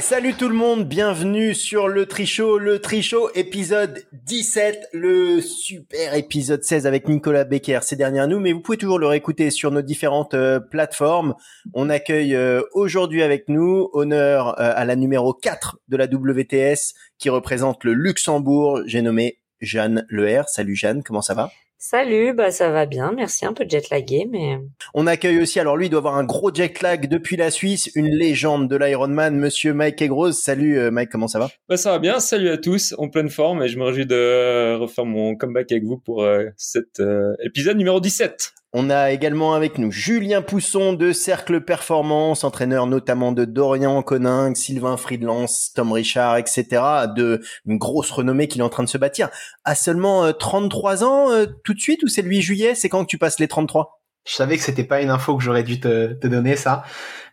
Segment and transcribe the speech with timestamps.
[0.00, 6.62] Salut tout le monde, bienvenue sur le Trichot, le Trichot épisode 17, le super épisode
[6.62, 9.82] 16 avec Nicolas Becker, c'est derrière nous, mais vous pouvez toujours le réécouter sur nos
[9.82, 11.34] différentes euh, plateformes.
[11.74, 16.94] On accueille euh, aujourd'hui avec nous, honneur euh, à la numéro 4 de la WTS
[17.18, 20.42] qui représente le Luxembourg, j'ai nommé Jeanne Leher.
[20.46, 21.50] Salut Jeanne, comment ça va?
[21.84, 24.56] Salut, bah ça va bien, merci, un peu jet lagué, mais...
[24.94, 27.90] On accueille aussi, alors lui il doit avoir un gros jet lag depuis la Suisse,
[27.96, 30.30] une légende de l'Ironman, monsieur Mike Egros.
[30.30, 31.50] Salut euh, Mike, comment ça va?
[31.68, 34.76] Bah, Ça va bien, salut à tous, en pleine forme, et je me réjouis de
[34.76, 38.52] refaire mon comeback avec vous pour euh, cet euh, épisode numéro 17.
[38.74, 44.56] On a également avec nous Julien Pousson de Cercle Performance, entraîneur notamment de Dorian Coninck,
[44.56, 46.82] Sylvain Friedlance, Tom Richard, etc.
[47.14, 49.28] De une grosse renommée qu'il est en train de se bâtir.
[49.64, 52.74] À seulement 33 euh, ans, euh, tout de suite, ou c'est le 8 juillet?
[52.74, 55.42] C'est quand que tu passes les 33 Je savais que c'était pas une info que
[55.42, 56.82] j'aurais dû te, te, donner ça.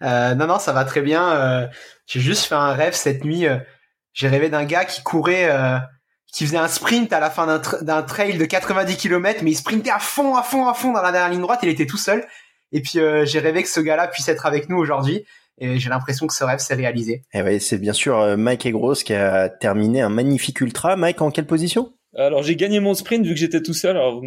[0.01, 1.31] Euh, non, non, ça va très bien.
[1.31, 1.67] Euh,
[2.05, 3.45] j'ai juste fait un rêve cette nuit.
[4.11, 5.49] J'ai rêvé d'un gars qui courait
[6.31, 7.47] qui faisait un sprint à la fin
[7.81, 11.01] d'un, trail de 90 km, mais il sprintait à fond, à fond, à fond dans
[11.01, 11.59] la dernière ligne droite.
[11.63, 12.25] Il était tout seul.
[12.71, 15.25] Et puis euh, j'ai rêvé que ce gars-là puisse être avec nous aujourd'hui.
[15.61, 17.23] Et j'ai l'impression que ce rêve s'est réalisé.
[17.33, 20.95] Et eh ouais, c'est bien sûr euh, Mike Egros qui a terminé un magnifique ultra.
[20.95, 21.91] Mike, en quelle position?
[22.15, 23.95] Alors j'ai gagné mon sprint vu que j'étais tout seul.
[23.95, 24.21] Alors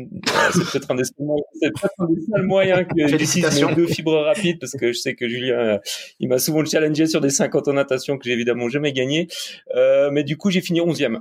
[0.52, 4.98] c'est peut-être un des seuls moyens que j'utilise mes deux fibres rapides parce que je
[4.98, 5.78] sais que Julien euh,
[6.20, 9.26] il m'a souvent challengé sur des 50 en natation que j'ai évidemment jamais gagné.
[9.74, 11.18] Euh, mais du coup j'ai fini 11e.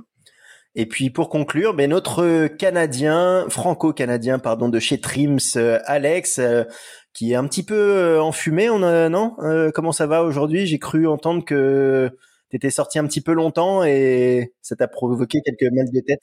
[0.74, 6.64] Et puis pour conclure, ben notre Canadien, franco-canadien pardon de chez Trims, euh, Alex, euh,
[7.12, 8.70] qui est un petit peu euh, enfumé.
[8.70, 9.36] On a, non
[9.74, 10.66] Comment ça va aujourd'hui?
[10.66, 12.10] J'ai cru entendre que
[12.50, 16.22] tu étais sorti un petit peu longtemps et ça t'a provoqué quelques mal de tête.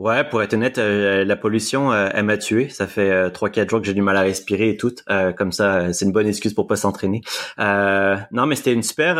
[0.00, 2.70] Ouais, pour être honnête, euh, la pollution, euh, elle m'a tué.
[2.70, 4.94] Ça fait euh, trois, quatre jours que j'ai du mal à respirer et tout.
[5.36, 7.20] comme ça, c'est une bonne excuse pour pas s'entraîner.
[7.58, 9.16] non, mais c'était une super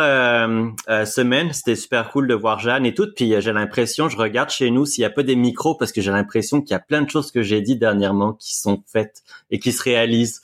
[1.05, 1.53] semaine.
[1.53, 3.07] C'était super cool de voir Jeanne et tout.
[3.15, 6.01] Puis j'ai l'impression, je regarde chez nous s'il y a pas des micros parce que
[6.01, 9.21] j'ai l'impression qu'il y a plein de choses que j'ai dit dernièrement qui sont faites
[9.51, 10.41] et qui se réalisent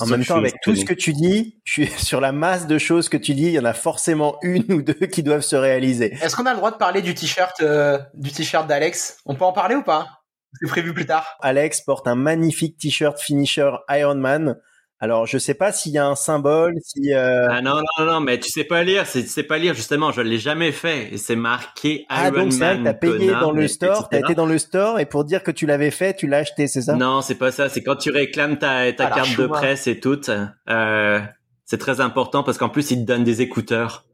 [0.00, 2.78] en même temps, avec tout ce que tu dis, je suis sur la masse de
[2.78, 5.56] choses que tu dis, il y en a forcément une ou deux qui doivent se
[5.56, 6.14] réaliser.
[6.22, 9.18] Est-ce qu'on a le droit de parler du t-shirt, euh, du t-shirt d'Alex?
[9.26, 10.22] On peut en parler ou pas?
[10.60, 11.26] C'est prévu plus tard.
[11.40, 14.56] Alex porte un magnifique t-shirt finisher Ironman
[15.02, 17.12] alors, je sais pas s'il y a un symbole, si.
[17.12, 17.48] Euh...
[17.50, 20.12] Ah non non non, mais tu sais pas lire, tu sais pas lire justement.
[20.12, 24.08] Je l'ai jamais fait et c'est marqué Ah donc c'est t'as payé dans le store,
[24.08, 26.68] t'as été dans le store et pour dire que tu l'avais fait, tu l'as acheté,
[26.68, 26.94] c'est ça?
[26.94, 27.68] Non, c'est pas ça.
[27.68, 30.20] C'est quand tu réclames ta ta carte de presse et tout.
[30.70, 31.20] Euh,
[31.64, 34.04] c'est très important parce qu'en plus ils te donnent des écouteurs.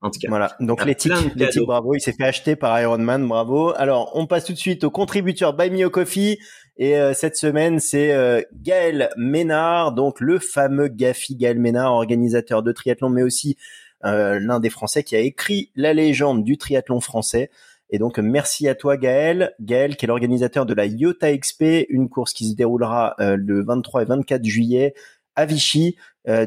[0.00, 0.28] En tout cas.
[0.28, 0.54] Voilà.
[0.60, 1.94] Donc l'éthique, l'éthique, bravo.
[1.94, 3.72] Il s'est fait acheter par Iron Man, bravo.
[3.76, 6.38] Alors, on passe tout de suite au contributeur Buy Me a Coffee.
[6.78, 12.62] Et euh, cette semaine, c'est euh, Gaël Ménard, donc le fameux Gafi Gaël Ménard, organisateur
[12.62, 13.56] de triathlon, mais aussi
[14.04, 17.50] euh, l'un des Français qui a écrit la légende du triathlon français.
[17.90, 19.54] Et donc, merci à toi, Gaël.
[19.60, 24.02] Gaël, qui est l'organisateur de la IOTA XP, une course qui se déroulera le 23
[24.02, 24.94] et 24 juillet
[25.36, 25.96] à Vichy,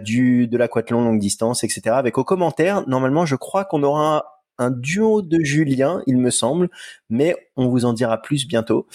[0.03, 1.95] du de l'aquathlon longue distance, etc.
[1.95, 6.69] Avec aux commentaires, normalement, je crois qu'on aura un duo de Julien, il me semble,
[7.09, 8.87] mais on vous en dira plus bientôt.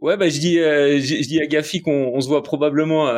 [0.00, 3.12] Ouais, bah, je dis, euh, je, dis à Gafi qu'on on se voit probablement,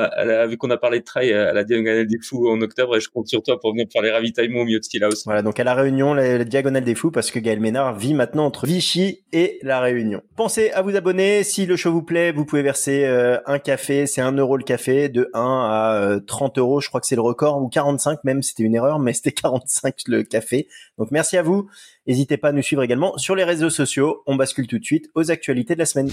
[0.49, 3.09] vu qu'on a parlé de trail à la Diagonale des Fous en octobre, et je
[3.09, 5.23] compte sur toi pour venir faire les ravitaillements au milieu de Steelhouse.
[5.25, 8.47] Voilà, donc à la Réunion, la, Diagonale des Fous, parce que Gaël Ménard vit maintenant
[8.47, 10.23] entre Vichy et la Réunion.
[10.37, 14.07] Pensez à vous abonner, si le show vous plaît, vous pouvez verser euh, un café,
[14.07, 17.15] c'est un euro le café, de 1 à 30 euh, euros, je crois que c'est
[17.15, 20.67] le record, ou 45 même, c'était une erreur, mais c'était 45 le café.
[20.99, 21.69] Donc merci à vous.
[22.07, 24.23] N'hésitez pas à nous suivre également sur les réseaux sociaux.
[24.27, 26.11] On bascule tout de suite aux actualités de la semaine.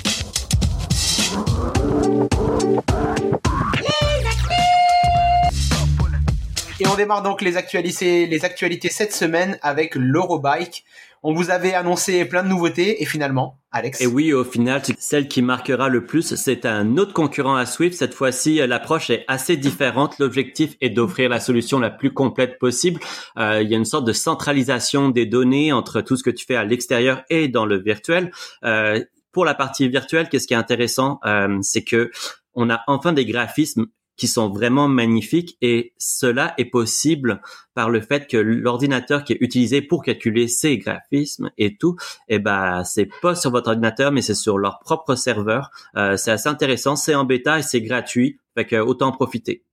[6.81, 10.85] Et on démarre donc les actualités, cette semaine avec l'Eurobike.
[11.21, 13.99] On vous avait annoncé plein de nouveautés et finalement, Alex.
[13.99, 17.97] Et oui, au final, celle qui marquera le plus, c'est un autre concurrent à Swift.
[17.97, 20.17] Cette fois-ci, l'approche est assez différente.
[20.19, 23.01] L'objectif est d'offrir la solution la plus complète possible.
[23.37, 26.45] Euh, il y a une sorte de centralisation des données entre tout ce que tu
[26.45, 28.31] fais à l'extérieur et dans le virtuel.
[28.63, 32.11] Euh, pour la partie virtuelle, qu'est-ce qui est intéressant, euh, c'est que
[32.53, 33.87] on a enfin des graphismes
[34.19, 37.41] qui sont vraiment magnifiques et cela est possible
[37.73, 41.95] par le fait que l'ordinateur qui est utilisé pour calculer ces graphismes et tout,
[42.27, 45.71] eh ben c'est pas sur votre ordinateur mais c'est sur leur propre serveur.
[45.95, 49.63] Euh, c'est assez intéressant, c'est en bêta et c'est gratuit, fait que autant en profiter.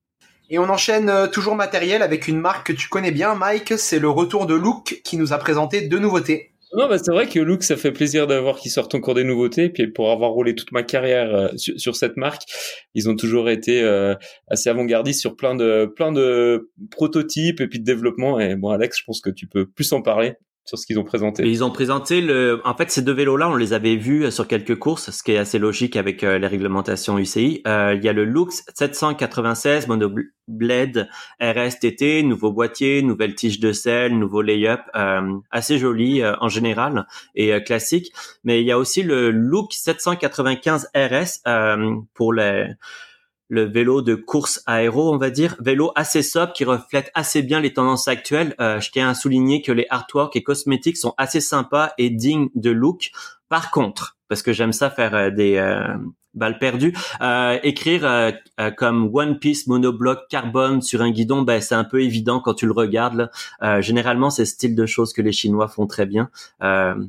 [0.48, 3.74] Et on enchaîne euh, toujours matériel avec une marque que tu connais bien, Mike.
[3.78, 6.52] C'est le retour de Look qui nous a présenté deux nouveautés.
[6.72, 9.68] Non, bah c'est vrai que Luke, ça fait plaisir d'avoir qu'ils sortent encore des nouveautés.
[9.68, 12.42] Puis pour avoir roulé toute ma carrière euh, sur, cette marque,
[12.94, 14.14] ils ont toujours été euh,
[14.48, 18.40] assez avant-gardistes sur plein de plein de prototypes et puis de développement.
[18.40, 20.34] Et bon, Alex, je pense que tu peux plus en parler
[20.66, 21.46] sur ce qu'ils ont présenté.
[21.46, 24.48] ils ont présenté le, en fait, ces deux vélos-là, on les avait vus euh, sur
[24.48, 27.62] quelques courses, ce qui est assez logique avec euh, les réglementations UCI.
[27.68, 31.08] Euh, il y a le Lux 796 Monoblade
[31.40, 34.80] RSTT, nouveau boîtier, nouvelle tige de sel, nouveau lay-up,
[35.50, 38.12] assez joli en général et classique.
[38.44, 41.42] Mais il y a aussi le Look 795 RS
[42.14, 42.66] pour les
[43.48, 47.60] le vélo de course aéro, on va dire, vélo assez sobre qui reflète assez bien
[47.60, 48.54] les tendances actuelles.
[48.60, 52.48] Euh, je tiens à souligner que les artworks et cosmétiques sont assez sympas et dignes
[52.54, 53.10] de look.
[53.48, 55.96] Par contre, parce que j'aime ça faire euh, des euh,
[56.36, 56.94] balle perdue.
[57.20, 58.30] Euh, écrire euh,
[58.60, 62.54] euh, comme One Piece monobloc carbone sur un guidon, ben c'est un peu évident quand
[62.54, 63.28] tu le regardes.
[63.60, 63.80] Là.
[63.80, 66.30] généralement, c'est ce style de choses que les Chinois font très bien.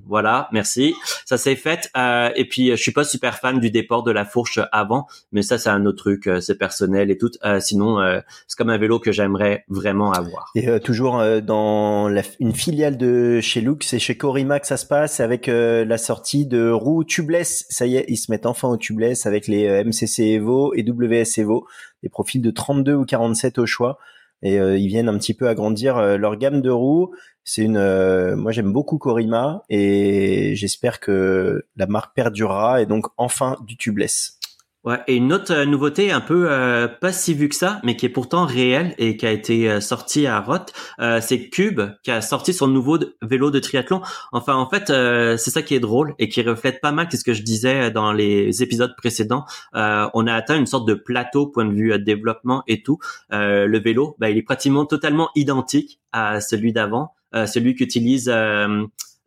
[0.08, 0.96] voilà, merci.
[1.26, 1.90] Ça s'est fait.
[2.36, 5.58] et puis, je suis pas super fan du déport de la fourche avant, mais ça,
[5.58, 6.30] c'est un autre truc.
[6.40, 7.32] c'est personnel et tout.
[7.60, 8.00] sinon,
[8.48, 10.52] c'est comme un vélo que j'aimerais vraiment avoir.
[10.56, 14.86] Et toujours dans la, une filiale de chez Look, c'est chez Corima que ça se
[14.86, 17.66] passe avec la sortie de roues tubeless.
[17.70, 20.84] Ça y est, ils se mettent enfin au tubeless avec les euh, MCC Evo et
[20.84, 21.68] WS Evo,
[22.04, 23.98] des profils de 32 ou 47 au choix.
[24.44, 27.12] Et euh, ils viennent un petit peu agrandir euh, leur gamme de roues.
[27.44, 33.56] C'est une, moi j'aime beaucoup Corima et j'espère que la marque perdurera et donc enfin
[33.66, 34.37] du tubeless.
[34.84, 37.98] Ouais, et une autre euh, nouveauté un peu euh, pas si vue que ça, mais
[37.98, 40.72] qui est pourtant réelle et qui a été euh, sortie à Roth,
[41.20, 44.02] c'est Cube qui a sorti son nouveau vélo de triathlon.
[44.32, 47.34] Enfin, en fait, c'est ça qui est drôle et qui reflète pas mal ce que
[47.34, 49.46] je disais dans les épisodes précédents.
[49.74, 53.00] on a atteint une sorte de plateau point de vue développement et tout.
[53.30, 58.32] le vélo, bah, il est pratiquement totalement identique à celui d'avant, celui qu'utilise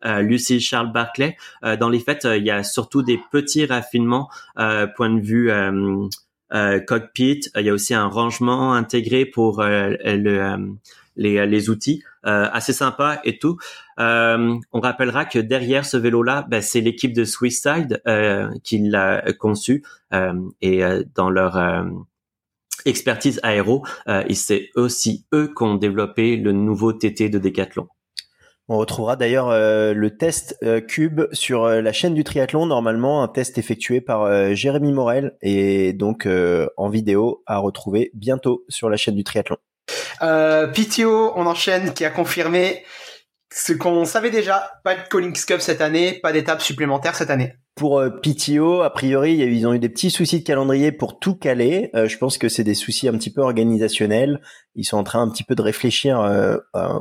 [0.05, 1.37] euh, Lucie Charles Barclay.
[1.63, 4.29] Euh, dans les faits, euh, il y a surtout des petits raffinements
[4.95, 5.51] point de vue
[6.85, 7.41] cockpit.
[7.55, 10.75] Il y a aussi un rangement intégré pour le,
[11.15, 12.03] les, outils.
[12.23, 13.57] assez sympa et tout.
[13.97, 18.01] on rappellera que derrière ce vélo-là, ben, c'est l'équipe de Swisside
[18.63, 19.83] qui l'a conçu
[20.61, 20.83] et
[21.15, 21.85] dans leur
[22.85, 23.85] expertise aéro,
[24.31, 27.87] c'est aussi eux qui ont développé le nouveau TT de Decathlon.
[28.73, 33.21] On retrouvera d'ailleurs euh, le test euh, Cube sur euh, la chaîne du triathlon, normalement
[33.21, 36.25] un test effectué par Jérémy Morel et donc
[36.77, 39.57] en vidéo à retrouver bientôt sur la chaîne du triathlon.
[40.21, 42.85] PTO, on enchaîne, qui a confirmé
[43.53, 47.55] ce qu'on savait déjà, pas de Collins Cup cette année, pas d'étape supplémentaire cette année.
[47.75, 51.89] Pour PTO, a priori, ils ont eu des petits soucis de calendrier pour tout caler.
[51.93, 54.39] je pense que c'est des soucis un petit peu organisationnels.
[54.75, 56.21] Ils sont en train un petit peu de réfléchir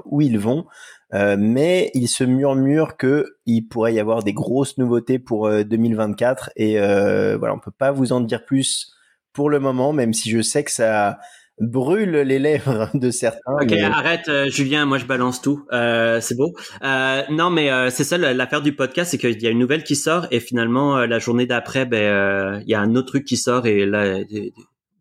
[0.07, 0.65] où ils vont.
[1.15, 6.49] Euh, mais il se murmure que il pourrait y avoir des grosses nouveautés pour 2024
[6.49, 8.93] euh, et euh, voilà, on peut pas vous en dire plus
[9.33, 11.19] pour le moment, même si je sais que ça
[11.59, 13.53] brûle les lèvres de certains.
[13.61, 16.55] Ok, arrête, Julien, moi je balance tout, c'est beau.
[16.83, 20.27] non, mais c'est ça l'affaire du podcast, c'est qu'il y a une nouvelle qui sort
[20.31, 23.85] et finalement la journée d'après, ben il y a un autre truc qui sort et
[23.85, 24.19] là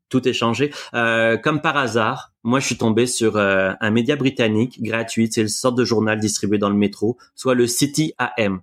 [0.09, 0.71] tout est changé.
[0.93, 5.41] Euh, comme par hasard, moi je suis tombé sur euh, un média britannique gratuit, c'est
[5.41, 8.61] le sorte de journal distribué dans le métro, soit le City AM.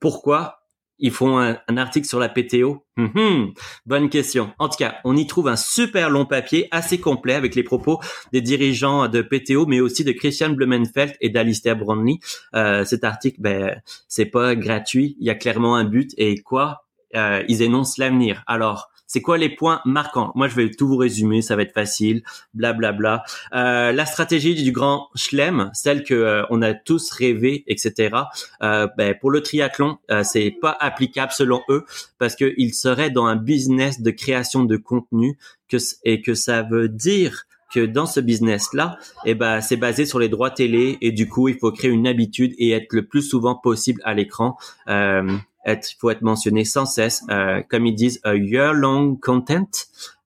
[0.00, 0.60] Pourquoi
[1.00, 3.54] ils font un, article sur la PTO hum, hum,
[3.86, 4.52] Bonne question.
[4.58, 8.00] En tout cas, on y trouve un super long papier assez complet avec les propos
[8.32, 12.20] des dirigeants de PTO, mais aussi de Christian Blumenfeld et d'Alistair Brownlee.
[12.54, 15.16] Euh, cet article, ben, c'est pas gratuit.
[15.18, 16.84] Il y a clairement un but et quoi?
[17.16, 18.44] Euh, Ils énoncent l'avenir.
[18.46, 20.30] Alors, c'est quoi les points marquants?
[20.36, 22.22] Moi, je vais tout vous résumer, ça va être facile,
[22.54, 22.92] blablabla.
[22.92, 23.88] Bla, bla.
[23.88, 28.16] Euh, la stratégie du grand chelem, celle que euh, on a tous rêvé, etc.
[28.62, 31.84] Euh, ben, pour le triathlon, euh, c'est pas applicable selon eux
[32.18, 35.36] parce qu'ils seraient dans un business de création de contenu
[35.68, 40.20] que, et que ça veut dire que dans ce business-là, eh ben, c'est basé sur
[40.20, 43.22] les droits télé et du coup, il faut créer une habitude et être le plus
[43.22, 44.56] souvent possible à l'écran.
[44.88, 49.70] Euh, être, faut être mentionné sans cesse, euh, comme ils disent, a year-long content.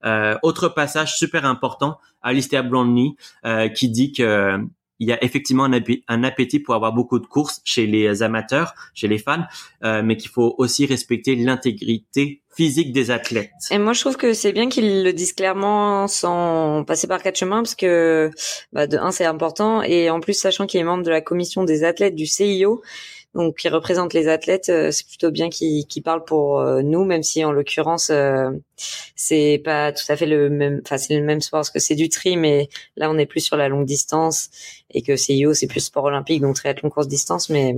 [0.04, 4.58] Euh, autre passage super important, Alistair Brownlee, euh, qui dit que
[5.00, 5.64] il y a effectivement
[6.08, 9.44] un, appétit pour avoir beaucoup de courses chez les amateurs, chez les fans,
[9.82, 13.50] euh, mais qu'il faut aussi respecter l'intégrité physique des athlètes.
[13.72, 17.36] Et moi, je trouve que c'est bien qu'ils le disent clairement sans passer par quatre
[17.36, 18.30] chemins, parce que
[18.72, 21.64] bah, de un, c'est important, et en plus, sachant qu'il est membre de la commission
[21.64, 22.80] des athlètes du CIO,
[23.34, 27.44] donc qui représente les athlètes, c'est plutôt bien qu'ils qui parlent pour nous, même si
[27.44, 28.10] en l'occurrence
[29.16, 31.94] c'est pas tout à fait le même, enfin c'est le même sport parce que c'est
[31.94, 34.50] du tri, mais là on est plus sur la longue distance
[34.90, 37.76] et que CIO c'est plus sport olympique, donc triathlon course distance, mais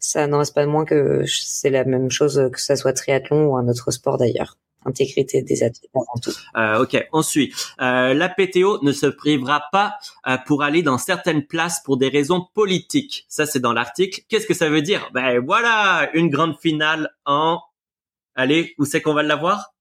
[0.00, 3.56] ça n'en reste pas moins que c'est la même chose que ça soit triathlon ou
[3.56, 6.32] un autre sport d'ailleurs intégrité des athlètes avant tout.
[6.56, 9.94] Euh, ok, ensuite, euh, la PTO ne se privera pas
[10.26, 13.24] euh, pour aller dans certaines places pour des raisons politiques.
[13.28, 14.20] Ça, c'est dans l'article.
[14.28, 15.08] Qu'est-ce que ça veut dire?
[15.12, 17.60] Ben voilà, une grande finale en...
[18.34, 19.72] Allez, où c'est qu'on va l'avoir?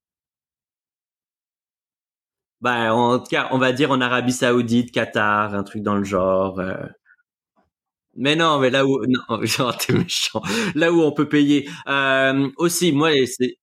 [2.62, 6.04] Ben en tout cas, on va dire en Arabie Saoudite, Qatar, un truc dans le
[6.04, 6.60] genre.
[6.60, 6.76] Euh.
[8.16, 10.42] Mais non, mais là où non, genre t'es méchant.
[10.76, 11.68] Là où on peut payer.
[11.88, 13.58] Euh, aussi, moi, c'est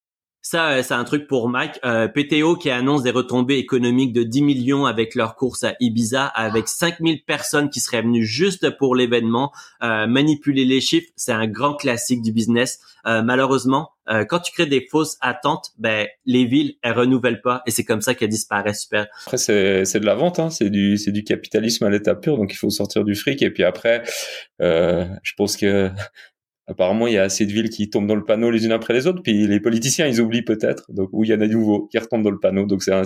[0.50, 1.78] ça, euh, c'est un truc pour Mike.
[1.84, 6.24] Euh, PTO qui annonce des retombées économiques de 10 millions avec leur course à Ibiza,
[6.24, 9.52] avec 5000 personnes qui seraient venues juste pour l'événement.
[9.82, 12.80] Euh, manipuler les chiffres, c'est un grand classique du business.
[13.06, 13.90] Euh, malheureusement,
[14.30, 18.00] quand tu crées des fausses attentes, ben les villes elles renouvellent pas et c'est comme
[18.00, 18.84] ça qu'elles disparaissent.
[18.84, 19.06] Super.
[19.26, 20.48] Après c'est c'est de la vente, hein.
[20.48, 23.50] c'est du c'est du capitalisme à l'état pur, donc il faut sortir du fric et
[23.50, 24.02] puis après,
[24.60, 25.90] je pense que
[26.68, 28.94] apparemment, il y a assez de villes qui tombent dans le panneau les unes après
[28.94, 31.52] les autres, puis les politiciens, ils oublient peut-être, donc où il y en a de
[31.52, 33.02] nouveaux qui retombent dans le panneau, donc c'est un,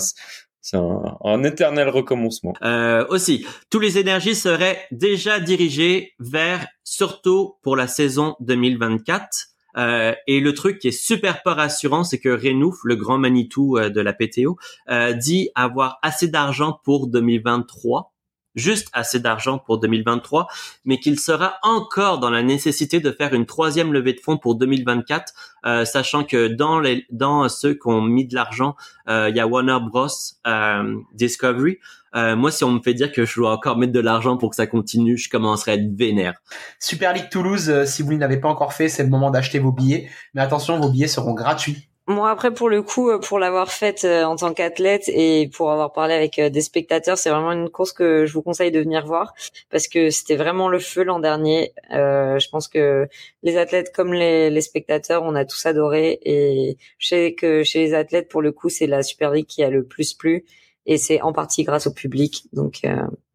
[0.61, 2.55] c'est un, éternel recommencement.
[2.63, 9.53] Euh, aussi, tous les énergies seraient déjà dirigées vers, surtout pour la saison 2024.
[9.77, 13.79] Euh, et le truc qui est super pas rassurant, c'est que Renouf, le grand Manitou
[13.79, 14.57] euh, de la PTO,
[14.91, 18.12] euh, dit avoir assez d'argent pour 2023
[18.55, 20.49] juste assez d'argent pour 2023,
[20.85, 24.55] mais qu'il sera encore dans la nécessité de faire une troisième levée de fonds pour
[24.57, 25.33] 2024,
[25.65, 28.77] euh, sachant que dans les dans ceux qui ont mis de l'argent,
[29.09, 30.09] euh, il y a Warner Bros,
[30.47, 31.79] euh, Discovery.
[32.15, 34.57] moi, si on me fait dire que je dois encore mettre de l'argent pour que
[34.57, 36.35] ça continue, je commencerai à être vénère.
[36.79, 39.73] Super League Toulouse, si vous ne l'avez pas encore fait, c'est le moment d'acheter vos
[39.73, 40.11] billets.
[40.35, 44.05] Mais attention, vos billets seront gratuits moi après pour le coup, euh, pour l'avoir faite
[44.05, 47.69] euh, en tant qu'athlète et pour avoir parlé avec euh, des spectateurs, c'est vraiment une
[47.71, 49.35] course que je vous conseille de venir voir
[49.71, 51.73] parce que c'était vraiment le feu l'an dernier.
[51.91, 53.09] Je pense que
[53.43, 57.81] les athlètes comme les, les, spectateurs, on a tous adoré et je sais que chez
[57.81, 60.45] les athlètes pour le coup, c'est la Super League qui a le plus plu
[60.87, 62.45] et c'est en partie grâce au public.
[62.53, 62.83] Donc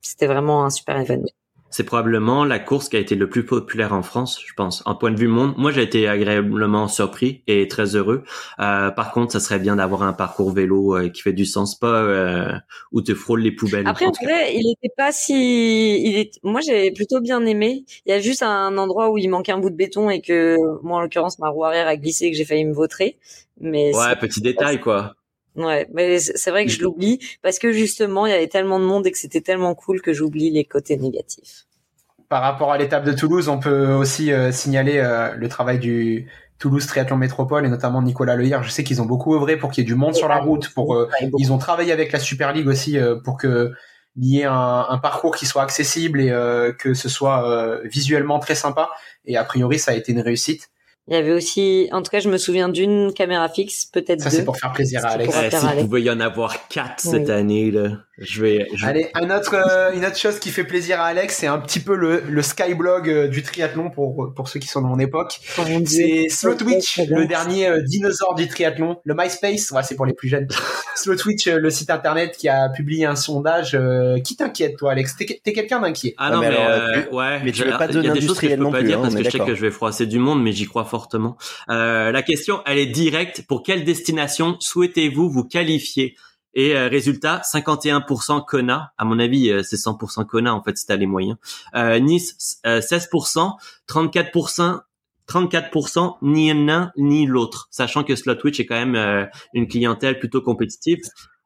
[0.02, 1.28] c'était vraiment un super événement
[1.70, 4.82] c'est probablement la course qui a été le plus populaire en France, je pense.
[4.86, 8.24] En point de vue monde, moi j'ai été agréablement surpris et très heureux.
[8.60, 11.78] Euh, par contre, ça serait bien d'avoir un parcours vélo euh, qui fait du sens,
[11.78, 12.54] pas euh,
[12.92, 13.88] où te frôles les poubelles.
[13.88, 16.02] Après, en vrai, il était pas si.
[16.04, 16.40] Il est...
[16.44, 17.84] Moi, j'ai plutôt bien aimé.
[18.06, 20.58] Il y a juste un endroit où il manquait un bout de béton et que
[20.84, 23.18] moi, en l'occurrence, ma roue arrière a glissé et que j'ai failli me vautrer.
[23.60, 25.17] Mais ouais, petit détail quoi.
[25.58, 28.86] Ouais, mais c'est vrai que je l'oublie parce que justement, il y avait tellement de
[28.86, 31.66] monde et que c'était tellement cool que j'oublie les côtés négatifs.
[32.30, 36.28] Par rapport à l'étape de Toulouse, on peut aussi euh, signaler euh, le travail du
[36.60, 38.62] Toulouse Triathlon Métropole et notamment Nicolas Lehir.
[38.62, 40.72] Je sais qu'ils ont beaucoup œuvré pour qu'il y ait du monde sur la route.
[40.76, 41.10] Pour euh,
[41.40, 43.72] ils ont travaillé avec la Super League aussi pour que
[44.16, 46.32] y ait un, un, parcours qui soit accessible et
[46.80, 48.90] que ce soit visuellement très sympa.
[49.26, 50.70] Et a priori, ça a été une réussite.
[51.08, 54.24] Il y avait aussi, en tout cas, je me souviens d'une caméra fixe, peut-être deux.
[54.26, 55.34] Ça, c'est pour faire plaisir à Alex.
[55.42, 57.92] Eh, S'il pouvait y en avoir quatre cette année, là.
[58.20, 58.68] Je vais.
[58.82, 61.80] Allez, un autre, euh, une autre chose qui fait plaisir à Alex, c'est un petit
[61.80, 65.40] peu le, le skyblog euh, du triathlon pour pour ceux qui sont de mon époque.
[65.86, 68.98] C'est Slowtwitch, le dernier euh, dinosaure du triathlon.
[69.04, 70.48] Le MySpace, ouais, c'est pour les plus jeunes.
[70.96, 73.78] Slowtwitch, le site internet qui a publié un sondage.
[74.24, 75.16] qui t'inquiète, toi, Alex?
[75.16, 76.16] T'es es, quelqu'un d'inquiet?
[76.18, 77.40] Ah non, mais, ouais.
[77.44, 78.98] Mais tu veux pas donner Il y a des choses que je peux pas dire
[78.98, 81.38] hein, parce que je sais que je vais froisser du monde, mais j'y crois fortement.
[81.68, 83.44] la question, elle est directe.
[83.48, 86.16] Pour quelle destination souhaitez-vous vous qualifier?
[86.58, 88.92] Et euh, résultat, 51% Kona.
[88.98, 91.38] À mon avis, euh, c'est 100% Kona en fait, c'était les moyens.
[91.76, 93.54] Euh, nice, 16%,
[93.88, 94.82] 34%.
[95.30, 101.00] 34% ni l'un ni l'autre, sachant que Slotwitch est quand même une clientèle plutôt compétitive.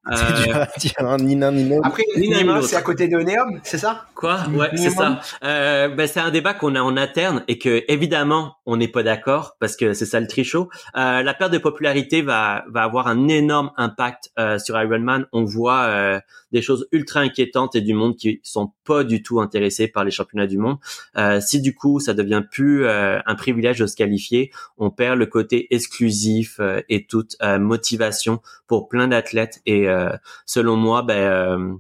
[0.12, 1.86] Euh, ni l'un ni l'autre.
[1.86, 4.06] Après, Nîmes, c'est à côté de Neom, c'est ça?
[4.16, 4.40] Quoi?
[4.52, 5.22] Ouais, c'est ça.
[5.44, 9.04] Euh, ben, c'est un débat qu'on a en interne et que évidemment on n'est pas
[9.04, 10.70] d'accord parce que c'est ça le trichot.
[10.98, 15.28] Euh, la perte de popularité va va avoir un énorme impact euh, sur Ironman.
[15.34, 16.20] On voit euh,
[16.52, 20.12] des choses ultra inquiétantes et du monde qui sont pas du tout intéressés par les
[20.12, 20.78] championnats du monde.
[21.18, 25.26] Euh, si du coup ça devient plus un privilège de se qualifier, on perd le
[25.26, 30.10] côté exclusif et toute motivation pour plein d'athlètes et euh,
[30.46, 31.74] selon moi, ben, euh,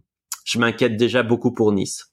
[0.45, 2.07] je m'inquiète déjà beaucoup pour Nice.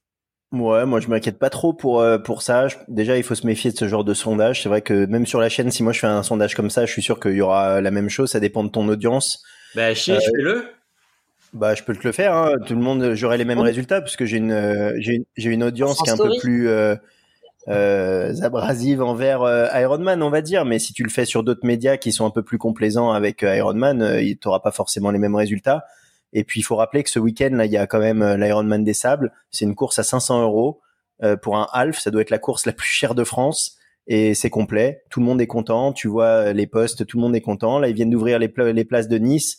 [0.51, 2.69] Ouais, moi je m'inquiète pas trop pour euh, pour ça.
[2.89, 4.63] déjà, il faut se méfier de ce genre de sondage.
[4.63, 6.87] C'est vrai que même sur la chaîne, si moi je fais un sondage comme ça,
[6.87, 8.31] je suis sûr qu'il y aura la même chose.
[8.31, 9.43] Ça dépend de ton audience.
[9.75, 10.65] Bah, chiche, fais-le.
[11.53, 12.35] Bah, je peux te le faire.
[12.35, 12.57] Hein.
[12.67, 16.11] Tout le monde, j'aurai les mêmes résultats puisque j'ai une j'ai une, une audience qui
[16.11, 16.69] est un peu plus
[17.69, 20.65] euh, abrasives envers euh, Ironman, on va dire.
[20.65, 23.43] Mais si tu le fais sur d'autres médias qui sont un peu plus complaisants avec
[23.43, 25.85] euh, Ironman, euh, tu n'auras pas forcément les mêmes résultats.
[26.33, 28.85] Et puis il faut rappeler que ce week-end là, il y a quand même l'Ironman
[28.85, 29.33] des Sables.
[29.51, 30.81] C'est une course à 500 euros
[31.41, 31.99] pour un half.
[31.99, 35.03] Ça doit être la course la plus chère de France et c'est complet.
[35.09, 35.95] Tout le monde est content.
[35.95, 37.79] Tu vois les postes, tout le monde est content.
[37.79, 39.59] Là, ils viennent d'ouvrir les, les places de Nice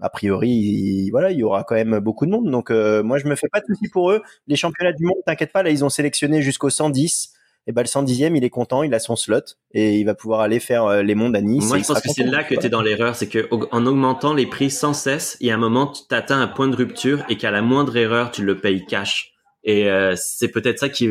[0.00, 2.50] a priori, il, voilà, il y aura quand même beaucoup de monde.
[2.50, 4.22] Donc, euh, moi, je me fais pas de soucis pour eux.
[4.46, 7.32] Les championnats du monde, t'inquiète pas, là, ils ont sélectionné jusqu'au 110.
[7.68, 9.40] Et ben, le 110e, il est content, il a son slot
[9.72, 11.68] et il va pouvoir aller faire euh, les mondes à Nice.
[11.68, 13.14] Moi, je pense que c'est là que tu es dans l'erreur.
[13.14, 16.40] C'est que en augmentant les prix sans cesse, il y a un moment, tu t'atteins
[16.40, 19.32] un point de rupture et qu'à la moindre erreur, tu le payes cash.
[19.62, 21.08] Et euh, c'est peut-être ça qui,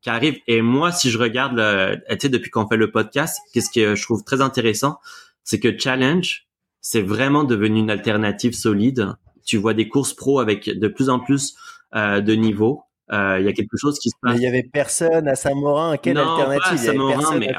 [0.00, 0.38] qui arrive.
[0.46, 1.60] Et moi, si je regarde,
[2.10, 4.98] tu sais, depuis qu'on fait le podcast, qu'est-ce que je trouve très intéressant,
[5.42, 6.46] c'est que Challenge,
[6.82, 9.14] c'est vraiment devenu une alternative solide.
[9.46, 11.56] Tu vois des courses pro avec de plus en plus
[11.94, 12.82] euh, de niveaux.
[13.12, 14.32] Euh, il y a quelque chose qui se passe.
[14.32, 15.96] Mais il y avait personne à Saint-Morin.
[15.98, 16.62] Quelle non, alternative?
[16.64, 17.52] Pas à Saint-Morin, mais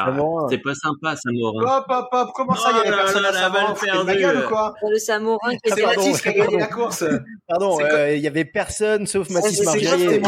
[0.50, 1.78] c'est pas sympa Saint-Morin.
[1.78, 3.74] Hop, hop, hop, comment ça, il y avait oh personne à Saint-Morin?
[3.74, 4.74] Ou quoi?
[4.90, 7.04] Le Saint-Morin qui C'est Mathis qui a gagné la course.
[7.48, 10.22] Pardon, euh, il y avait personne sauf Mathis Marguerite.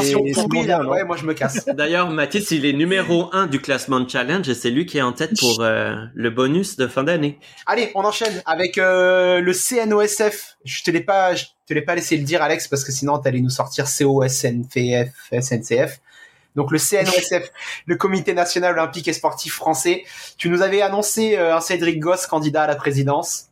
[0.87, 1.65] Ouais, moi je me casse.
[1.73, 5.01] D'ailleurs, Mathis, il est numéro 1 du classement de challenge et c'est lui qui est
[5.01, 7.39] en tête pour euh, le bonus de fin d'année.
[7.65, 10.57] Allez, on enchaîne avec euh, le CNOSF.
[10.65, 11.33] Je te l'ai pas,
[11.65, 15.09] te l'ai pas laissé le dire, Alex, parce que sinon, t'allais nous sortir COSNFF,
[15.41, 15.99] SNCF.
[16.55, 17.51] Donc le CNOSF,
[17.85, 20.03] le Comité national olympique et sportif français.
[20.37, 23.47] Tu nous avais annoncé euh, un Cédric Goss candidat à la présidence.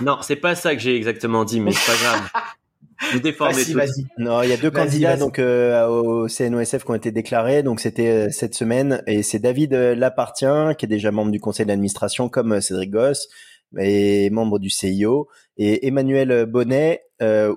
[0.00, 2.30] Non, c'est pas ça que j'ai exactement dit, mais c'est pas grave.
[3.12, 4.06] Vous déformez vas vas-y.
[4.18, 7.62] Non, il y a deux candidats donc euh, au CNOSF qui ont été déclarés.
[7.62, 11.66] Donc c'était euh, cette semaine et c'est David Lapartien qui est déjà membre du conseil
[11.66, 13.28] d'administration comme Cédric Goss
[13.78, 17.54] et membre du CIO et Emmanuel Bonnet euh,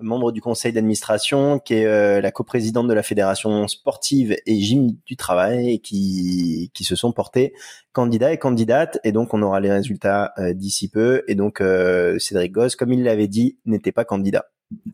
[0.00, 4.92] membre du conseil d'administration, qui est euh, la coprésidente de la fédération sportive et gym
[5.06, 7.52] du travail, qui, qui se sont portés
[7.92, 8.98] candidats et candidates.
[9.04, 11.22] Et donc, on aura les résultats euh, d'ici peu.
[11.28, 14.46] Et donc, euh, Cédric Goss, comme il l'avait dit, n'était pas candidat.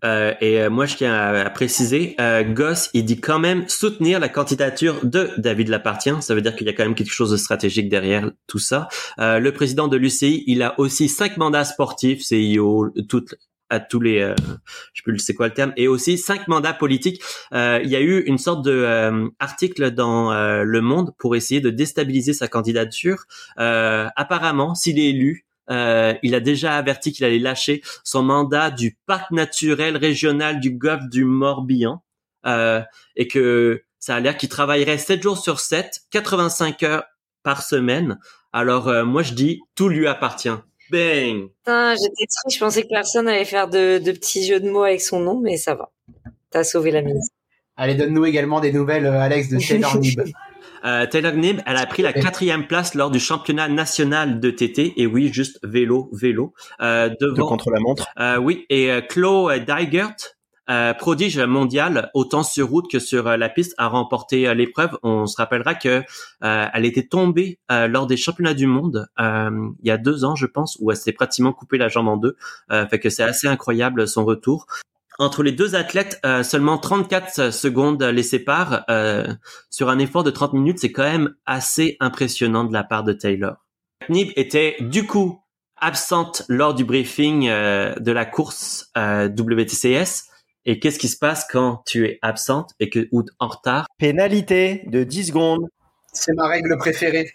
[0.05, 2.17] Euh, et moi, je tiens à, préciser,
[2.51, 6.21] Goss, il dit quand même soutenir la candidature de David Lapartien.
[6.21, 8.89] Ça veut dire qu'il y a quand même quelque chose de stratégique derrière tout ça.
[9.19, 13.35] le président de l'UCI, il a aussi cinq mandats sportifs, CIO, toutes
[13.71, 14.35] à tous les, euh,
[14.93, 17.23] je sais plus c'est quoi le terme, et aussi cinq mandats politiques.
[17.53, 21.61] Euh, il y a eu une sorte de euh, article dans Le Monde pour essayer
[21.61, 23.25] de déstabiliser sa candidature.
[23.57, 29.31] apparemment, s'il est élu, il a déjà averti qu'il allait lâcher son mandat du parc
[29.31, 32.03] naturel régional du golfe du Morbihan
[32.45, 37.05] et que ça a l'air qu'il travaillerait 7 jours sur 7, 85 heures
[37.43, 38.19] par semaine.
[38.53, 40.51] Alors moi je dis tout lui appartient.
[40.91, 45.01] Bang J'étais triste, je pensais que personne allait faire de, petits jeux de mots avec
[45.01, 45.91] son nom, mais ça va.
[46.51, 47.31] T'as sauvé la mise.
[47.77, 50.21] Allez, donne-nous également des nouvelles, euh, Alex, de Taylor Nib.
[50.85, 55.01] Euh, Taylor Nib, elle a pris la quatrième place lors du championnat national de TT.
[55.01, 56.53] Et oui, juste vélo, vélo.
[56.81, 58.07] Euh, devant, de contre la montre.
[58.19, 60.15] Euh, oui, et Chloe Dygert,
[60.71, 64.99] euh, prodige mondial, autant sur route que sur euh, la piste, a remporté euh, l'épreuve.
[65.03, 66.03] On se rappellera que
[66.41, 70.77] elle était tombée lors des championnats du monde il y a deux ans, je pense,
[70.81, 72.37] où elle s'est pratiquement coupé la jambe en deux.
[72.71, 74.67] fait que c'est assez incroyable son retour.
[75.19, 78.85] Entre les deux athlètes, seulement 34 secondes les séparent.
[79.71, 83.13] sur un effort de 30 minutes, c'est quand même assez impressionnant de la part de
[83.13, 83.57] Taylor.
[84.09, 85.41] Nib était du coup
[85.77, 90.31] absente lors du briefing de la course WTCS.
[90.67, 93.87] Et qu'est-ce qui se passe quand tu es absente et que ou en retard?
[93.99, 95.69] Pénalité de 10 secondes.
[96.13, 97.31] C'est ma règle préférée.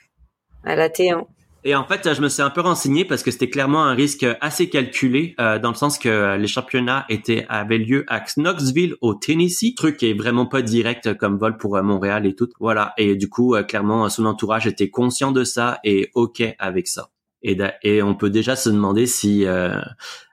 [0.63, 1.26] À la T1.
[1.65, 4.26] Et en fait, je me suis un peu renseigné parce que c'était clairement un risque
[4.39, 7.06] assez calculé euh, dans le sens que les championnats
[7.50, 11.76] avaient lieu à Knoxville au Tennessee, truc qui est vraiment pas direct comme vol pour
[11.76, 12.48] euh, Montréal et tout.
[12.62, 12.93] Voilà.
[12.98, 17.10] Et du coup, euh, clairement, son entourage était conscient de ça et ok avec ça.
[17.41, 19.80] Et, et, on peut déjà se demander si euh,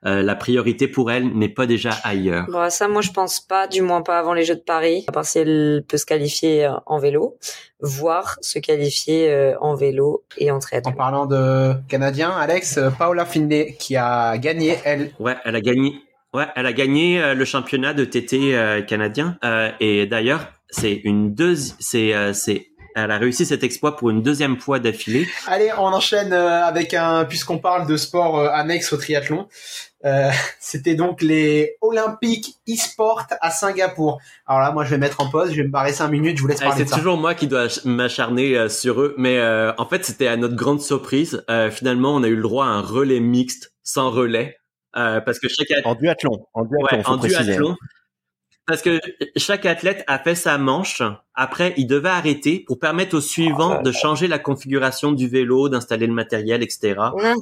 [0.04, 2.46] euh, la priorité pour elle n'est pas déjà ailleurs.
[2.48, 5.12] Bon, ça, moi, je pense pas, du moins pas avant les Jeux de Paris, à
[5.12, 7.36] part si elle peut se qualifier euh, en vélo,
[7.80, 10.92] voire se qualifier euh, en vélo et en triathlon.
[10.92, 15.12] En parlant de Canadiens, Alex, Paola Finlay qui a gagné, elle.
[15.20, 15.94] Ouais, elle a gagné.
[16.34, 19.38] Ouais, elle a gagné le championnat de TT canadien.
[19.80, 22.66] et d'ailleurs, c'est une deuxième, c'est c'est
[22.96, 25.28] elle a réussi cet exploit pour une deuxième fois d'affilée.
[25.46, 29.48] Allez, on enchaîne euh, avec un, puisqu'on parle de sport euh, annexe au triathlon.
[30.06, 30.30] Euh,
[30.61, 34.18] c'était donc les Olympiques e-sport à Singapour.
[34.46, 36.42] Alors là, moi, je vais mettre en pause, je vais me barrer cinq minutes, je
[36.42, 39.42] vous laisse parler C'est toujours moi qui dois m'acharner sur eux, mais
[39.76, 41.44] en fait, c'était à notre grande surprise.
[41.70, 44.56] finalement, on a eu le droit à un relais mixte sans relais,
[44.94, 47.76] parce que chaque en duathlon, en duathlon, ouais, en duathlon.
[48.66, 49.00] parce que
[49.37, 51.02] chaque athlète a fait sa manche.
[51.37, 56.07] Après, il devait arrêter pour permettre aux suivants de changer la configuration du vélo, d'installer
[56.07, 56.94] le matériel, etc.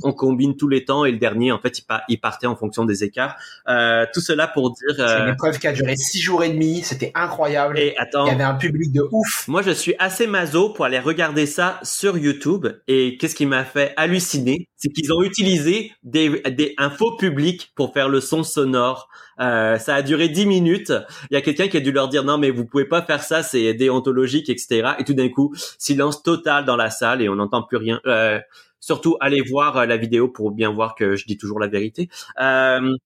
[0.03, 3.05] On combine tous les temps et le dernier, en fait, il, partait en fonction des
[3.05, 3.37] écarts.
[3.69, 4.97] Euh, tout cela pour dire.
[4.99, 5.07] Euh...
[5.07, 6.83] C'est une épreuve qui a duré six jours et demi.
[6.83, 7.79] C'était incroyable.
[7.79, 9.47] Et attends, il y avait un public de ouf.
[9.47, 12.67] Moi, je suis assez maso pour aller regarder ça sur YouTube.
[12.89, 17.73] Et qu'est-ce qui m'a fait halluciner, c'est qu'ils ont utilisé des, des un faux public
[17.77, 19.09] pour faire le son sonore.
[19.41, 20.93] Euh, ça a duré dix minutes.
[21.31, 23.23] Il y a quelqu'un qui a dû leur dire non mais vous pouvez pas faire
[23.23, 24.95] ça, c'est déontologique, etc.
[24.99, 28.01] Et tout d'un coup, silence total dans la salle et on n'entend plus rien.
[28.07, 28.41] Euh,
[28.81, 32.09] surtout, allez voir euh, la vidéo pour bien voir que je dis toujours la vérité.
[32.41, 32.97] Euh,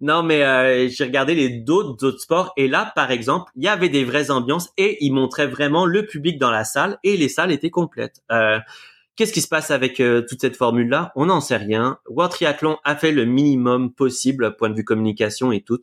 [0.00, 3.90] non, mais j'ai regardé les d'autres autres sports et là, par exemple, il y avait
[3.90, 7.52] des vraies ambiances et ils montraient vraiment le public dans la salle et les salles
[7.52, 8.22] étaient complètes.
[9.14, 11.12] Qu'est-ce qui se passe avec toute cette formule-là?
[11.16, 11.98] On n'en sait rien.
[12.08, 15.80] World Triathlon a fait le minimum possible, point de vue communication et tout.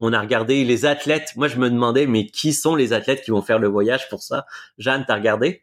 [0.00, 1.32] On a regardé les athlètes.
[1.36, 4.22] Moi, je me demandais, mais qui sont les athlètes qui vont faire le voyage pour
[4.22, 4.46] ça?
[4.78, 5.62] Jeanne, t'as regardé?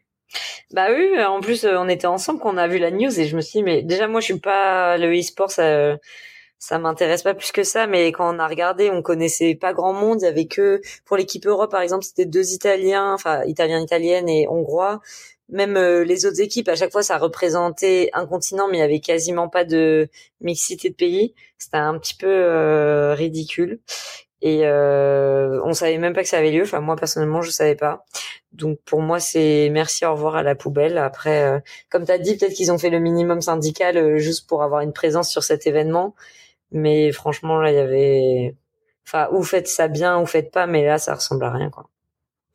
[0.72, 3.26] Bah oui, en plus euh, on était ensemble quand on a vu la news et
[3.26, 5.96] je me suis dit mais déjà moi je suis pas le e-sport ça
[6.58, 9.94] ça m'intéresse pas plus que ça mais quand on a regardé on connaissait pas grand
[9.94, 13.80] monde il y avait que pour l'équipe Europe par exemple c'était deux Italiens enfin Italiens
[13.80, 15.00] Italiennes et Hongrois
[15.48, 18.84] même euh, les autres équipes, à chaque fois, ça représentait un continent, mais il y
[18.84, 20.08] avait quasiment pas de
[20.40, 21.34] mixité de pays.
[21.58, 23.80] C'était un petit peu euh, ridicule.
[24.40, 26.62] Et euh, on savait même pas que ça avait lieu.
[26.62, 28.04] Enfin, moi personnellement, je savais pas.
[28.52, 30.98] Donc pour moi, c'est merci, au revoir à la poubelle.
[30.98, 34.62] Après, euh, comme tu as dit, peut-être qu'ils ont fait le minimum syndical juste pour
[34.62, 36.14] avoir une présence sur cet événement.
[36.72, 38.56] Mais franchement, là, il y avait,
[39.06, 40.66] enfin, ou faites ça bien, ou faites pas.
[40.66, 41.88] Mais là, ça ressemble à rien, quoi.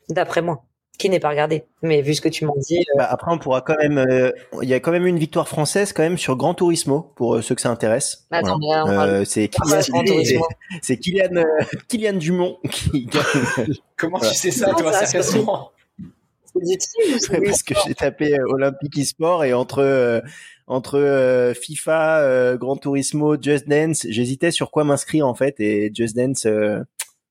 [0.09, 0.63] D'après moi
[0.97, 1.63] qui n'est pas regardé.
[1.81, 2.77] Mais vu ce que tu m'en dis.
[2.77, 3.97] Euh, bah, après, on pourra quand même.
[3.97, 7.35] Euh, il y a quand même une victoire française quand même sur Gran Turismo pour
[7.35, 8.25] euh, ceux que ça intéresse.
[8.31, 8.59] Attends,
[9.25, 9.81] c'est Kylian,
[10.81, 11.43] c'est Kylian,
[11.87, 13.05] Kylian Dumont qui
[13.57, 13.73] gagne.
[13.97, 15.71] Comment tu sais ça, toi, sérieusement
[16.53, 20.21] Parce que j'ai tapé Olympique e-sport et entre
[20.67, 26.47] entre FIFA, Gran Turismo, Just Dance, j'hésitais sur quoi m'inscrire en fait et Just Dance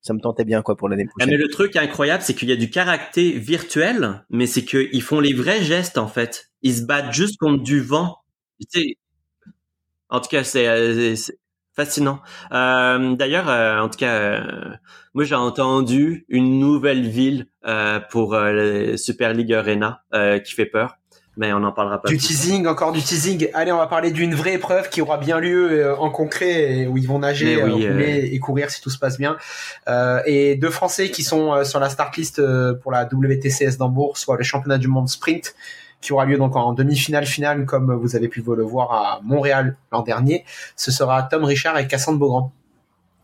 [0.03, 1.31] ça me tentait bien quoi pour l'année ah, prochaine.
[1.31, 5.21] mais le truc incroyable, c'est qu'il y a du caractère virtuel, mais c'est qu'ils font
[5.21, 6.51] les vrais gestes en fait.
[6.63, 8.19] Ils se battent juste contre du vent.
[8.73, 8.97] Tu
[10.09, 11.17] en tout cas, c'est euh,
[11.75, 12.21] fascinant.
[12.53, 14.71] Euh, D'ailleurs, euh, en tout cas, euh,
[15.15, 17.47] moi j'ai entendu une nouvelle ville
[18.11, 20.03] pour le Super League Arena
[20.45, 20.97] qui fait peur
[21.37, 22.09] mais on en parlera pas.
[22.09, 23.49] Du teasing, encore du teasing.
[23.55, 26.99] Allez, on va parler d'une vraie épreuve qui aura bien lieu euh, en concret où
[26.99, 29.37] ils vont nager, euh, rouler et courir si tout se passe bien.
[29.89, 32.43] Euh, et deux Français qui sont sur la start list
[32.83, 35.55] pour la WTCS d'Hambourg, soit le championnat du monde sprint
[36.01, 39.77] qui aura lieu donc en demi-finale finale comme vous avez pu le voir à Montréal
[39.93, 40.45] l'an dernier.
[40.75, 42.53] Ce sera Tom Richard et Cassandre Beaugrand.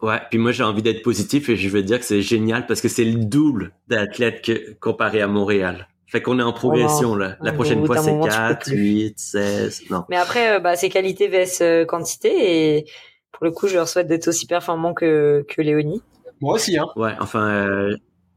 [0.01, 2.81] Ouais, puis moi j'ai envie d'être positif et je veux dire que c'est génial parce
[2.81, 5.88] que c'est le double d'athlètes comparé à Montréal.
[6.09, 7.37] Fait qu'on est en progression, là.
[7.42, 10.05] La prochaine fois, c'est 4, 8, 16, non.
[10.09, 12.87] Mais après, euh, bah, c'est qualité vs euh, quantité et
[13.31, 16.03] pour le coup, je leur souhaite d'être aussi performants que, que Léonie.
[16.40, 16.87] Moi aussi, hein.
[16.97, 17.97] Ouais, enfin, euh,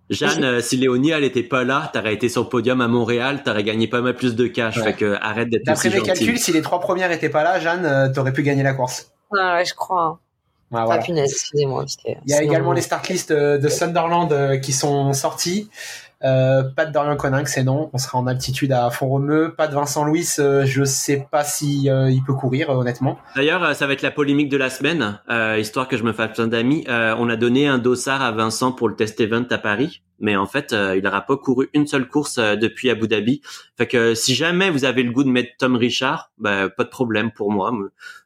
[0.10, 3.63] Jeanne, si Léonie, elle était pas là, t'aurais été sur le podium à Montréal, t'aurais
[3.63, 4.77] gagné pas mal plus de cash.
[4.81, 7.57] Fait que arrête d'être aussi D'après mes calculs, si les trois premières étaient pas là,
[7.62, 9.13] Jeanne, t'aurais pu gagner la course.
[9.34, 10.19] Ah ouais, je crois.
[10.73, 11.01] Ah, voilà.
[11.01, 11.86] punaise, excusez-moi.
[12.05, 15.69] Il y a également les start list de Sunderland qui sont sortis.
[16.23, 17.89] Euh, pas de Dorian Coninck, c'est non.
[17.93, 19.53] On sera en altitude à Font-Romeu.
[19.55, 20.27] Pas de Vincent Louis.
[20.39, 23.17] Euh, je sais pas si euh, il peut courir, honnêtement.
[23.36, 25.19] D'ailleurs, ça va être la polémique de la semaine,
[25.57, 26.86] histoire que je me fasse plein d'amis.
[26.88, 30.45] on a donné un dossard à Vincent pour le test event à Paris, mais en
[30.45, 33.41] fait, il n'aura pas couru une seule course depuis Abu Dhabi.
[33.77, 36.89] Fait que si jamais vous avez le goût de mettre Tom Richard, bah, pas de
[36.89, 37.71] problème pour moi.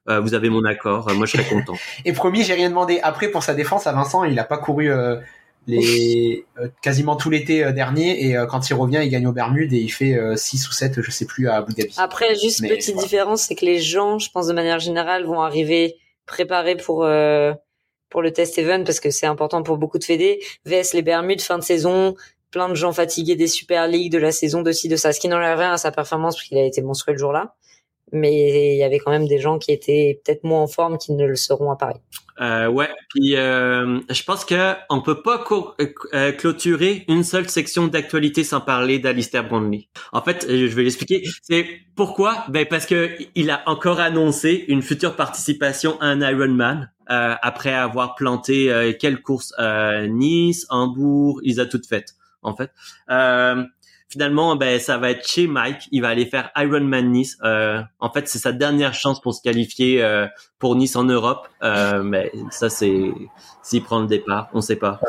[0.07, 1.09] vous avez mon accord.
[1.15, 1.75] moi, je serais content.
[2.05, 2.99] Et promis, j'ai rien demandé.
[3.03, 4.89] Après, pour sa défense, à Vincent, il a pas couru
[5.67, 9.31] les euh, quasiment tout l'été euh, dernier et euh, quand il revient il gagne au
[9.31, 11.93] Bermudes et il fait 6 ou 7 je sais plus à Abu Dhabi.
[11.97, 15.95] Après juste petite différence c'est que les gens je pense de manière générale vont arriver
[16.25, 17.07] préparés pour
[18.09, 20.39] pour le test event parce que c'est important pour beaucoup de fédés.
[20.65, 22.15] VS les Bermudes fin de saison
[22.51, 25.11] plein de gens fatigués des Super League de la saison de ci de ça.
[25.11, 27.55] Ce qui n'enlève rien à sa performance parce qu'il a été monstrueux le jour-là.
[28.13, 31.11] Mais il y avait quand même des gens qui étaient peut-être moins en forme qui
[31.11, 31.99] ne le seront à Paris.
[32.41, 35.43] Euh, ouais, puis euh, je pense que on peut pas
[36.13, 39.87] euh, clôturer une seule section d'actualité sans parler d'Alistair Brownlee.
[40.11, 41.23] En fait, je vais l'expliquer.
[41.41, 42.43] C'est pourquoi?
[42.49, 47.73] Ben parce que il a encore annoncé une future participation à un Ironman euh, après
[47.73, 49.53] avoir planté euh, quelle course?
[50.09, 52.71] Nice, Hambourg, ils a toutes faites en fait
[54.15, 55.89] finalement, ben, ça va être chez Mike.
[55.91, 57.37] Il va aller faire Ironman Nice.
[57.43, 60.25] Euh, en fait, c'est sa dernière chance pour se qualifier euh,
[60.57, 61.49] pour Nice en Europe.
[61.63, 63.11] Euh, mais ça, c'est
[63.61, 65.01] s'il prend le départ, on ne sait pas.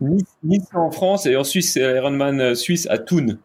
[0.00, 3.36] nice, en France et en Suisse, c'est Ironman Suisse à Thun.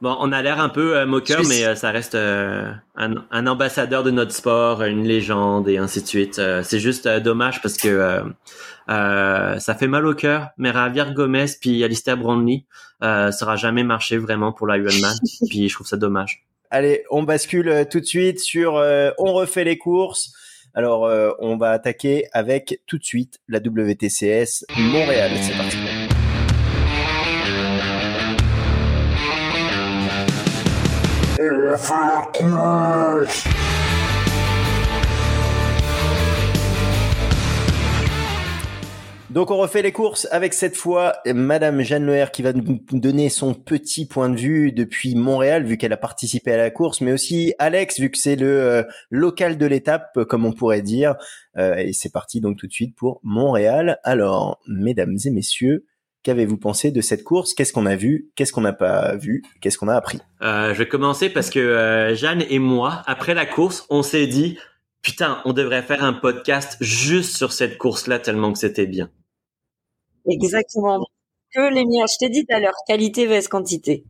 [0.00, 4.32] Bon, on a l'air un peu moqueur, mais ça reste un, un, ambassadeur de notre
[4.32, 6.40] sport, une légende et ainsi de suite.
[6.62, 8.24] c'est juste dommage parce que
[8.88, 12.66] euh, ça fait mal au cœur, mais Javier Gomez puis Alistair Brownlee,
[13.02, 15.16] euh, ça aura jamais marché vraiment pour l'Ironman.
[15.48, 16.46] puis je trouve ça dommage.
[16.70, 20.32] Allez, on bascule euh, tout de suite sur euh, on refait les courses.
[20.74, 25.30] Alors, on va attaquer avec tout de suite la WTCS Montréal.
[25.40, 25.78] C'est parti.
[39.36, 43.28] Donc on refait les courses avec cette fois Madame Jeanne Loher qui va nous donner
[43.28, 47.12] son petit point de vue depuis Montréal vu qu'elle a participé à la course, mais
[47.12, 51.16] aussi Alex vu que c'est le euh, local de l'étape comme on pourrait dire.
[51.58, 53.98] Euh, et c'est parti donc tout de suite pour Montréal.
[54.04, 55.84] Alors mesdames et messieurs,
[56.22, 57.52] qu'avez-vous pensé de cette course?
[57.52, 58.30] Qu'est-ce qu'on a vu?
[58.36, 59.42] Qu'est-ce qu'on n'a pas vu?
[59.60, 60.18] Qu'est-ce qu'on a appris?
[60.40, 64.56] Euh, Je vais commencer parce que Jeanne et moi, après la course, on s'est dit
[65.02, 69.10] putain, on devrait faire un podcast juste sur cette course-là tellement que c'était bien.
[70.28, 71.06] Exactement.
[71.52, 72.04] Que les miens.
[72.06, 74.04] Je t'ai dit à l'heure, qualité vs quantité.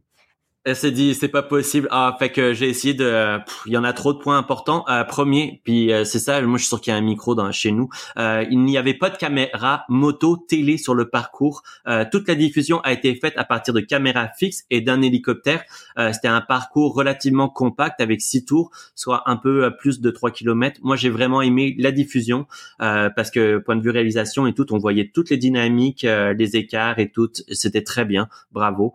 [0.66, 1.86] Elle s'est dit c'est pas possible.
[1.92, 3.38] Ah, fait que j'ai essayé de.
[3.66, 4.84] Il y en a trop de points importants.
[4.88, 6.42] Euh, premier, puis euh, c'est ça.
[6.42, 7.88] Moi, je suis sûr qu'il y a un micro dans chez nous.
[8.18, 11.62] Euh, il n'y avait pas de caméra moto, télé sur le parcours.
[11.86, 15.62] Euh, toute la diffusion a été faite à partir de caméras fixes et d'un hélicoptère.
[16.00, 20.32] Euh, c'était un parcours relativement compact avec six tours, soit un peu plus de 3
[20.32, 20.80] km.
[20.82, 22.46] Moi, j'ai vraiment aimé la diffusion
[22.78, 26.98] parce que point de vue réalisation et tout, on voyait toutes les dynamiques, les écarts
[26.98, 27.30] et tout.
[27.52, 28.28] C'était très bien.
[28.50, 28.94] Bravo.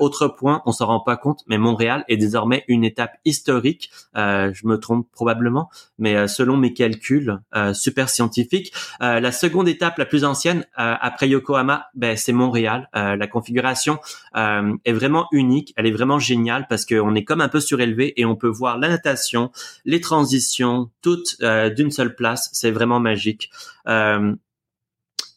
[0.00, 3.90] autre point, on s'en rend pas compte, mais Montréal est désormais une étape historique.
[4.16, 9.68] Euh, je me trompe probablement, mais euh, selon mes calculs euh, super scientifiques, la seconde
[9.68, 12.88] étape la plus ancienne après Yokohama, ben, c'est Montréal.
[12.94, 13.98] la configuration
[14.34, 18.24] est vraiment unique, elle est vraiment géniale parce qu'on est comme un peu surélevé et
[18.24, 19.50] on peut voir la natation,
[19.84, 21.36] les transitions, toutes
[21.76, 22.48] d'une seule place.
[22.52, 23.50] C'est vraiment magique.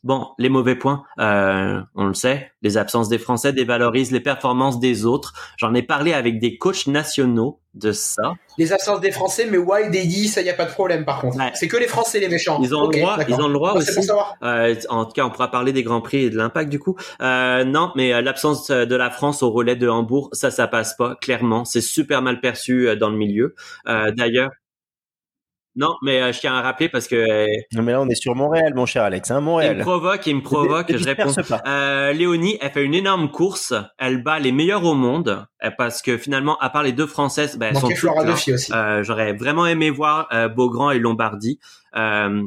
[0.08, 4.80] Bon, les mauvais points, euh, on le sait, les absences des Français dévalorisent les performances
[4.80, 5.34] des autres.
[5.58, 8.36] J'en ai parlé avec des coachs nationaux de ça.
[8.58, 11.38] Les absences des Français, mais Wild Eddie, ça y a pas de problème par contre.
[11.56, 12.58] C'est que les Français les méchants.
[12.64, 14.10] Ils ont le droit, ils ont le droit aussi.
[14.44, 16.96] Euh, en tout cas, on pourra parler des grands prix et de l'impact du coup.
[17.22, 20.96] Euh, non, mais euh, l'absence de la France au relais de Hambourg, ça, ça passe
[20.96, 21.16] pas.
[21.16, 23.56] Clairement, c'est super mal perçu euh, dans le milieu.
[23.86, 24.52] D'ailleurs,
[25.78, 27.16] non, mais euh, je tiens à rappeler parce que.
[27.16, 29.30] Euh, non, mais là, on est sur Montréal, mon cher Alex.
[29.30, 29.74] Hein, Montréal.
[29.76, 30.98] Il me provoque, il me provoque.
[30.98, 31.32] je réponds.
[31.68, 33.76] Euh, Léonie, elle fait une énorme course.
[34.00, 37.58] Elle bat les meilleurs au monde euh, parce que finalement, à part les deux françaises,
[37.58, 38.34] ben, elles sont toutes là.
[38.34, 38.54] Aussi.
[38.74, 41.60] Euh, J'aurais vraiment aimé voir euh, Beaugrand et Lombardie.
[41.94, 42.42] elles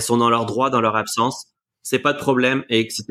[0.00, 1.46] sont dans leur droit, dans leur absence.
[1.84, 3.04] C'est pas de problème, et etc.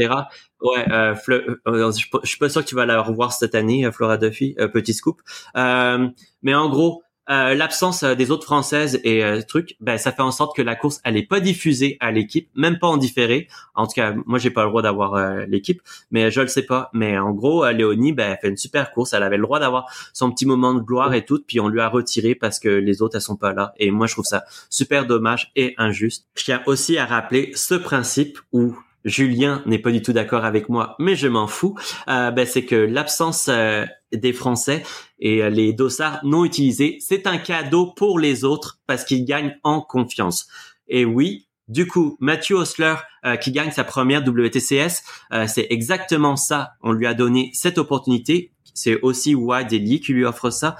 [0.61, 4.55] Ouais, je, je suis pas sûr que tu vas la revoir cette année, Flora Duffy,
[4.71, 5.21] petit scoop.
[5.55, 10.21] mais en gros, euh, l'absence euh, des autres françaises et euh, trucs, ben ça fait
[10.21, 13.47] en sorte que la course elle est pas diffusée à l'équipe, même pas en différé.
[13.75, 16.65] En tout cas, moi j'ai pas le droit d'avoir euh, l'équipe, mais je le sais
[16.65, 16.89] pas.
[16.93, 19.85] Mais en gros, Léonie, ben elle fait une super course, elle avait le droit d'avoir
[20.13, 23.01] son petit moment de gloire et tout, puis on lui a retiré parce que les
[23.01, 23.73] autres elles sont pas là.
[23.77, 26.27] Et moi je trouve ça super dommage et injuste.
[26.35, 28.75] Je tiens aussi à rappeler ce principe où
[29.07, 31.75] Julien n'est pas du tout d'accord avec moi, mais je m'en fous.
[32.09, 34.83] Euh, ben, c'est que l'absence euh, des Français
[35.19, 39.55] et euh, les dossards non utilisés, c'est un cadeau pour les autres parce qu'ils gagnent
[39.63, 40.47] en confiance.
[40.87, 42.95] Et oui, du coup, Mathieu Osler
[43.41, 45.03] qui gagne sa première WTCS,
[45.47, 46.71] c'est exactement ça.
[46.81, 48.53] On lui a donné cette opportunité.
[48.73, 50.77] C'est aussi Wade Ellie qui lui offre ça.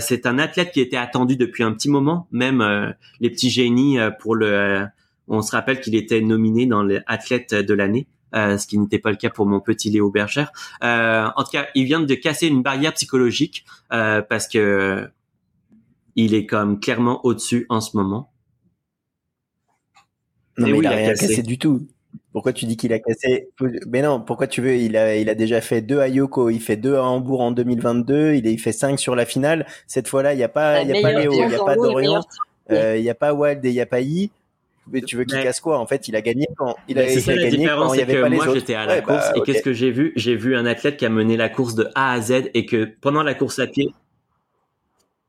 [0.00, 2.26] c'est un athlète qui était attendu depuis un petit moment.
[2.30, 4.86] Même les petits génies pour le
[5.30, 8.08] on se rappelle qu'il était nominé dans les athlètes de l'année.
[8.34, 10.46] Euh, ce qui n'était pas le cas pour mon petit Léo Berger.
[10.84, 15.08] Euh, en tout cas, il vient de casser une barrière psychologique euh, parce que
[16.16, 18.30] il est comme clairement au-dessus en ce moment.
[20.58, 21.42] Non, mais il, a, rien cassé.
[21.42, 21.86] du tout.
[22.32, 23.48] Pourquoi tu dis qu'il a cassé?
[23.88, 24.76] Mais non, pourquoi tu veux?
[24.76, 27.50] Il a, il a déjà fait deux à Yoko, il fait deux à Hambourg en
[27.50, 29.66] 2022, il, il fait cinq sur la finale.
[29.86, 31.76] Cette fois-là, il n'y a pas, il y a pas Léo, il n'y a pas
[31.76, 32.20] Dorian,
[32.70, 34.30] il n'y a pas Wild et il n'y a pas I.
[34.90, 35.78] Mais tu veux qu'il casse quoi?
[35.78, 38.20] En fait, il a gagné quand il a, il a gagné quand il y avait
[38.20, 40.12] pas les moi, j'étais à la course bah, et qu'est-ce que j'ai vu?
[40.16, 42.88] J'ai vu un athlète qui a mené la course de A à Z et que
[43.00, 43.92] pendant la course à pied,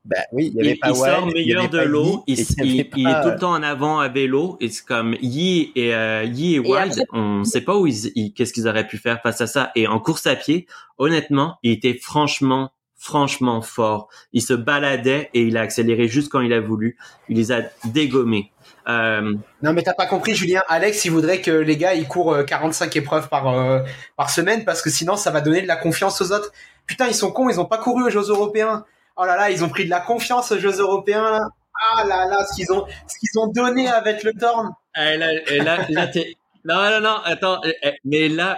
[0.04, 2.24] Bah oui, il y avait il, pas il sort meilleur de l'eau.
[2.26, 4.56] Il, pas- est tout le temps en avant à vélo.
[4.60, 8.10] Et c'est comme Yi et euh, Yi et Wild, après- on sait pas où ils,
[8.16, 9.70] ils- qu'est-ce qu'ils auraient pu faire face à ça.
[9.76, 10.66] Et en course à pied,
[10.98, 14.08] honnêtement, il était franchement, franchement fort.
[14.32, 16.96] Il se baladait et il a accéléré juste quand il a voulu.
[17.28, 18.50] Il les a dégommés.
[18.88, 20.62] Euh, Non, mais t'as pas compris, Julien.
[20.68, 23.80] Alex, il voudrait que les gars, ils courent euh, 45 épreuves par, euh,
[24.16, 26.52] par semaine parce que sinon, ça va donner de la confiance aux autres.
[26.86, 28.84] Putain, ils sont cons, ils ont pas couru aux Jeux Européens.
[29.16, 31.48] Oh là là, ils ont pris de la confiance aux Jeux Européens, là.
[31.96, 34.70] Ah là là, ce qu'ils ont, ce qu'ils ont donné avec le Torn.
[34.96, 38.56] Et là, et là, là, t'es- non, non, non, attends, eh, eh, mais là,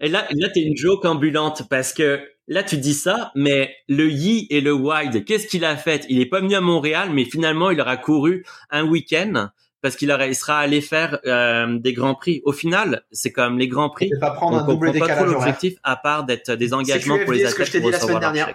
[0.00, 4.08] et là, là, t'es une joke ambulante parce que là, tu dis ça, mais le
[4.10, 6.04] Yi et le Wild, qu'est-ce qu'il a fait?
[6.08, 9.48] Il est pas venu à Montréal, mais finalement, il aura couru un week-end
[9.82, 12.40] parce qu'il sera allé faire euh, des grands prix.
[12.44, 14.08] Au final, c'est comme les grands prix.
[14.08, 16.72] Je vais pas prendre On un double comprend pas trop l'objectif à part d'être des
[16.72, 18.54] engagements pour les QFD, ce que athlètes je t'ai dit la semaine dernière.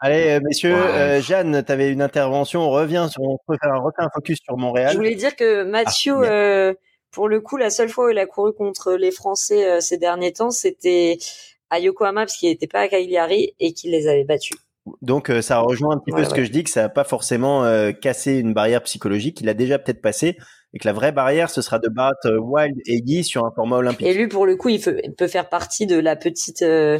[0.00, 2.60] Allez, euh, messieurs, euh, Jeanne, tu avais une intervention.
[2.60, 4.92] On revient sur, on peut faire un, refait un focus sur Montréal.
[4.92, 6.74] Je voulais dire que Mathieu, Ah, euh,
[7.10, 9.98] pour le coup, la seule fois où il a couru contre les Français euh, ces
[9.98, 11.18] derniers temps, c'était
[11.70, 14.56] à Yokohama parce qu'il n'était pas à Cagliari et qu'il les avait battus.
[15.02, 16.88] Donc euh, ça rejoint un petit peu Ouais, ce que je dis, que ça n'a
[16.88, 19.40] pas forcément euh, cassé une barrière psychologique.
[19.40, 20.36] Il a déjà peut-être passé,
[20.74, 23.50] et que la vraie barrière, ce sera de battre euh, Wild et Guy sur un
[23.54, 24.06] format olympique.
[24.06, 26.98] Et lui, pour le coup, il, peut- il peut faire partie de la petite, euh,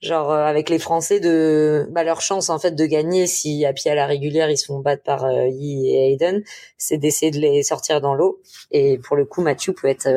[0.00, 3.88] genre avec les Français de bah, leur chance en fait de gagner si à pied
[3.88, 6.42] à la régulière ils se font battre par Yi et Hayden,
[6.76, 8.40] c'est d'essayer de les sortir dans l'eau.
[8.72, 10.08] Et pour le coup, Mathieu peut être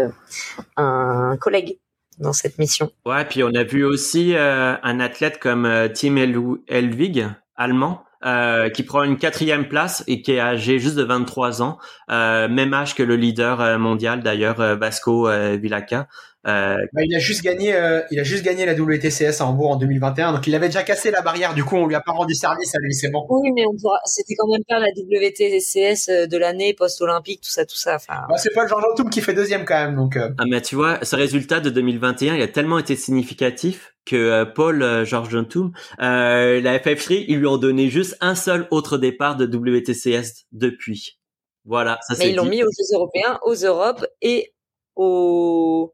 [0.78, 1.78] un collègue
[2.19, 2.91] dans cette mission.
[3.06, 8.04] Ouais, puis on a vu aussi euh, un athlète comme euh, Tim El Elvig, allemand,
[8.25, 11.78] euh, qui prend une quatrième place et qui est âgé juste de 23 ans,
[12.10, 16.08] euh, même âge que le leader euh, mondial d'ailleurs, euh, Vasco Villaca.
[16.47, 19.71] Euh, Bah, il a juste gagné, euh, il a juste gagné la WTCS à Hambourg
[19.71, 21.53] en 2021, donc il avait déjà cassé la barrière.
[21.53, 23.25] Du coup, on lui a pas rendu service à lui, c'est bon.
[23.29, 27.49] Oui, mais on pourra, c'était quand même faire la WTCS euh, de l'année post-olympique, tout
[27.49, 27.95] ça, tout ça.
[27.95, 30.17] Enfin, Bah, c'est pas le Jean Toum qui fait deuxième quand même, donc.
[30.17, 34.15] euh, ah, mais tu vois, ce résultat de 2021, il a tellement été significatif que
[34.15, 38.67] euh, Paul euh, George Jontoum, euh, la FF3, ils lui ont donné juste un seul
[38.69, 41.19] autre départ de WTCS depuis.
[41.67, 44.53] Voilà, ça mais ils l'ont mis aux Jeux européens, aux Europes et
[44.95, 45.91] aux.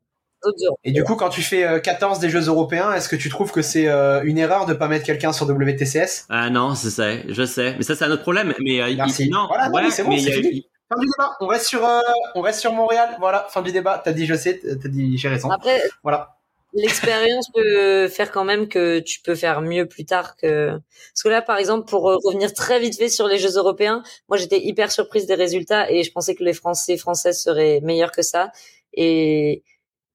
[0.84, 3.52] Et du coup, quand tu fais euh, 14 des Jeux européens, est-ce que tu trouves
[3.52, 7.10] que c'est euh, une erreur de pas mettre quelqu'un sur WTCS Ah non, c'est ça,
[7.28, 7.76] je sais.
[7.78, 8.54] Mais ça, c'est un autre problème.
[8.60, 9.30] Mais euh, il- Merci.
[9.30, 10.68] non, Voilà, non, ouais, mais c'est bon, c'est il fini.
[10.90, 11.32] Fin du débat.
[11.40, 12.00] On reste sur, euh,
[12.36, 13.16] on reste sur Montréal.
[13.20, 14.02] Voilà, fin du débat.
[14.04, 15.50] T'as dit je sais, t'as dit j'ai raison.
[15.50, 16.36] Après, Voilà.
[16.74, 21.30] l'expérience peut faire quand même que tu peux faire mieux plus tard que parce que
[21.30, 24.60] là par exemple pour euh, revenir très vite fait sur les Jeux européens moi j'étais
[24.60, 28.52] hyper surprise des résultats et je pensais que les Français Françaises seraient meilleurs que ça
[28.94, 29.64] et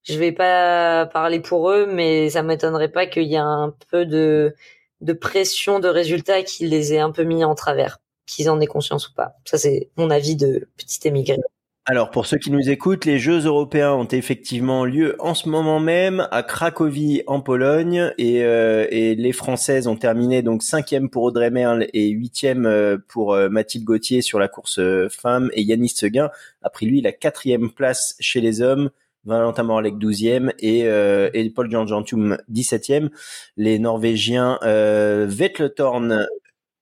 [0.07, 4.07] je vais pas parler pour eux mais ça m'étonnerait pas qu'il y ait un peu
[4.07, 4.55] de
[5.21, 9.09] pression de résultats qui les ait un peu mis en travers qu'ils en aient conscience
[9.09, 11.37] ou pas ça c'est mon avis de petit émigré
[11.88, 15.79] Alors, pour ceux qui nous écoutent, les Jeux européens ont effectivement lieu en ce moment
[15.79, 21.53] même à Cracovie, en Pologne, et, euh, les Françaises ont terminé donc cinquième pour Audrey
[21.53, 26.31] Merle et huitième euh, pour euh, Mathilde Gauthier sur la course femme, et Yanis Seguin
[26.62, 28.90] a pris lui la quatrième place chez les hommes.
[29.27, 33.11] Valentin Morlec 12e et, euh, et Paul Janjantum 17e.
[33.57, 36.27] Les Norvégiens euh, Vetle Thorn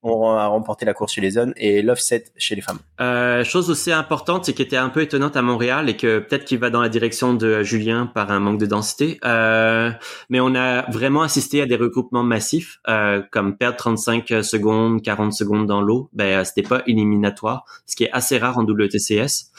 [0.05, 2.79] ont a remporté la course chez les hommes et l'offset chez les femmes.
[3.01, 6.45] Euh, chose aussi importante, c'est qui était un peu étonnante à Montréal et que peut-être
[6.45, 9.19] qu'il va dans la direction de Julien par un manque de densité.
[9.25, 9.91] Euh,
[10.29, 15.33] mais on a vraiment assisté à des regroupements massifs, euh, comme perdre 35 secondes, 40
[15.33, 16.11] secondes dans l'eau.
[16.13, 19.51] Ben, c'était pas éliminatoire, ce qui est assez rare en WTCS.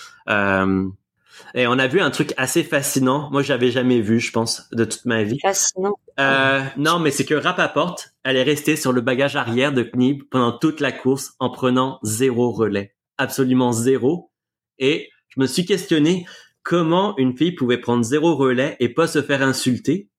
[1.53, 3.29] Et on a vu un truc assez fascinant.
[3.31, 5.39] Moi, j'avais jamais vu, je pense, de toute ma vie.
[5.41, 9.83] fascinant Euh, non, mais c'est que Rapaport, elle est restée sur le bagage arrière de
[9.83, 12.95] Knib pendant toute la course en prenant zéro relais.
[13.17, 14.31] Absolument zéro.
[14.79, 16.25] Et je me suis questionné
[16.63, 20.09] comment une fille pouvait prendre zéro relais et pas se faire insulter.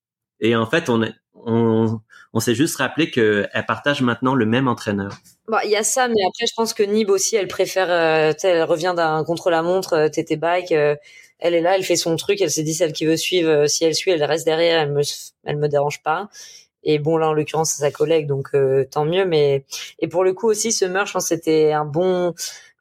[0.41, 1.15] Et en fait, on, est-
[1.47, 2.01] on,
[2.33, 5.17] on s'est juste rappelé qu'elle partage maintenant le même entraîneur.
[5.49, 8.33] Bah, il y a ça, mais après, je pense que Nib aussi, elle préfère, euh,
[8.43, 10.97] elle revient d'un contre-la-montre, euh, TT Bike, euh,
[11.39, 13.67] elle est là, elle fait son truc, elle s'est dit celle qui veut suivre, euh,
[13.69, 15.03] si elle suit, elle reste derrière, elle me,
[15.45, 16.29] elle me dérange pas.
[16.83, 18.51] Et bon, là, en l'occurrence, c'est sa collègue, donc
[18.93, 19.25] tant mieux.
[19.25, 19.65] Mais
[19.99, 22.33] et pour le coup aussi, ce meurtre, je pense, c'était un bon,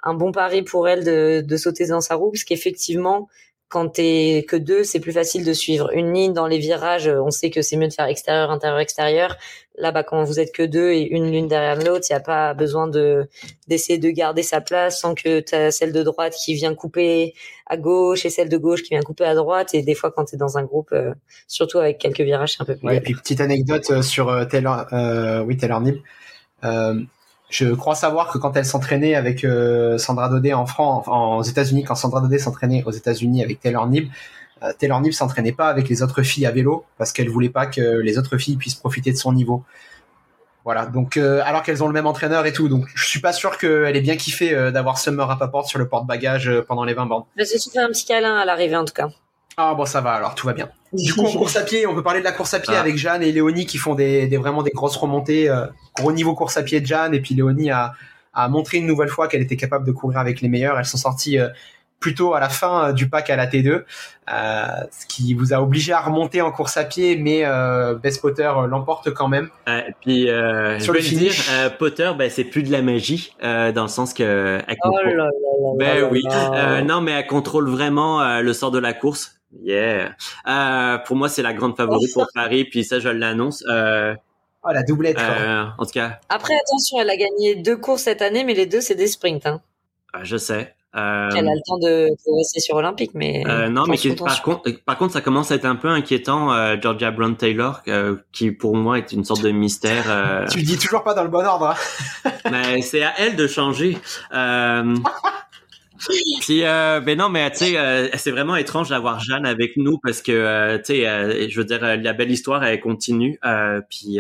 [0.04, 3.30] un bon pari pour elle de, de sauter dans sa roue, parce qu'effectivement,
[3.68, 7.08] quand t'es que deux, c'est plus facile de suivre une ligne dans les virages.
[7.08, 9.38] On sait que c'est mieux de faire extérieur, intérieur, extérieur.
[9.78, 12.22] Là, bah, quand vous êtes que deux et une l'une derrière l'autre, il n'y a
[12.22, 13.28] pas besoin de
[13.68, 17.34] d'essayer de garder sa place sans que tu as celle de droite qui vient couper
[17.66, 19.74] à gauche et celle de gauche qui vient couper à droite.
[19.74, 21.14] Et des fois, quand tu es dans un groupe, euh,
[21.48, 24.30] surtout avec quelques virages, c'est un peu plus Ouais, et puis petite anecdote euh, sur
[24.30, 25.98] euh, Taylor, euh, oui Taylor Nib.
[26.64, 27.02] Euh,
[27.58, 29.46] Je crois savoir que quand elle s'entraînait avec
[29.98, 33.88] Sandra Dodé en France, en, aux États-Unis, quand Sandra Dodé s'entraînait aux États-Unis avec Taylor
[33.88, 34.10] Nib,
[34.80, 38.00] Taylor Nib s'entraînait pas avec les autres filles à vélo parce qu'elle voulait pas que
[38.00, 39.64] les autres filles puissent profiter de son niveau.
[40.66, 43.34] Voilà, donc euh, alors qu'elles ont le même entraîneur et tout, donc je suis pas
[43.34, 46.96] sûr qu'elle ait bien kiffé euh, d'avoir Summer Rappaport sur le porte-bagages euh, pendant les
[46.96, 47.24] 20 bandes.
[47.38, 49.10] Mais c'est fait un petit câlin à l'arrivée en tout cas.
[49.58, 50.70] Ah bon ça va alors tout va bien.
[50.94, 52.80] Du coup en course à pied, on peut parler de la course à pied ah.
[52.80, 55.50] avec Jeanne et Léonie qui font des, des vraiment des grosses remontées,
[55.96, 57.94] gros niveau course à pied de Jeanne et puis Léonie a,
[58.34, 60.78] a montré une nouvelle fois qu'elle était capable de courir avec les meilleurs.
[60.78, 61.40] Elles sont sorties
[62.00, 63.84] plutôt à la fin euh, du pack à la T2, euh,
[64.92, 68.52] ce qui vous a obligé à remonter en course à pied, mais euh, Best Potter
[68.68, 69.50] l'emporte quand même.
[69.68, 70.28] et puis
[70.80, 74.60] sur le finish, dire, Potter, ben, c'est plus de la magie dans le sens que
[74.68, 75.30] elle oh contrôle...
[75.80, 76.24] ben oui,
[76.86, 79.32] non mais elle contrôle vraiment le sort de la course.
[79.64, 80.16] Yeah.
[81.06, 83.64] pour moi, c'est la grande favorite pour Paris, puis ça, je l'annonce.
[83.68, 85.20] Oh, la doublette.
[85.20, 86.20] en tout cas.
[86.30, 89.46] Après, attention, elle a gagné deux courses cette année, mais les deux, c'est des sprints.
[89.46, 89.62] Hein.
[90.24, 90.76] je sais.
[90.96, 94.72] Euh, Elle a le temps de rester sur Olympique, mais euh, non, mais par contre,
[94.86, 96.54] par contre, ça commence à être un peu inquiétant.
[96.54, 100.06] Euh, Georgia Brown Taylor, euh, qui pour moi est une sorte de mystère.
[100.08, 100.48] Euh.
[100.50, 101.76] tu le dis toujours pas dans le bon ordre.
[102.26, 102.32] Hein.
[102.50, 103.98] mais c'est à elle de changer.
[106.42, 109.98] Puis, euh, ben non, mais tu sais, euh, c'est vraiment étrange d'avoir Jeanne avec nous
[110.02, 113.40] parce que, euh, tu sais, euh, je veux dire, la belle histoire, elle continue.
[113.90, 114.20] puis,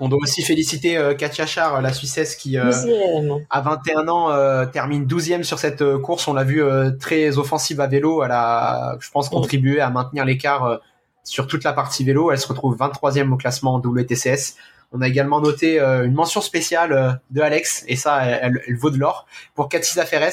[0.00, 5.58] on doit aussi féliciter Katia Char, la Suissesse, qui à 21 ans termine 12e sur
[5.58, 6.28] cette course.
[6.28, 6.62] On l'a vu
[7.00, 8.22] très offensive à vélo.
[8.24, 10.80] Elle a, je pense, contribué à maintenir l'écart
[11.24, 12.30] sur toute la partie vélo.
[12.30, 14.56] Elle se retrouve 23e au classement en WTCS.
[14.92, 18.98] On a également noté une mention spéciale de Alex, et ça, elle, elle vaut de
[18.98, 20.32] l'or, pour Katia Ferres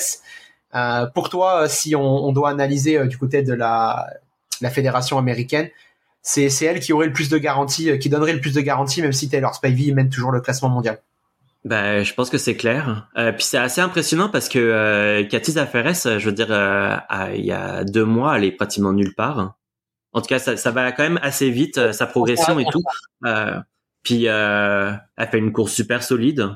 [0.76, 4.08] euh, pour toi, euh, si on, doit analyser euh, du côté de la,
[4.72, 5.70] fédération américaine,
[6.22, 9.14] c'est elle qui aurait le plus de garanties, qui donnerait le plus de garanties, même
[9.14, 11.00] si Taylor Spivey mène toujours le classement mondial.
[11.66, 13.08] Ben, je pense que c'est clair.
[13.16, 16.48] puis c'est assez impressionnant parce que Cathy je veux dire,
[17.34, 19.56] il y a deux mois, elle est pratiquement nulle part.
[20.14, 22.84] En tout cas, ça, va quand même assez vite, sa progression et tout.
[24.02, 25.00] puis elle
[25.30, 26.50] fait une course super solide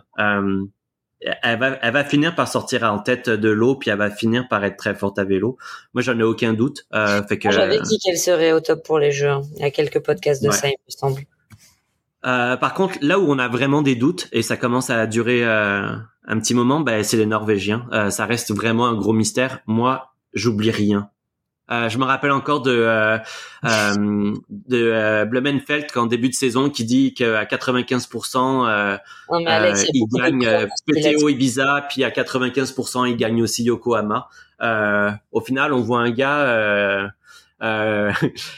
[1.21, 4.47] elle va, elle va finir par sortir en tête de l'eau, puis elle va finir
[4.47, 5.57] par être très forte à vélo.
[5.93, 6.85] Moi, j'en ai aucun doute.
[6.93, 9.29] Euh, fait que j'avais dit qu'elle serait au top pour les jeux.
[9.29, 9.41] Hein.
[9.55, 11.21] Il y a quelques podcasts de ça, il me semble.
[12.25, 15.43] Euh, par contre, là où on a vraiment des doutes et ça commence à durer
[15.45, 15.95] euh,
[16.27, 17.87] un petit moment, ben, c'est les Norvégiens.
[17.93, 19.59] Euh, ça reste vraiment un gros mystère.
[19.67, 21.09] Moi, j'oublie rien.
[21.71, 23.17] Euh, je me rappelle encore de euh,
[23.63, 28.97] euh, de euh, Blumenfeld qu'en début de saison qui dit qu'à 95% euh,
[29.93, 34.29] il gagne PTO Ibiza puis à 95% il gagne aussi Yokohama.
[35.31, 37.11] au final, on voit un gars
[37.61, 38.11] euh,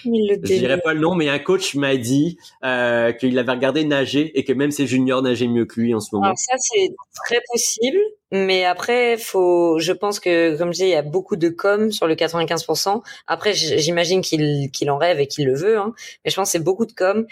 [0.05, 4.37] je dirais pas le nom, mais un coach m'a dit euh, qu'il avait regardé nager
[4.37, 6.25] et que même ses juniors nageaient mieux que lui en ce moment.
[6.25, 6.89] Alors ça, c'est
[7.25, 7.97] très possible.
[8.33, 11.91] Mais après, faut, je pense que, comme je disais, il y a beaucoup de com
[11.91, 13.01] sur le 95%.
[13.27, 15.93] Après, j'imagine qu'il qu'il en rêve et qu'il le veut, hein.
[16.23, 17.25] mais je pense que c'est beaucoup de com.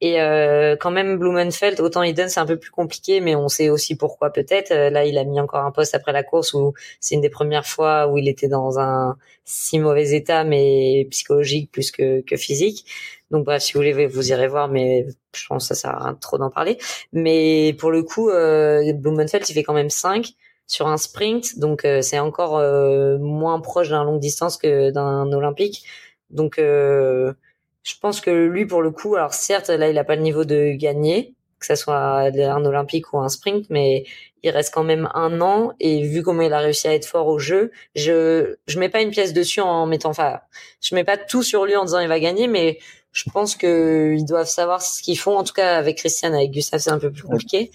[0.00, 3.68] Et euh, quand même, Blumenfeld, autant Eden, c'est un peu plus compliqué, mais on sait
[3.68, 4.70] aussi pourquoi peut-être.
[4.72, 7.30] Euh, là, il a mis encore un poste après la course où c'est une des
[7.30, 12.36] premières fois où il était dans un si mauvais état, mais psychologique plus que, que
[12.36, 12.86] physique.
[13.30, 16.04] Donc bref, si vous voulez, vous irez voir, mais je pense que ça sert à
[16.04, 16.78] rien trop d'en parler.
[17.12, 20.34] Mais pour le coup, euh, Blumenfeld, il fait quand même 5
[20.70, 25.32] sur un sprint, donc euh, c'est encore euh, moins proche d'un longue distance que d'un
[25.32, 25.84] olympique.
[26.30, 27.34] Donc euh,
[27.82, 30.44] je pense que lui, pour le coup, alors certes, là, il a pas le niveau
[30.44, 34.04] de gagner, que ça soit un olympique ou un sprint, mais
[34.42, 37.26] il reste quand même un an et vu comment il a réussi à être fort
[37.26, 40.40] au jeu, je je mets pas une pièce dessus en mettant, enfin,
[40.80, 42.78] je mets pas tout sur lui en disant il va gagner, mais
[43.12, 45.36] je pense que ils doivent savoir ce qu'ils font.
[45.36, 47.70] En tout cas, avec Christian, avec Gustave, c'est un peu plus compliqué,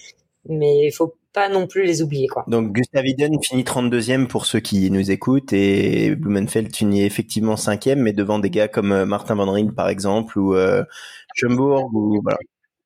[0.50, 2.46] mais il faut pas non plus les oublier quoi.
[2.48, 7.96] Donc Gustav Iden finit 32e pour ceux qui nous écoutent et Blumenfeld finit effectivement 5e
[7.96, 10.84] mais devant des gars comme euh, Martin Van Rijn par exemple ou euh,
[11.52, 12.38] ou voilà.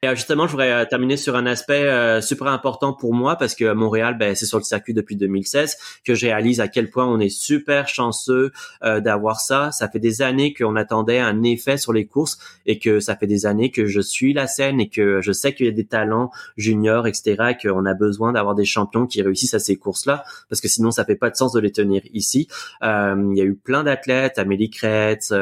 [0.02, 3.36] Et euh, justement, je voudrais euh, terminer sur un aspect euh, super important pour moi
[3.36, 5.76] parce que Montréal, ben, c'est sur le circuit depuis 2016
[6.06, 9.72] que je réalise à quel point on est super chanceux d'avoir ça.
[9.72, 13.28] Ça fait des années qu'on attendait un effet sur les courses et que ça fait
[13.28, 15.86] des années que je suis la scène et que je sais qu'il y a des
[15.86, 17.58] talents juniors, etc.
[17.62, 21.04] qu'on a besoin d'avoir des champions qui réussissent à ces courses-là parce que sinon ça
[21.04, 22.48] fait pas de sens de les tenir ici.
[22.82, 25.34] il y a eu plein d'athlètes, Amélie Kretz,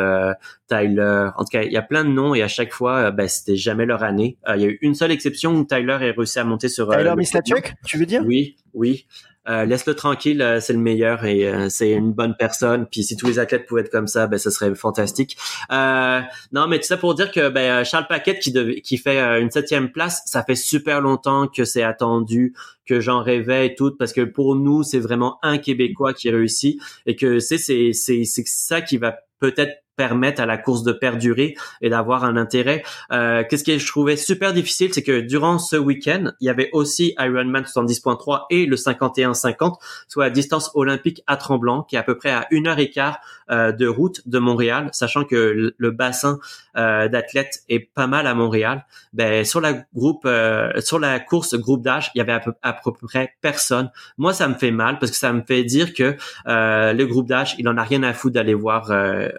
[0.67, 1.29] Tyler.
[1.37, 3.55] En tout cas, il y a plein de noms et à chaque fois, ben, c'était
[3.55, 4.37] jamais leur année.
[4.47, 6.89] Euh, il y a eu une seule exception où Tyler est réussi à monter sur.
[6.91, 8.23] Euh, Tyler Mislachuk, tu veux dire?
[8.25, 9.05] Oui, oui.
[9.49, 12.85] euh, laisse-le tranquille, euh, c'est le meilleur et euh, c'est une bonne personne.
[12.91, 15.37] Puis si tous les athlètes pouvaient être comme ça, ben ce serait fantastique.
[15.69, 19.91] non, mais tout ça pour dire que ben, Charles Paquette qui, qui fait une septième
[19.91, 22.53] place, ça fait super longtemps que c'est attendu,
[22.85, 26.81] que j'en rêvais et tout, parce que pour nous c'est vraiment un Québécois qui réussit
[27.05, 30.93] et que c'est c'est c'est c'est ça qui va peut-être permettre à la course de
[30.93, 32.83] perdurer et d'avoir un intérêt.
[33.11, 36.69] Euh, Qu'est-ce que je trouvais super difficile, c'est que durant ce week-end, il y avait
[36.71, 39.75] aussi Ironman 70.3 et le 51-50,
[40.07, 42.89] soit la distance olympique à Tremblant, qui est à peu près à une heure et
[42.89, 43.19] quart
[43.49, 46.39] euh, de route de Montréal, sachant que le bassin
[46.77, 48.85] euh, d'athlètes est pas mal à Montréal.
[49.13, 52.91] Ben sur la groupe, euh, sur la course groupe d'âge, il y avait à peu,
[52.91, 53.89] près personne.
[54.17, 56.15] Moi, ça me fait mal parce que ça me fait dire que
[56.47, 59.29] euh, le groupe d'âge, il en a rien à foutre d'aller voir euh,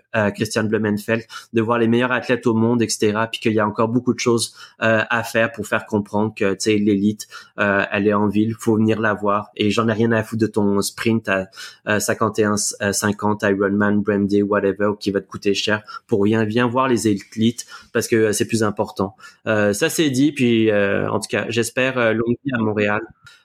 [0.49, 3.19] Christian Blumenfeld, de voir les meilleurs athlètes au monde, etc.
[3.31, 6.53] Puis qu'il y a encore beaucoup de choses euh, à faire pour faire comprendre que
[6.53, 7.29] tu sais l'élite,
[7.59, 9.51] euh, elle est en ville, faut venir la voir.
[9.57, 11.49] Et j'en ai rien à foutre de ton sprint à
[11.87, 16.45] 51-50 Ironman, Brandy, whatever, qui va te coûter cher pour rien.
[16.45, 19.17] Viens voir les élites parce que c'est plus important.
[19.47, 20.33] Euh, ça c'est dit.
[20.33, 23.01] Puis en tout cas, j'espère longue vie à Montréal.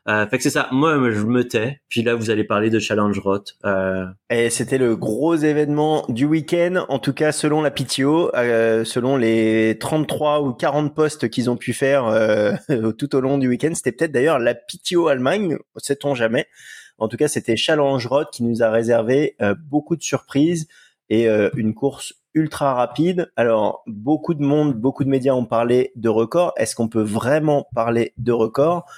[0.09, 0.67] Euh, fait que c'est ça.
[0.71, 1.79] Moi, je me tais.
[1.87, 3.43] Puis là, vous allez parler de Challenge Rot.
[3.65, 4.05] Euh...
[4.29, 6.85] Et c'était le gros événement du week-end.
[6.89, 11.55] En tout cas, selon la PTO, euh, selon les 33 ou 40 postes qu'ils ont
[11.55, 12.53] pu faire euh,
[12.97, 16.47] tout au long du week-end, c'était peut-être d'ailleurs la PTO Allemagne, sait-on jamais.
[16.97, 20.67] En tout cas, c'était Challenge Rot qui nous a réservé euh, beaucoup de surprises
[21.09, 23.31] et une course ultra rapide.
[23.35, 26.53] Alors, beaucoup de monde, beaucoup de médias ont parlé de record.
[26.57, 28.87] Est-ce qu'on peut vraiment parler de record?
[28.87, 28.89] euh,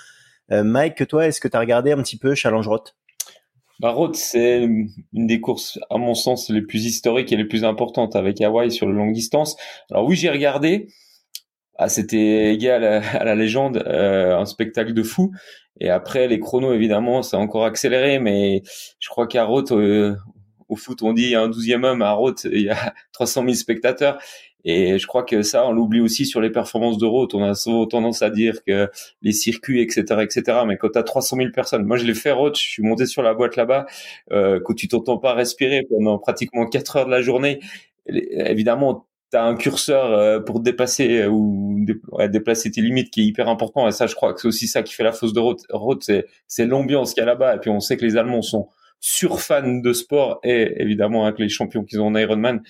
[0.49, 2.95] Mike, toi, est-ce que tu as regardé un petit peu Challenge Roth
[3.79, 7.65] bah, Roth, c'est une des courses, à mon sens, les plus historiques et les plus
[7.65, 9.57] importantes avec Hawaï sur le longue distance.
[9.91, 10.87] Alors oui, j'ai regardé.
[11.77, 15.33] Ah, c'était égal à, la légende, euh, un spectacle de fou.
[15.81, 18.63] Et après, les chronos, évidemment, ça a encore accéléré, mais
[18.99, 20.15] je crois qu'à Roth, euh,
[20.69, 22.01] au foot, on dit un douzième homme.
[22.01, 24.19] À Roth, il y a 300 000 spectateurs.
[24.65, 27.35] Et je crois que ça, on l'oublie aussi sur les performances de route.
[27.35, 28.89] On a souvent tendance à dire que
[29.21, 30.59] les circuits, etc., etc.
[30.67, 33.05] Mais quand tu as 300 000 personnes, moi je l'ai fait route, je suis monté
[33.05, 33.85] sur la boîte là-bas,
[34.31, 37.59] euh, quand tu t'entends pas respirer pendant pratiquement 4 heures de la journée,
[38.07, 41.85] évidemment, tu as un curseur euh, pour dépasser euh, ou
[42.29, 43.87] déplacer tes limites qui est hyper important.
[43.87, 45.61] Et ça, je crois que c'est aussi ça qui fait la fausse de route.
[45.69, 46.09] Route,
[46.47, 47.55] c'est l'ambiance qu'il y a là-bas.
[47.55, 51.49] Et puis on sait que les Allemands sont surfans de sport et évidemment avec les
[51.49, 52.61] champions qu'ils ont en Ironman.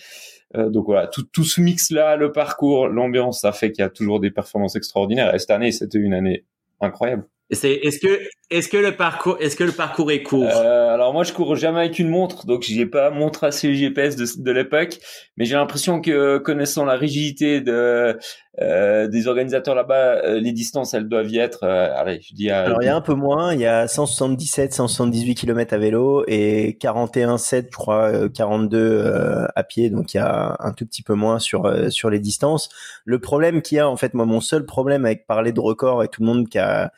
[0.56, 3.89] Euh, donc voilà, tout, tout ce mix-là, le parcours, l'ambiance, ça fait qu'il y a
[3.89, 5.34] toujours des performances extraordinaires.
[5.34, 6.45] Et cette année, c'était une année
[6.82, 7.28] incroyable.
[7.51, 10.49] C'est est-ce que est-ce que le parcours est-ce que le parcours est court?
[10.49, 14.15] Euh, Alors moi je cours jamais avec une montre donc j'ai pas montre assez GPS
[14.15, 14.97] de, de l'époque.
[15.37, 18.17] Mais j'ai l'impression que connaissant la rigidité de
[18.61, 22.49] euh, des organisateurs là-bas euh, les distances elles doivent y être euh, allez je dis
[22.49, 23.53] Alors il y a un peu moins.
[23.53, 29.63] Il y a 177 178 km à vélo et 41 7 je crois 42 à
[29.63, 29.91] pied.
[29.91, 32.69] Donc il y a un tout petit peu moins sur sur les distances.
[33.05, 36.03] Le problème qu'il y a en fait moi mon seul problème avec parler de record
[36.03, 36.91] et tout le monde qui a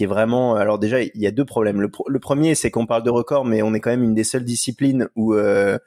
[0.00, 0.54] qui est vraiment.
[0.54, 1.82] Alors déjà, il y a deux problèmes.
[1.82, 4.24] Le, le premier, c'est qu'on parle de record, mais on est quand même une des
[4.24, 5.78] seules disciplines où euh,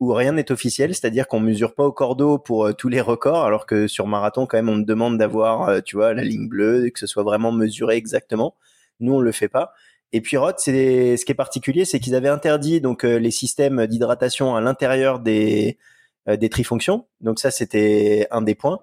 [0.00, 3.44] où rien n'est officiel, c'est-à-dire qu'on mesure pas au cordeau pour euh, tous les records,
[3.44, 6.90] alors que sur marathon, quand même, on demande d'avoir, euh, tu vois, la ligne bleue,
[6.90, 8.56] que ce soit vraiment mesuré exactement.
[8.98, 9.72] Nous, on le fait pas.
[10.12, 13.86] Et puis Roth, c'est ce qui est particulier, c'est qu'ils avaient interdit donc les systèmes
[13.86, 15.78] d'hydratation à l'intérieur des
[16.26, 17.06] des trifonctions.
[17.20, 18.80] Donc ça, c'était un des points.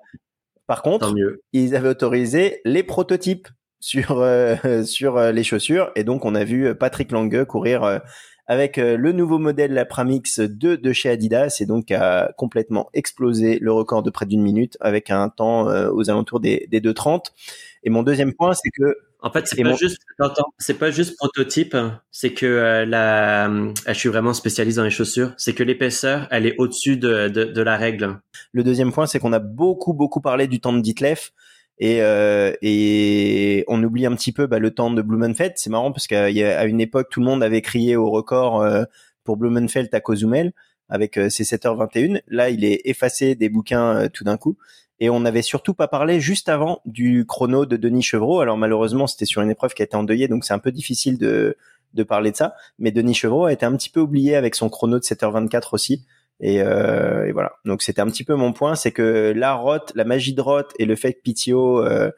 [0.65, 1.13] Par contre,
[1.51, 3.49] ils avaient autorisé les prototypes
[3.79, 7.99] sur euh, sur euh, les chaussures et donc on a vu Patrick Lange courir euh,
[8.49, 13.59] avec le nouveau modèle la Pramix 2 de chez Adidas et donc a complètement explosé
[13.59, 17.25] le record de près d'une minute avec un temps aux alentours des, des 2.30.
[17.83, 19.97] Et mon deuxième point, c'est que en fait, c'est pas juste,
[20.59, 21.75] c'est pas juste prototype,
[22.09, 23.49] c'est que la,
[23.85, 27.43] je suis vraiment spécialiste dans les chaussures, c'est que l'épaisseur, elle est au-dessus de, de,
[27.43, 28.21] de, la règle.
[28.53, 31.33] Le deuxième point, c'est qu'on a beaucoup, beaucoup parlé du temps de Ditlef.
[31.79, 35.53] Et, euh, et on oublie un petit peu bah, le temps de Blumenfeld.
[35.57, 38.83] C'est marrant parce qu'à une époque, tout le monde avait crié au record euh,
[39.23, 40.53] pour Blumenfeld à Cozumel
[40.89, 42.21] avec euh, ses 7h21.
[42.27, 44.57] Là, il est effacé des bouquins euh, tout d'un coup.
[44.99, 48.39] Et on n'avait surtout pas parlé juste avant du chrono de Denis Chevreau.
[48.39, 51.19] Alors malheureusement, c'était sur une épreuve qui a été endeuillée, donc c'est un peu difficile
[51.19, 51.55] de,
[51.93, 52.55] de parler de ça.
[52.79, 56.05] Mais Denis Chevreau a été un petit peu oublié avec son chrono de 7h24 aussi.
[56.39, 57.53] Et, euh, et, voilà.
[57.65, 60.71] Donc c'était un petit peu mon point, c'est que la Roth, la magie de Roth
[60.77, 62.11] et le fait que Pitio euh,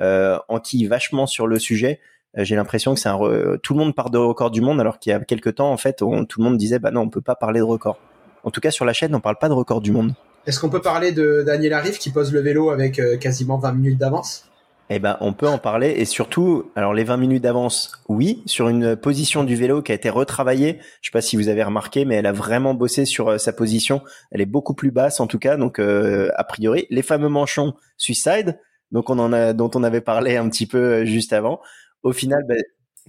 [0.00, 2.00] euh, enquille vachement sur le sujet,
[2.38, 3.18] euh, j'ai l'impression que c'est un
[3.62, 5.76] tout le monde parle de record du monde, alors qu'il y a quelques temps en
[5.76, 7.98] fait, tout le monde disait bah non, on peut pas parler de record.
[8.44, 10.14] En tout cas sur la chaîne, on parle pas de record du monde.
[10.46, 13.72] Est-ce qu'on peut parler de Daniel Arif qui pose le vélo avec euh, quasiment 20
[13.72, 14.50] minutes d'avance?
[14.90, 18.68] Eh ben, on peut en parler et surtout, alors les 20 minutes d'avance, oui, sur
[18.68, 20.78] une position du vélo qui a été retravaillée.
[21.00, 23.52] Je sais pas si vous avez remarqué, mais elle a vraiment bossé sur euh, sa
[23.52, 24.02] position.
[24.30, 27.74] Elle est beaucoup plus basse en tout cas, donc euh, a priori, les fameux manchons
[27.96, 28.58] Suicide,
[28.90, 31.60] donc on en a, dont on avait parlé un petit peu euh, juste avant.
[32.02, 32.58] Au final, ben,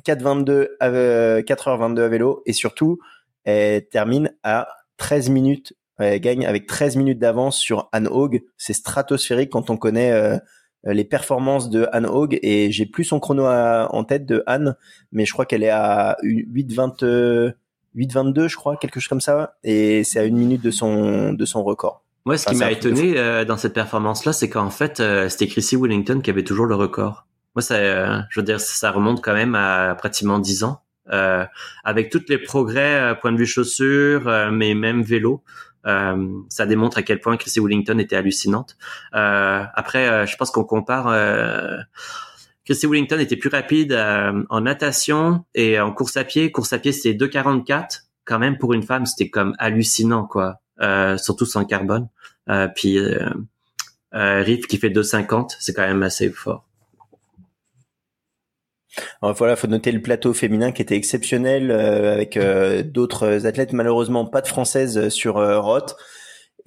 [0.06, 3.00] 4h22 à vélo et surtout,
[3.44, 4.68] elle termine à
[4.98, 5.74] 13 minutes.
[5.98, 8.42] Elle gagne avec 13 minutes d'avance sur Anne Haug.
[8.58, 10.38] C'est stratosphérique quand on connaît euh,
[10.86, 14.76] les performances de Anne Haug et j'ai plus son chrono en tête de Anne,
[15.12, 17.54] mais je crois qu'elle est à 8,20,
[17.96, 21.46] 8,22 je crois, quelque chose comme ça, et c'est à une minute de son de
[21.46, 22.04] son record.
[22.26, 25.76] Moi, ce qui m'a étonné euh, dans cette performance-là, c'est qu'en fait, euh, c'était Chrissy
[25.76, 27.28] Wellington qui avait toujours le record.
[27.56, 30.82] Moi, ça, je veux dire, ça remonte quand même à pratiquement 10 ans.
[31.84, 35.44] avec tous les progrès, point de vue chaussures, mais même vélo,
[35.86, 38.78] euh, ça démontre à quel point Chrissy Wellington était hallucinante.
[39.14, 41.06] Euh, après, euh, je pense qu'on compare.
[42.66, 46.52] Chrissy Wellington était plus rapide en natation et en course à pied.
[46.52, 48.06] Course à pied, c'était 2,44.
[48.26, 50.62] Quand même, pour une femme, c'était comme hallucinant, quoi.
[51.18, 52.10] surtout sans carbone.
[52.76, 53.00] puis
[54.12, 56.66] Riff qui fait 2,50, c'est quand même assez fort.
[59.22, 63.74] Alors voilà, faut noter le plateau féminin qui était exceptionnel euh, avec euh, d'autres athlètes,
[63.74, 65.96] malheureusement pas de françaises sur euh, Roth.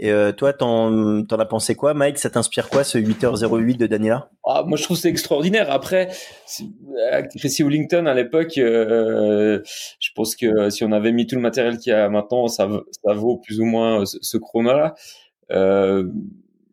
[0.00, 2.18] Et toi, t'en, t'en as pensé quoi, Mike?
[2.18, 5.72] Ça t'inspire quoi, ce 8h08 de Daniela ah, Moi, je trouve c'est extraordinaire.
[5.72, 6.10] Après,
[7.36, 9.60] Chrissy Wellington, à l'époque, je
[10.14, 12.68] pense que si on avait mis tout le matériel qu'il y a maintenant, ça,
[13.04, 14.94] ça vaut plus ou moins ce, ce chrono-là.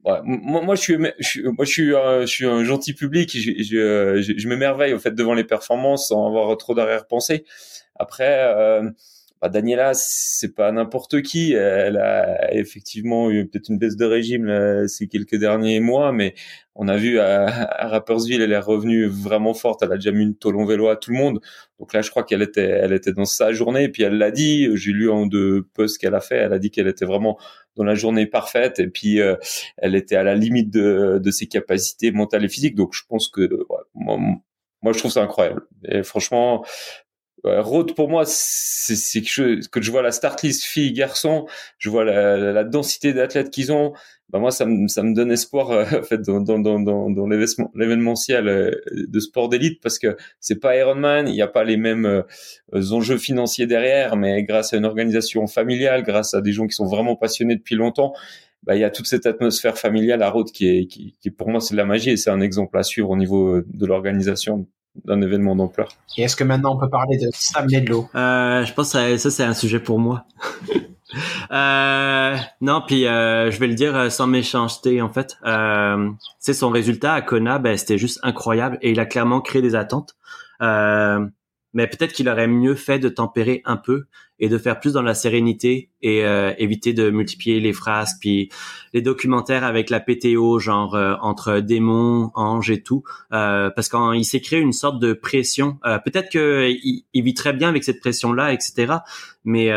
[0.05, 3.31] Moi, moi, je suis, je, moi, je suis, un, je suis un gentil public.
[3.35, 7.43] Je, je, je, je m'émerveille au fait devant les performances sans avoir trop d'arrière-pensée.
[7.95, 8.89] Après, euh,
[9.41, 11.53] bah, Daniela, c'est pas n'importe qui.
[11.53, 16.35] Elle a effectivement eu peut-être une baisse de régime là, ces quelques derniers mois, mais
[16.73, 19.83] on a vu à, à Rappersville, elle est revenue vraiment forte.
[19.83, 21.41] Elle a déjà mis une tôle en vélo à tout le monde.
[21.79, 23.83] Donc là, je crois qu'elle était, elle était dans sa journée.
[23.83, 24.69] Et puis elle l'a dit.
[24.75, 26.37] J'ai lu en deux posts qu'elle a fait.
[26.37, 27.37] Elle a dit qu'elle était vraiment
[27.75, 28.79] dans la journée parfaite.
[28.79, 29.35] Et puis euh,
[29.77, 32.75] elle était à la limite de, de ses capacités mentales et physiques.
[32.75, 33.49] Donc je pense que
[33.93, 34.17] moi,
[34.85, 35.63] moi, je trouve ça incroyable.
[35.85, 36.63] Et franchement,
[37.45, 41.45] Road pour moi, c'est que, que je vois la start list filles garçons,
[41.77, 43.93] je vois la, la, densité d'athlètes qu'ils ont.
[44.29, 47.27] Bah moi, ça me, ça me donne espoir euh, en fait dans, dans, dans, dans
[47.27, 51.77] l'événementiel euh, de sport d'élite parce que c'est pas Ironman, il n'y a pas les
[51.77, 56.65] mêmes euh, enjeux financiers derrière, mais grâce à une organisation familiale, grâce à des gens
[56.65, 58.13] qui sont vraiment passionnés depuis longtemps,
[58.63, 61.49] bah, il y a toute cette atmosphère familiale à Road qui est, qui, qui pour
[61.49, 64.67] moi c'est de la magie et c'est un exemple à suivre au niveau de l'organisation
[65.03, 65.89] d'un événement d'ampleur.
[66.17, 69.29] Et est-ce que maintenant on peut parler de Sam Nedlow euh, Je pense que ça,
[69.31, 70.25] c'est un sujet pour moi.
[71.51, 75.37] euh, non, puis euh, je vais le dire euh, sans méchanceté en fait.
[75.45, 79.61] Euh, c'est son résultat à Kona, ben, c'était juste incroyable et il a clairement créé
[79.61, 80.15] des attentes.
[81.75, 84.05] Euh, mais peut-être qu'il aurait mieux fait de tempérer un peu
[84.39, 88.49] et de faire plus dans la sérénité et euh, éviter de multiplier les frasques puis
[88.93, 93.03] les documentaires avec la PTO genre euh, entre démons, anges et tout.
[93.31, 95.77] Euh, parce qu'il s'est créé une sorte de pression.
[96.03, 98.95] Peut-être que il, vit très bien avec cette pression là etc
[99.43, 99.71] mais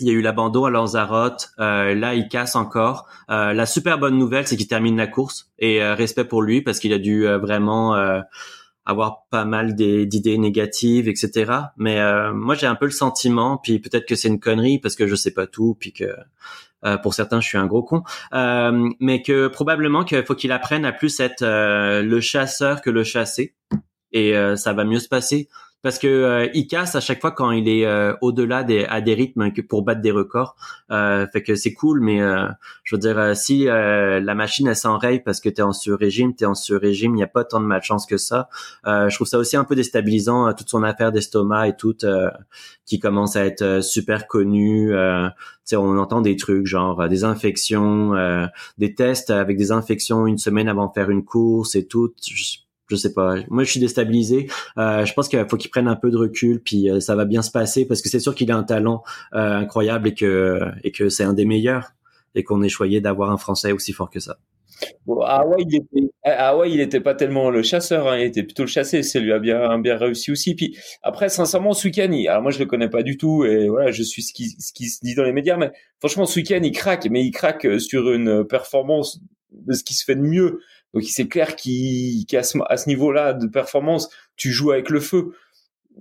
[0.00, 3.06] il y a eu l'abandon à Lanzarote, là il casse encore.
[3.28, 5.50] la super bonne nouvelle, c'est qu'il termine la course.
[5.58, 7.94] Et respect pour lui parce qu'il a dû vraiment
[8.86, 11.52] avoir pas mal d'idées négatives, etc.
[11.76, 14.94] Mais euh, moi, j'ai un peu le sentiment, puis peut-être que c'est une connerie parce
[14.94, 16.04] que je sais pas tout, puis que
[16.84, 18.02] euh, pour certains, je suis un gros con,
[18.34, 23.04] euh, mais que probablement qu'il faut qu'il apprenne à plus être le chasseur que le
[23.04, 23.54] chassé,
[24.12, 25.48] et ça va mieux se passer
[25.84, 29.02] parce que euh, il casse à chaque fois quand il est euh, au-delà des à
[29.02, 30.56] des rythmes pour battre des records.
[30.90, 32.46] Euh, fait que c'est cool, mais euh,
[32.84, 36.54] je veux dire si la machine elle s'enraye parce que t'es en sur-régime, t'es en
[36.54, 38.48] sur-régime, il n'y a pas tant de malchance que ça.
[38.86, 41.96] je trouve ça aussi un peu déstabilisant toute son affaire d'estomac et tout
[42.86, 44.94] qui commence à être super connu.
[44.96, 48.12] on entend des trucs genre des infections,
[48.78, 52.14] des tests avec des infections une semaine avant de faire une course et tout
[52.96, 53.36] sais pas.
[53.48, 54.48] Moi, je suis déstabilisé.
[54.78, 57.24] Euh, je pense qu'il faut qu'il prenne un peu de recul, puis euh, ça va
[57.24, 59.02] bien se passer parce que c'est sûr qu'il a un talent
[59.34, 61.92] euh, incroyable et que et que c'est un des meilleurs
[62.34, 64.38] et qu'on est choyé d'avoir un Français aussi fort que ça.
[65.06, 66.10] Bon, ah ouais, il était,
[66.66, 69.02] il était pas tellement le chasseur, hein, il était plutôt le chassé.
[69.02, 70.54] C'est lui a bien bien réussi aussi.
[70.54, 71.88] Puis après, sincèrement, ce
[72.28, 74.72] alors moi je le connais pas du tout et voilà, je suis ce qui ce
[74.72, 75.70] qui se dit dans les médias, mais
[76.00, 79.20] franchement, ce craque, mais il craque sur une performance
[79.52, 80.60] de ce qui se fait de mieux.
[80.94, 85.32] Donc c'est clair qu'à ce, à ce niveau-là de performance, tu joues avec le feu.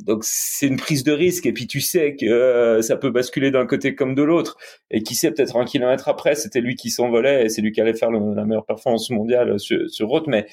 [0.05, 1.45] Donc c'est une prise de risque.
[1.45, 4.57] Et puis tu sais que euh, ça peut basculer d'un côté comme de l'autre.
[4.91, 7.81] Et qui sait peut-être un kilomètre après c'était lui qui s'envolait et c'est lui qui
[7.81, 10.27] allait faire la meilleure performance mondiale sur, sur route.
[10.27, 10.45] Mais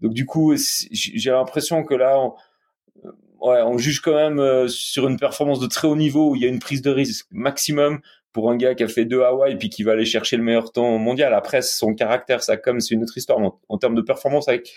[0.00, 0.54] Donc du coup,
[0.92, 2.34] j'ai l'impression que là, on,
[3.48, 6.44] ouais, on juge quand même sur une performance de très haut niveau où il y
[6.44, 8.00] a une prise de risque maximum
[8.36, 10.70] pour un gars qui a fait deux Hawaii puis qui va aller chercher le meilleur
[10.70, 11.32] temps mondial.
[11.32, 13.38] Après, son caractère, ça comme c'est une autre histoire.
[13.70, 14.74] En, termes de performance avec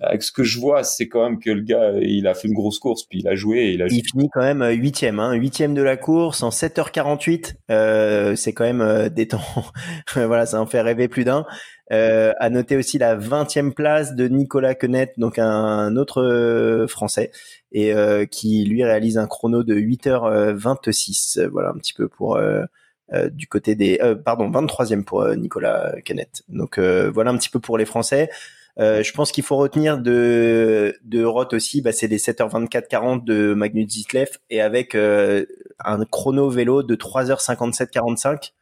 [0.00, 2.54] avec ce que je vois, c'est quand même que le gars, il a fait une
[2.54, 3.72] grosse course, puis il a joué.
[3.72, 7.54] Il, a il finit quand même huitième, hein, huitième de la course en 7h48.
[7.70, 9.40] Euh, c'est quand même euh, des temps.
[10.14, 11.46] voilà, ça en fait rêver plus d'un.
[11.90, 17.30] Euh, à noter aussi la 20e place de Nicolas Quenet, donc un, autre euh, Français,
[17.72, 21.46] et euh, qui lui réalise un chrono de 8h26.
[21.46, 22.38] Voilà un petit peu pour
[23.32, 23.98] du côté des...
[24.24, 26.28] pardon, 23e pour Nicolas Quenet.
[26.48, 28.30] Donc voilà un petit peu pour les Français.
[28.80, 33.52] Euh, je pense qu'il faut retenir de de Roth aussi, bah, c'est les 7h24-40 de
[33.52, 35.44] Magnus Zitlev et avec euh,
[35.84, 38.52] un chrono vélo de 3h57-45.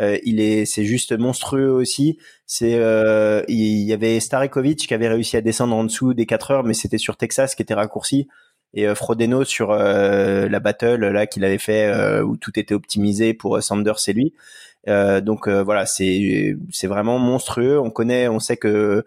[0.00, 2.18] Euh, il est, c'est juste monstrueux aussi.
[2.46, 6.50] C'est, euh, il y avait Starekovic qui avait réussi à descendre en dessous des 4
[6.50, 8.28] heures, mais c'était sur Texas qui était raccourci.
[8.74, 14.08] Et Frodeno sur la battle là qu'il avait fait où tout était optimisé pour Sanders
[14.08, 14.34] et lui.
[14.86, 17.78] donc voilà, c'est c'est vraiment monstrueux.
[17.78, 19.04] On connaît, on sait que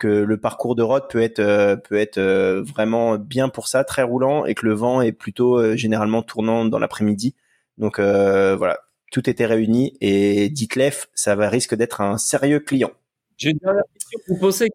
[0.00, 3.84] que le parcours de Roth peut être euh, peut être euh, vraiment bien pour ça,
[3.84, 7.36] très roulant et que le vent est plutôt euh, généralement tournant dans l'après-midi.
[7.78, 12.90] Donc voilà, tout était réuni et Ditlev, ça va risque d'être un sérieux client.
[13.40, 14.20] J'ai une dernière question.
[14.28, 14.68] Vous pensez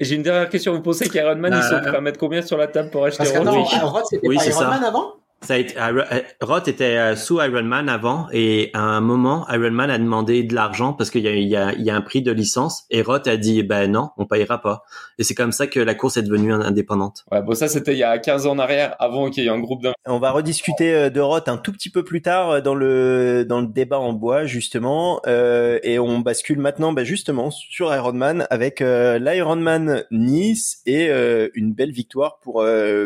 [0.00, 0.74] j'ai une dernière question.
[0.74, 4.26] Vous pensez qu'Ironman ils sont prêts à mettre combien sur la table pour acheter c'était
[4.26, 5.14] oui, pas Ironman avant?
[5.46, 6.02] Ça a été, euh,
[6.40, 10.92] Roth était euh, sous Ironman avant et à un moment Ironman a demandé de l'argent
[10.92, 13.00] parce qu'il y a, il y, a, il y a un prix de licence et
[13.00, 14.82] Roth a dit ben non on payera pas
[15.18, 17.24] et c'est comme ça que la course est devenue indépendante.
[17.30, 19.50] Ouais bon ça c'était il y a 15 ans en arrière avant qu'il y ait
[19.50, 19.92] un groupe d'un.
[20.06, 23.60] On va rediscuter euh, de Roth un tout petit peu plus tard dans le dans
[23.60, 28.80] le débat en bois justement euh, et on bascule maintenant ben, justement sur Ironman avec
[28.80, 31.06] euh, l'Ironman Nice et
[31.54, 32.64] une belle victoire pour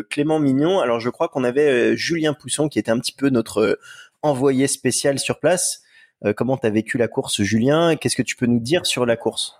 [0.09, 0.79] Clément Mignon.
[0.79, 3.79] Alors je crois qu'on avait Julien Pousson qui était un petit peu notre euh,
[4.21, 5.81] envoyé spécial sur place.
[6.25, 7.95] Euh, comment tu as vécu la course, Julien?
[7.95, 9.55] Qu'est-ce que tu peux nous dire sur la course?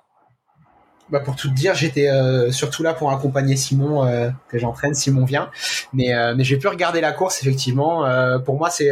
[1.09, 4.93] Bah pour tout te dire, j'étais euh, surtout là pour accompagner Simon que j'entraîne.
[4.93, 5.51] Simon vient,
[5.91, 8.05] mais mais j'ai pu regarder la course effectivement.
[8.45, 8.91] pour moi, c'est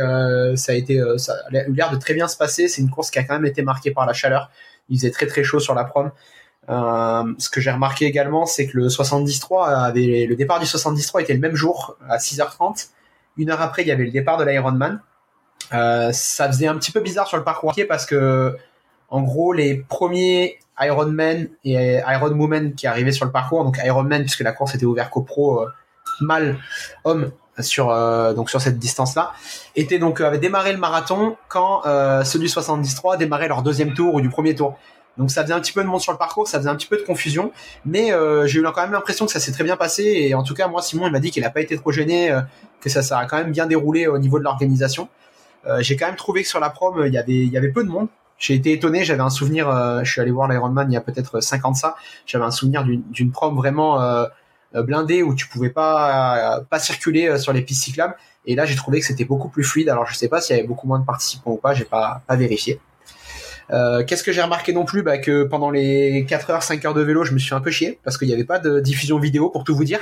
[0.56, 2.68] ça a été ça a eu l'air de très bien se passer.
[2.68, 4.52] C'est une course qui a quand même été marquée par la chaleur.
[4.90, 6.12] Il faisait très très chaud sur la prom.
[6.68, 11.34] ce que j'ai remarqué également, c'est que le 73 avait le départ du 73 était
[11.34, 12.90] le même jour à 6h30
[13.40, 15.02] une heure après, il y avait le départ de l'Ironman.
[15.74, 18.56] Euh, ça faisait un petit peu bizarre sur le parcours parce que,
[19.10, 24.42] en gros, les premiers Ironman et Ironwoman qui arrivaient sur le parcours, donc Ironman puisque
[24.42, 25.68] la course était ouverte qu'aux pro euh,
[26.22, 26.58] mâle
[27.04, 29.34] homme sur euh, donc sur cette distance là
[29.76, 31.82] étaient donc avaient démarré le marathon quand
[32.24, 34.78] ceux du 73 démarraient leur deuxième tour ou du premier tour
[35.20, 36.88] donc ça faisait un petit peu de monde sur le parcours, ça faisait un petit
[36.88, 37.52] peu de confusion,
[37.86, 40.04] mais euh, j'ai eu quand même l'impression que ça s'est très bien passé.
[40.04, 42.32] Et en tout cas, moi, Simon, il m'a dit qu'il n'a pas été trop gêné,
[42.82, 45.10] que ça, ça a quand même bien déroulé au niveau de l'organisation.
[45.68, 47.70] Euh, j'ai quand même trouvé que sur la prom, il y avait, il y avait
[47.70, 48.08] peu de monde.
[48.38, 49.70] J'ai été étonné, j'avais un souvenir,
[50.02, 52.52] je suis allé voir l'Ironman il y a peut-être 5 ans de ça, j'avais un
[52.52, 54.02] souvenir d'une prom vraiment
[54.74, 58.16] blindée où tu pouvais pas, pas circuler sur les pistes cyclables.
[58.46, 59.90] Et là, j'ai trouvé que c'était beaucoup plus fluide.
[59.90, 62.24] Alors, je sais pas s'il y avait beaucoup moins de participants ou pas, j'ai pas,
[62.26, 62.80] pas vérifié.
[63.72, 65.04] Euh, qu'est-ce que j'ai remarqué non plus?
[65.04, 67.72] Bah, Que pendant les 4 heures, 5 heures de vélo, je me suis un peu
[67.72, 70.00] chié parce qu'il n'y avait pas de diffusion vidéo pour tout vous dire.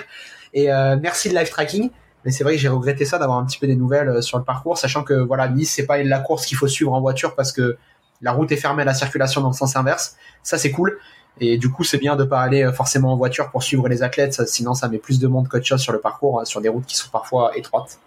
[0.53, 1.89] Et euh, merci le live tracking.
[2.27, 4.37] Mais c'est vrai que j'ai regretté ça d'avoir un petit peu des nouvelles euh, sur
[4.37, 7.35] le parcours, sachant que voilà, Nice c'est pas la course qu'il faut suivre en voiture
[7.35, 7.77] parce que
[8.21, 10.17] la route est fermée à la circulation dans le sens inverse.
[10.43, 10.99] Ça c'est cool.
[11.39, 14.45] Et du coup, c'est bien de pas aller forcément en voiture pour suivre les athlètes,
[14.45, 16.97] sinon ça met plus de monde qu'autre chose sur le parcours, sur des routes qui
[16.97, 17.97] sont parfois étroites.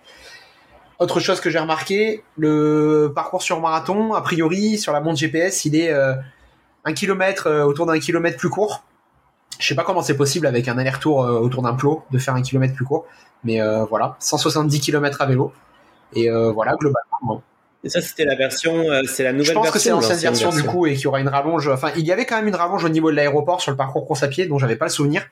[0.98, 5.64] Autre chose que j'ai remarqué, le parcours sur marathon, a priori, sur la montre GPS,
[5.64, 6.12] il est euh,
[6.84, 8.84] un kilomètre, euh, autour d'un kilomètre plus court.
[9.60, 12.34] Je sais pas comment c'est possible avec un aller-retour euh, autour d'un plot de faire
[12.34, 13.06] un kilomètre plus court,
[13.44, 15.52] mais voilà, 170 km à vélo.
[16.14, 17.42] Et voilà, globalement.
[17.82, 19.52] Et ça, c'était la version, c'est la nouvelle version.
[19.54, 21.68] Je pense que c'est l'ancienne version, du coup et qu'il y aura une rallonge.
[21.68, 24.06] Enfin, il y avait quand même une rallonge au niveau de l'aéroport sur le parcours
[24.06, 25.24] course à pied dont j'avais pas le souvenir.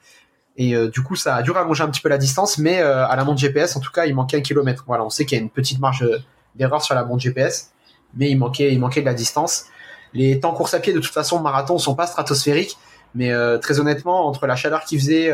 [0.58, 3.06] Et euh, du coup, ça a dû rallonger un petit peu la distance, mais euh,
[3.06, 4.84] à la montre GPS, en tout cas, il manquait un kilomètre.
[4.86, 6.04] Voilà, on sait qu'il y a une petite marge
[6.56, 7.70] d'erreur sur la montre GPS,
[8.14, 9.66] mais il manquait, il manquait de la distance.
[10.14, 12.76] Les temps course à pied, de toute façon, marathon, sont pas stratosphériques,
[13.14, 15.32] mais euh, très honnêtement, entre la chaleur qu'il faisait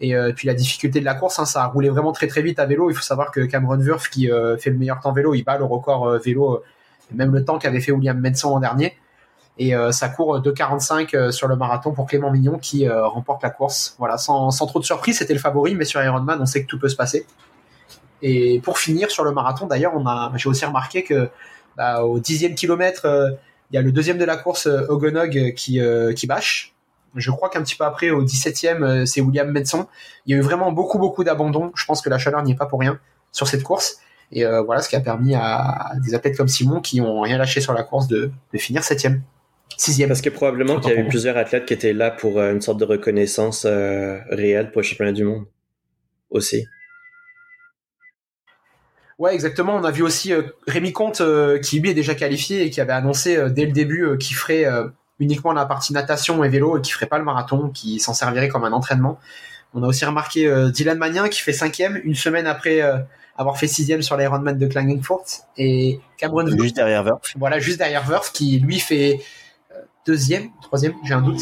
[0.00, 2.58] et puis la difficulté de la course, hein, ça a roulé vraiment très très vite
[2.58, 2.90] à vélo.
[2.90, 4.28] Il faut savoir que Cameron Wurf, qui
[4.58, 6.62] fait le meilleur temps vélo, il bat le record vélo,
[7.12, 8.96] même le temps qu'avait fait William Menson l'an dernier
[9.58, 13.42] et euh, ça court 2,45 euh, sur le marathon pour Clément Mignon qui euh, remporte
[13.42, 13.94] la course.
[13.98, 16.66] Voilà, sans, sans trop de surprise, c'était le favori, mais sur Ironman, on sait que
[16.66, 17.26] tout peut se passer.
[18.22, 19.92] Et pour finir sur le marathon, d'ailleurs,
[20.36, 21.28] j'ai aussi remarqué que
[21.76, 23.06] bah, au dixième kilomètre,
[23.70, 25.80] il y a le deuxième de la course, Ogonog, qui,
[26.14, 26.72] qui bâche.
[27.14, 29.86] Je crois qu'un petit peu après, au 17e, c'est William Medson.
[30.26, 31.72] Il y a eu vraiment beaucoup, beaucoup d'abandon.
[31.74, 32.98] Je pense que la chaleur n'y est pas pour rien
[33.32, 33.98] sur cette course.
[34.30, 37.60] Et voilà ce qui a permis à, des athlètes comme Simon qui ont rien lâché
[37.60, 39.22] sur la course de, de finir septième.
[39.76, 40.08] Sixième.
[40.08, 42.86] Parce que probablement qu'il y avait plusieurs athlètes qui étaient là pour une sorte de
[42.86, 45.44] reconnaissance réelle pour le championnat du monde
[46.30, 46.66] aussi.
[49.22, 49.76] Ouais, exactement.
[49.76, 52.80] On a vu aussi euh, Rémi Comte euh, qui lui est déjà qualifié et qui
[52.80, 54.66] avait annoncé euh, dès le début qu'il ferait
[55.22, 58.48] uniquement la partie natation et vélo et qui ferait pas le marathon, qui s'en servirait
[58.48, 59.18] comme un entraînement.
[59.74, 62.82] On a aussi remarqué Dylan Magnin qui fait cinquième une semaine après
[63.38, 67.34] avoir fait sixième sur l'Ironman de Klagenfurt et Cameron juste derrière Wurf.
[67.38, 69.20] Voilà, juste derrière Wurf qui lui fait
[70.04, 71.40] deuxième, troisième, j'ai un doute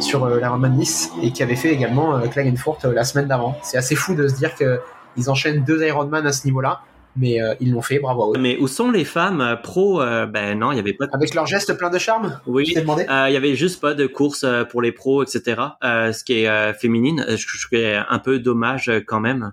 [0.00, 3.56] sur l'Ironman Nice et qui avait fait également Klagenfurt la semaine d'avant.
[3.62, 4.80] C'est assez fou de se dire que
[5.16, 6.82] ils enchaînent deux Ironman à ce niveau-là
[7.16, 8.34] mais euh, ils l'ont fait, bravo.
[8.38, 11.06] Mais où sont les femmes euh, pro euh, Ben non, il y avait pas.
[11.12, 12.40] Avec leur geste plein de charme.
[12.46, 12.64] Oui.
[12.66, 15.60] Il y avait juste pas de course pour les pros, etc.
[15.82, 19.52] ce qui est féminine, je, je trouve un peu dommage quand même.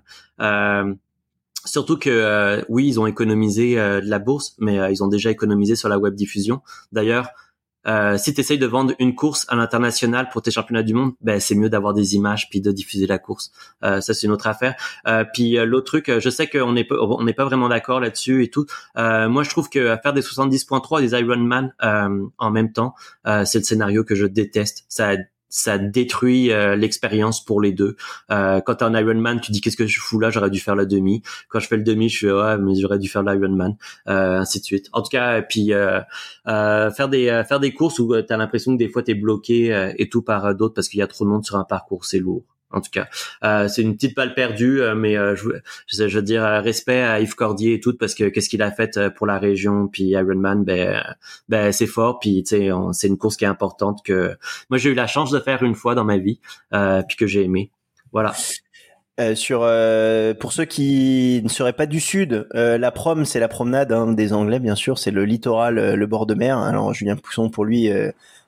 [1.64, 5.88] Surtout que oui, ils ont économisé de la bourse, mais ils ont déjà économisé sur
[5.88, 6.62] la web diffusion.
[6.92, 7.28] D'ailleurs,
[7.88, 11.12] euh, si tu essayes de vendre une course à l'international pour tes championnats du monde,
[11.20, 13.50] ben c'est mieux d'avoir des images puis de diffuser la course.
[13.82, 14.74] Euh, ça c'est une autre affaire.
[15.06, 18.44] Euh, puis euh, l'autre truc, je sais qu'on n'est on n'est pas vraiment d'accord là-dessus
[18.44, 18.66] et tout.
[18.96, 24.04] moi je trouve que faire des 70.3 des Ironman en même temps, c'est le scénario
[24.04, 24.84] que je déteste.
[24.88, 25.16] Ça
[25.48, 27.96] ça détruit euh, l'expérience pour les deux.
[28.30, 30.76] Euh, quand t'es un Ironman, tu dis qu'est-ce que je fous là, j'aurais dû faire
[30.76, 31.22] la demi.
[31.48, 33.76] Quand je fais le demi, je fais ouais, mais j'aurais dû faire l'Ironman,
[34.08, 34.88] euh, ainsi de suite.
[34.92, 36.00] En tout cas, puis euh,
[36.46, 40.08] euh, faire des faire des courses où t'as l'impression que des fois t'es bloqué et
[40.08, 42.44] tout par d'autres parce qu'il y a trop de monde sur un parcours, c'est lourd
[42.70, 43.08] en tout cas.
[43.44, 45.48] Euh, c'est une petite balle perdue, euh, mais euh, je,
[45.86, 48.98] je, veux dire respect à Yves Cordier et tout parce que qu'est-ce qu'il a fait
[49.14, 51.02] pour la région, puis Ironman, ben,
[51.48, 54.36] ben c'est fort, puis tu sais, c'est une course qui est importante que
[54.70, 56.40] moi j'ai eu la chance de faire une fois dans ma vie,
[56.70, 57.70] puis que j'ai aimé.
[58.12, 58.34] Voilà.
[59.20, 63.40] Euh, sur euh, pour ceux qui ne seraient pas du sud, euh, la prom c'est
[63.40, 66.56] la promenade hein, des Anglais bien sûr, c'est le littoral, le bord de mer.
[66.58, 67.90] Alors Julien Pousson pour lui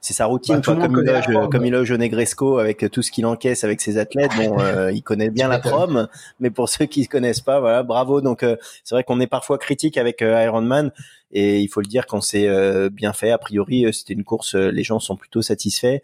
[0.00, 3.10] c'est sa routine, bah, comme, il loge, comme il loge au Negresco avec tout ce
[3.10, 4.32] qu'il encaisse avec ses athlètes.
[4.36, 4.56] Bon,
[4.92, 6.08] il connaît bien la prom,
[6.40, 8.20] mais pour ceux qui ne connaissent pas, voilà, bravo.
[8.20, 8.40] Donc
[8.84, 10.90] c'est vrai qu'on est parfois critique avec Ironman
[11.32, 12.48] et il faut le dire quand c'est
[12.90, 13.30] bien fait.
[13.30, 16.00] A priori, c'était une course, les gens sont plutôt satisfaits.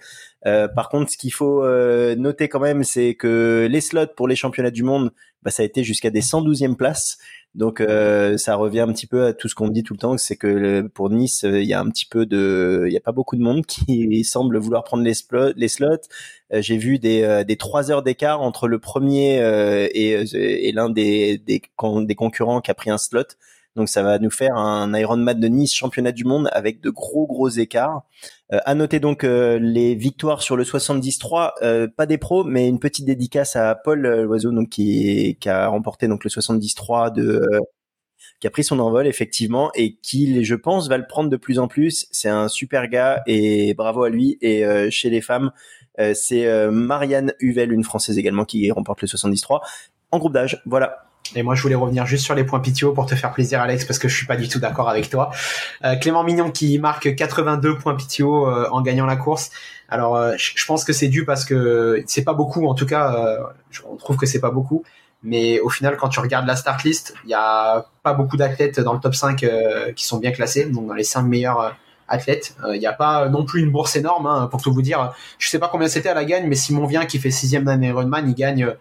[0.47, 4.29] Euh, par contre, ce qu'il faut euh, noter quand même, c'est que les slots pour
[4.29, 5.11] les championnats du monde,
[5.43, 7.19] bah, ça a été jusqu'à des 112e places.
[7.55, 10.19] Donc euh, ça revient un petit peu à tout ce qu'on dit tout le temps,
[10.19, 13.13] c'est que pour Nice, il y a un petit peu de, il y a pas
[13.13, 15.53] beaucoup de monde qui semble vouloir prendre les, slots.
[15.69, 16.09] Slots.
[16.53, 19.39] J'ai vu des des trois heures d'écart entre le premier
[19.95, 23.25] et, et l'un des, des concurrents qui a pris un slot.
[23.77, 27.27] Donc ça va nous faire un Ironman de Nice championnat du monde avec de gros
[27.27, 28.03] gros écarts.
[28.53, 32.69] Euh, à noter donc euh, les victoires sur le 73, euh, pas des pros, mais
[32.69, 37.13] une petite dédicace à Paul euh, Loiseau donc qui, qui a remporté donc le 73
[37.13, 37.43] de
[38.41, 41.59] qui a pris son envol effectivement et qui, je pense, va le prendre de plus
[41.59, 42.07] en plus.
[42.13, 44.37] C'est un super gars et bravo à lui.
[44.43, 45.53] Et chez les femmes,
[46.13, 49.61] c'est Marianne Huvel, une française également, qui remporte le 73
[50.11, 50.63] en groupe d'âge.
[50.67, 51.06] Voilà.
[51.35, 53.85] Et moi, je voulais revenir juste sur les points PTO pour te faire plaisir, Alex,
[53.85, 55.31] parce que je suis pas du tout d'accord avec toi.
[55.85, 59.51] Euh, Clément Mignon qui marque 82 points PTO euh, en gagnant la course.
[59.89, 62.67] Alors, euh, je pense que c'est dû parce que c'est pas beaucoup.
[62.67, 63.39] En tout cas,
[63.89, 64.85] on trouve que c'est pas beaucoup.
[65.23, 68.81] Mais au final, quand tu regardes la start list, il y a pas beaucoup d'athlètes
[68.81, 69.45] dans le top 5
[69.97, 71.75] qui sont bien classés, donc dans les 5 meilleurs
[72.09, 72.55] athlètes.
[72.73, 75.15] Il n'y a pas non plus une bourse énorme, hein, pour tout vous dire.
[75.39, 77.81] Je sais pas combien c'était à la gagne, mais Simon Vient qui fait sixième d'un
[77.83, 78.75] Ironman, il gagne euh,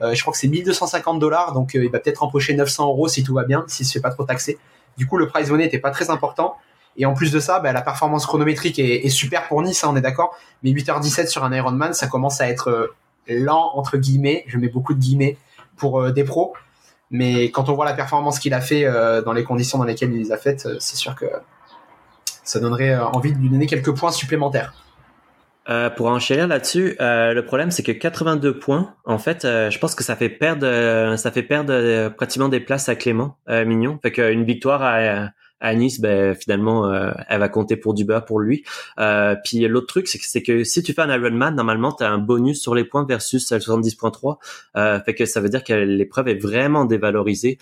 [0.00, 3.22] je crois que c'est 1250 dollars, donc euh, il va peut-être empocher 900 euros si
[3.22, 4.58] tout va bien, s'il se fait pas trop taxer.
[4.96, 6.56] Du coup, le prize money n'était pas très important.
[6.96, 9.96] Et en plus de ça, bah, la performance chronométrique est, super pour Nice, hein, on
[9.96, 10.36] est d'accord.
[10.62, 12.96] Mais 8h17 sur un Ironman, ça commence à être euh,
[13.28, 14.44] lent entre guillemets.
[14.48, 15.36] Je mets beaucoup de guillemets
[15.76, 16.54] pour des pros.
[17.10, 18.84] Mais quand on voit la performance qu'il a fait
[19.22, 21.26] dans les conditions dans lesquelles il les a faites, c'est sûr que
[22.42, 24.74] ça donnerait envie de lui donner quelques points supplémentaires.
[25.68, 29.78] Euh, pour enchérir là-dessus, euh, le problème c'est que 82 points, en fait, euh, je
[29.78, 33.98] pense que ça fait perdre, ça fait perdre pratiquement des places à Clément Mignon.
[34.02, 36.90] Fait qu'une victoire à, à, Nice, ben finalement,
[37.28, 38.64] elle va compter pour du pour lui.
[39.44, 42.18] puis l'autre truc, c'est que, que si tu fais un Ironman, normalement, tu as un
[42.18, 45.04] bonus sur les points versus le 70.3.
[45.04, 47.58] fait que ça veut dire que l'épreuve est vraiment dévalorisée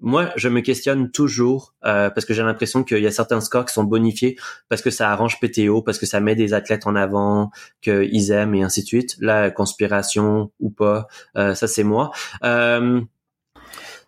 [0.00, 3.64] moi, je me questionne toujours euh, parce que j'ai l'impression qu'il y a certains scores
[3.64, 4.36] qui sont bonifiés
[4.68, 8.54] parce que ça arrange PTO, parce que ça met des athlètes en avant, qu'ils aiment
[8.54, 9.16] et ainsi de suite.
[9.20, 12.10] La conspiration ou pas, euh, ça c'est moi.
[12.42, 13.00] Euh,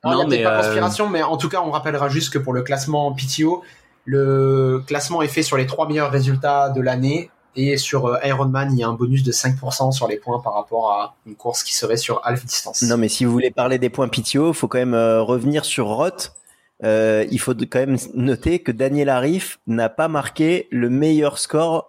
[0.05, 2.39] non, il n'y a mais pas conspiration, mais en tout cas, on rappellera juste que
[2.39, 3.62] pour le classement PTO,
[4.05, 8.78] le classement est fait sur les trois meilleurs résultats de l'année et sur Ironman, il
[8.78, 11.74] y a un bonus de 5% sur les points par rapport à une course qui
[11.74, 12.82] serait sur half distance.
[12.82, 16.34] Non, mais si vous voulez parler des points PTO, faut quand même revenir sur Roth.
[16.82, 21.88] il faut quand même noter que Daniel Arif n'a pas marqué le meilleur score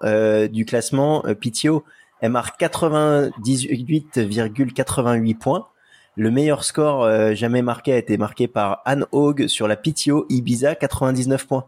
[0.52, 1.84] du classement PTO.
[2.22, 5.68] Elle marque 98,88 points.
[6.18, 10.26] Le meilleur score euh, jamais marqué a été marqué par Anne Haug sur la PTO
[10.30, 11.66] Ibiza, 99 points.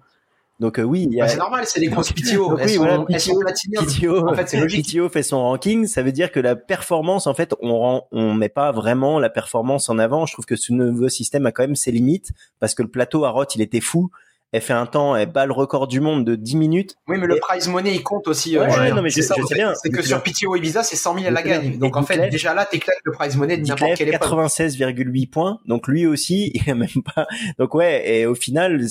[0.59, 2.57] Donc euh, oui, bah, c'est normal, c'est des grosses PTO.
[2.63, 4.91] oui, voilà, PTO, en fait, c'est logique.
[4.91, 8.33] PTO fait son ranking, ça veut dire que la performance, en fait, on rend, on
[8.33, 10.25] met pas vraiment la performance en avant.
[10.25, 13.23] Je trouve que ce nouveau système a quand même ses limites parce que le plateau
[13.23, 14.11] à Roth, il était fou
[14.51, 16.95] elle fait un temps, elle bat le record du monde de 10 minutes.
[17.07, 18.57] Oui, mais le prize money, il compte aussi.
[18.57, 19.73] Euh, ouais, non, mais c'est ça, bien.
[19.75, 21.77] C'est que sur PTO Ibiza, c'est 100 000 à la gagne.
[21.77, 25.59] Donc, en fait, déjà là, t'éclates le prize money de n'importe quel 96,8 points.
[25.65, 27.27] Donc, lui aussi, il a même pas,
[27.57, 28.81] donc ouais, et au final,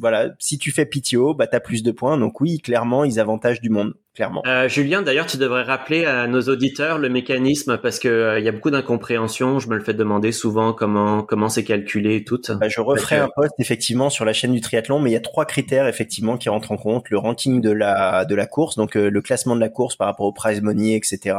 [0.00, 2.18] voilà, si tu fais PTO, bah, t'as plus de points.
[2.18, 3.94] Donc oui, clairement, ils avantagent du monde.
[4.46, 8.44] Euh, Julien, d'ailleurs, tu devrais rappeler à nos auditeurs le mécanisme parce que euh, il
[8.44, 9.58] y a beaucoup d'incompréhension.
[9.58, 12.40] Je me le fais demander souvent comment comment c'est calculé et tout.
[12.48, 15.20] Bah, je referai un post effectivement sur la chaîne du triathlon, mais il y a
[15.20, 18.96] trois critères effectivement qui rentrent en compte le ranking de la de la course, donc
[18.96, 21.36] euh, le classement de la course par rapport au prize money, etc.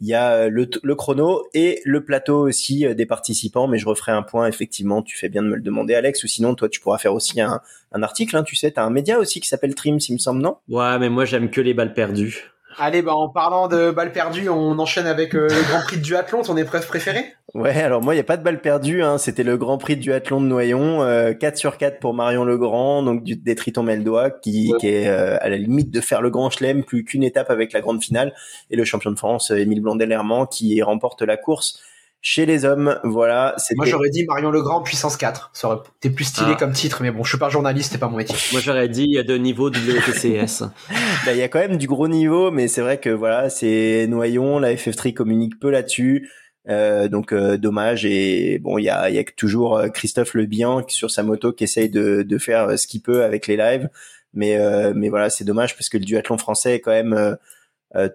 [0.00, 3.68] Il y a le, le chrono et le plateau aussi des participants.
[3.68, 5.02] Mais je referai un point effectivement.
[5.02, 7.40] Tu fais bien de me le demander, Alex, ou sinon toi tu pourras faire aussi
[7.40, 7.60] un
[7.92, 8.36] un article.
[8.36, 10.56] Hein, tu sais, t'as un média aussi qui s'appelle Trims, il me semble, non?
[10.68, 12.52] Ouais, mais moi j'aime que les balles perdues.
[12.80, 16.02] Allez, bah en parlant de balles perdues, on enchaîne avec euh, le Grand Prix de
[16.02, 17.24] duathlon, ton épreuve préférée?
[17.54, 19.18] Ouais, alors moi il y a pas de balles perdues, hein.
[19.18, 21.04] c'était le Grand Prix de duathlon de Noyon, 4
[21.44, 25.38] euh, sur 4 pour Marion Legrand, donc du, des Tritons Meldois, qui, qui est euh,
[25.40, 28.32] à la limite de faire le Grand Chelem, plus qu'une étape avec la grande finale,
[28.70, 31.80] et le champion de France, Émile Blondel-Hermand, qui remporte la course
[32.20, 32.98] chez les hommes.
[33.04, 33.56] Voilà.
[33.76, 35.50] Moi, j'aurais dit Marion Legrand, puissance 4.
[35.52, 36.56] Ça aurait été plus stylé ah.
[36.58, 38.36] comme titre, mais bon, je suis pas journaliste, c'est pas mon métier.
[38.52, 40.62] Moi, j'aurais dit, il y a deux niveaux WTCS.
[41.26, 44.06] bah, il y a quand même du gros niveau, mais c'est vrai que voilà, c'est
[44.08, 46.28] Noyon, la FF3 communique peu là-dessus.
[46.68, 50.44] Euh, donc euh, dommage et bon il y a, y a toujours euh, Christophe Le
[50.44, 53.88] Bihan sur sa moto qui essaye de, de faire ce qu'il peut avec les lives
[54.34, 54.58] mais
[54.94, 57.34] mais voilà c'est dommage parce que le duathlon français est quand même euh,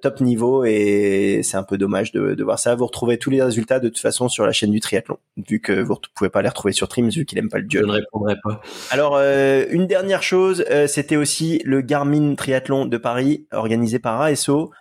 [0.02, 2.76] top niveau et c'est un peu dommage de, de, voir ça.
[2.76, 5.18] Vous retrouvez tous les résultats de toute façon sur la chaîne du triathlon,
[5.48, 7.66] vu que vous ne pouvez pas les retrouver sur Trims vu qu'il aime pas le
[7.66, 7.82] dieu.
[7.82, 8.62] Je ne répondrai pas.
[8.92, 14.22] Alors euh, une dernière chose, euh, c'était aussi le Garmin Triathlon de Paris organisé par
[14.22, 14.72] ASO.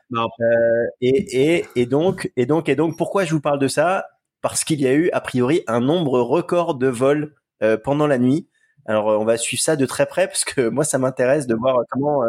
[1.01, 4.07] et, et, et donc et donc et donc pourquoi je vous parle de ça?
[4.43, 7.34] Parce qu'il y a eu a priori un nombre record de vols
[7.82, 8.49] pendant la nuit.
[8.84, 11.78] Alors on va suivre ça de très près parce que moi ça m'intéresse de voir
[11.90, 12.22] comment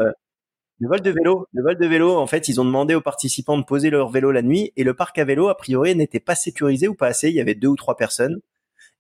[0.84, 4.32] le vol de vélo, en fait, ils ont demandé aux participants de poser leur vélo
[4.32, 7.30] la nuit et le parc à vélo, a priori, n'était pas sécurisé ou pas assez.
[7.30, 8.42] Il y avait deux ou trois personnes.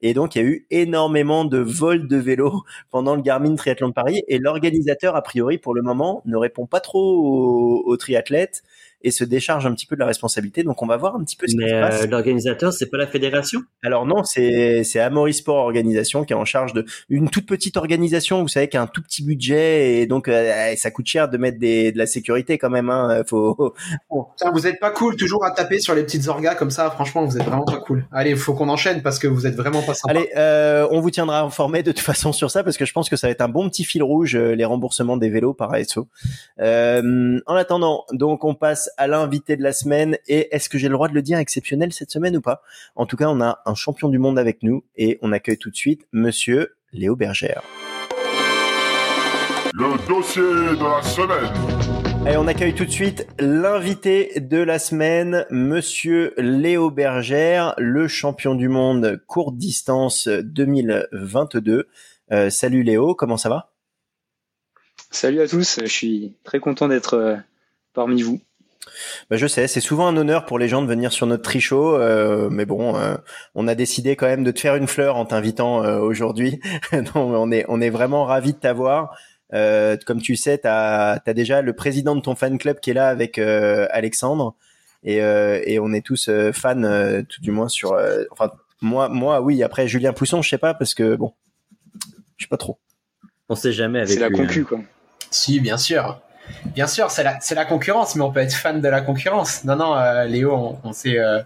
[0.02, 3.90] Et donc, il y a eu énormément de vols de vélo pendant le Garmin Triathlon
[3.90, 4.24] de Paris.
[4.30, 8.64] Et l'organisateur, a priori, pour le moment, ne répond pas trop aux triathlètes
[9.04, 10.64] et se décharge un petit peu de la responsabilité.
[10.64, 12.04] Donc on va voir un petit peu ce qui se passe.
[12.04, 13.62] Euh, l'organisateur, c'est pas la fédération?
[13.84, 17.78] Alors non, c'est c'est Amaury Sport Organisation qui est en charge de une toute petite
[17.78, 18.42] organisation.
[18.42, 21.38] Vous savez qui a un tout petit budget et donc euh, ça coûte cher de
[21.38, 22.90] mettre des, de la sécurité quand même.
[22.90, 23.24] Hein.
[23.28, 23.74] Faut.
[24.54, 26.90] vous êtes pas cool toujours à taper sur les petites orgas comme ça.
[26.92, 28.06] Franchement, vous êtes vraiment pas cool.
[28.12, 30.12] Allez, il faut qu'on enchaîne parce que vous êtes vraiment pas sympa.
[30.12, 33.10] Allez, euh, on vous tiendra informé de toute façon sur ça parce que je pense
[33.10, 35.74] que ça va être un bon petit fil rouge euh, les remboursements des vélos par
[35.74, 36.08] ASO.
[36.60, 40.18] Euh, en attendant, donc on passe à l'invité de la semaine.
[40.28, 42.62] Et est-ce que j'ai le droit de le dire exceptionnel cette semaine ou pas?
[42.96, 45.70] En tout cas, on a un champion du monde avec nous et on accueille tout
[45.70, 47.64] de suite Monsieur Léo Bergère.
[49.74, 52.32] Le dossier de la semaine.
[52.32, 58.56] Et on accueille tout de suite l'invité de la semaine, Monsieur Léo Bergère, le champion
[58.56, 61.90] du monde courte distance 2022.
[62.32, 63.74] Euh, salut Léo, comment ça va?
[65.12, 67.36] Salut à tous, je suis très content d'être euh,
[67.94, 68.40] parmi vous.
[69.30, 71.96] Bah, je sais, c'est souvent un honneur pour les gens de venir sur notre trichot,
[71.96, 73.16] euh, mais bon, euh,
[73.56, 76.60] on a décidé quand même de te faire une fleur en t'invitant euh, aujourd'hui.
[77.16, 79.18] on est on est vraiment ravi de t'avoir.
[79.52, 83.08] comme tu sais, tu as, déjà le président de ton fan club qui est là
[83.08, 84.56] avec Alexandre,
[85.04, 87.98] et, et on est tous fans, tout du moins sur.
[88.32, 89.64] enfin, moi, moi, oui.
[89.64, 91.34] Après Julien Pousson, je sais pas parce que bon,
[92.38, 92.80] je sais pas trop.
[93.50, 94.12] On sait jamais avec.
[94.12, 94.66] C'est la concu hein.
[94.68, 94.80] quoi.
[95.32, 96.22] Si, bien sûr.
[96.74, 99.64] Bien sûr, c'est la, concurrence, mais on peut être fan de la concurrence.
[99.64, 101.42] Non, non, euh, Léo, on, euh,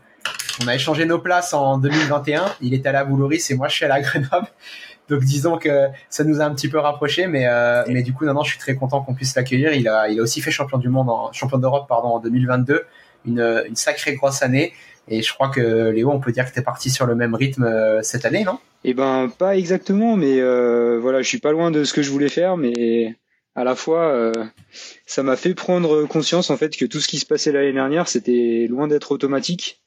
[0.63, 2.45] on a échangé nos places en 2021.
[2.61, 4.47] Il était à la Boulouris et moi je suis à la Grenoble.
[5.09, 8.25] Donc disons que ça nous a un petit peu rapprochés, mais euh, mais du coup,
[8.25, 9.73] non, non, je suis très content qu'on puisse l'accueillir.
[9.73, 12.85] Il a, il a aussi fait champion du monde, champion d'Europe, pardon, en 2022.
[13.25, 14.73] Une, une sacrée grosse année.
[15.09, 17.33] Et je crois que Léo, on peut dire que tu es parti sur le même
[17.33, 18.59] rythme cette année, non?
[18.83, 20.41] Eh ben, pas exactement, mais
[20.99, 23.15] voilà, je suis pas loin de ce que je voulais faire, mais
[23.57, 24.31] à la fois,
[25.07, 28.07] ça m'a fait prendre conscience en fait que tout ce qui se passait l'année dernière,
[28.07, 29.81] c'était loin d'être automatique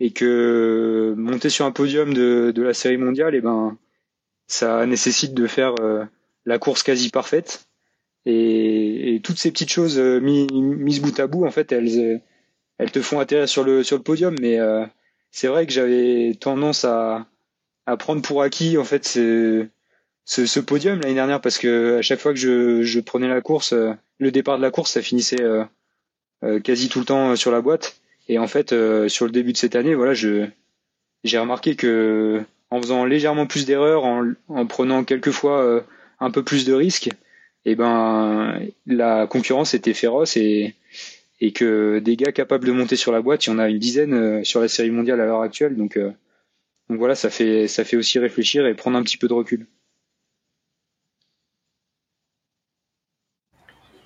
[0.00, 3.76] et que monter sur un podium de, la série mondiale, et eh ben,
[4.46, 5.74] ça nécessite de faire
[6.46, 7.66] la course quasi parfaite.
[8.24, 12.22] Et, toutes ces petites choses mises bout à bout, en fait, elles,
[12.78, 14.34] elles te font atterrir sur le sur le podium.
[14.40, 14.58] Mais
[15.30, 17.26] c'est vrai que j'avais tendance à,
[17.84, 19.04] à prendre pour acquis en fait
[20.24, 22.38] ce, podium l'année dernière parce que à chaque fois que
[22.82, 25.64] je, prenais la course, euh, le départ de la course, ça finissait euh,
[26.44, 28.00] euh, quasi tout le temps sur la boîte.
[28.28, 28.68] Et en fait,
[29.08, 30.46] sur le début de cette année, voilà, je
[31.24, 35.84] j'ai remarqué que en faisant légèrement plus d'erreurs, en, en prenant quelquefois
[36.20, 40.74] un peu plus de risques, et eh ben la concurrence était féroce et
[41.40, 43.78] et que des gars capables de monter sur la boîte, il y en a une
[43.80, 45.76] dizaine sur la série mondiale à l'heure actuelle.
[45.76, 45.98] Donc
[46.92, 49.66] donc voilà, ça fait, ça fait aussi réfléchir et prendre un petit peu de recul.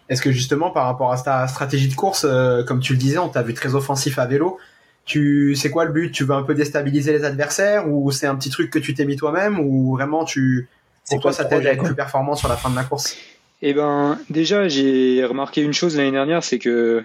[0.08, 3.18] Est-ce que justement, par rapport à ta stratégie de course, euh, comme tu le disais,
[3.18, 4.58] on t'a vu très offensif à vélo.
[5.04, 6.10] Tu, c'est quoi le but?
[6.10, 9.04] Tu veux un peu déstabiliser les adversaires ou c'est un petit truc que tu t'es
[9.04, 10.68] mis toi-même ou vraiment tu,
[11.08, 13.16] pour toi, ça t'aide à être plus performant sur la fin de la course?
[13.62, 17.04] Eh ben, déjà, j'ai remarqué une chose l'année dernière, c'est que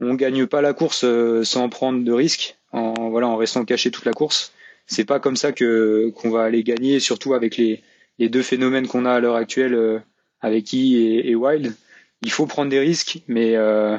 [0.00, 3.90] on gagne pas la course euh, sans prendre de risques, en voilà, en restant caché
[3.90, 4.52] toute la course
[4.88, 7.82] c'est pas comme ça que qu'on va aller gagner, surtout avec les,
[8.18, 10.00] les deux phénomènes qu'on a à l'heure actuelle euh,
[10.40, 11.74] avec E et, et, Wild.
[12.22, 13.96] Il faut prendre des risques, mais euh,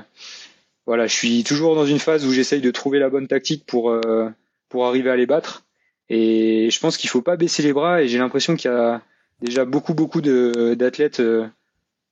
[0.86, 3.92] voilà, je suis toujours dans une phase où j'essaye de trouver la bonne tactique pour
[3.92, 4.30] euh,
[4.70, 5.66] pour arriver à les battre.
[6.10, 8.02] Et je pense qu'il faut pas baisser les bras.
[8.02, 9.02] Et j'ai l'impression qu'il y a
[9.42, 11.22] déjà beaucoup beaucoup de d'athlètes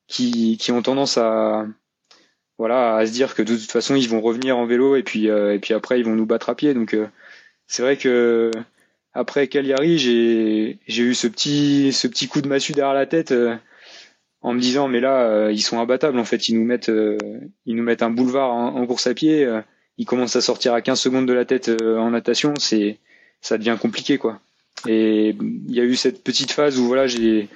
[0.07, 1.65] qui qui ont tendance à
[2.57, 5.27] voilà à se dire que de toute façon ils vont revenir en vélo et puis
[5.27, 6.73] et puis après ils vont nous battre à pied.
[6.73, 6.95] Donc
[7.67, 8.51] c'est vrai que
[9.17, 13.31] après Cagliari, j'ai j'ai eu ce petit ce petit coup de massue derrière la tête
[13.31, 13.55] euh,
[14.41, 17.17] en me disant mais là euh, ils sont imbattables en fait, ils nous mettent euh,
[17.65, 19.47] ils nous mettent un boulevard en, course à pied,
[19.97, 22.97] ils commencent à sortir à 15 secondes de la tête en natation, c'est
[23.41, 24.39] ça devient compliqué quoi.
[24.87, 27.49] Et il y a eu cette petite phase où voilà, j'ai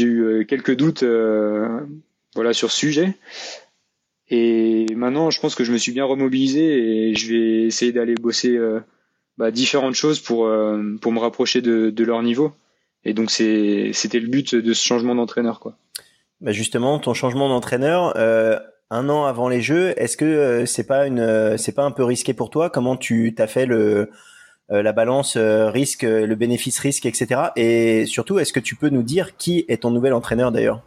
[0.00, 1.04] eu quelques doutes
[2.34, 3.14] voilà sur ce sujet.
[4.30, 8.14] Et maintenant, je pense que je me suis bien remobilisé et je vais essayer d'aller
[8.14, 8.58] bosser
[9.38, 12.52] bah, différentes choses pour euh, pour me rapprocher de leur niveau.
[13.08, 15.78] Et donc c'était le but de ce changement d'entraîneur quoi.
[16.42, 18.58] Bah justement, ton changement d'entraîneur euh,
[18.90, 21.90] un an avant les Jeux, est-ce que euh, c'est pas une euh, c'est pas un
[21.90, 22.68] peu risqué pour toi?
[22.68, 24.10] Comment tu t'as fait le
[24.70, 27.40] la balance risque, le bénéfice risque, etc.
[27.56, 30.82] Et surtout, est-ce que tu peux nous dire qui est ton nouvel entraîneur d'ailleurs?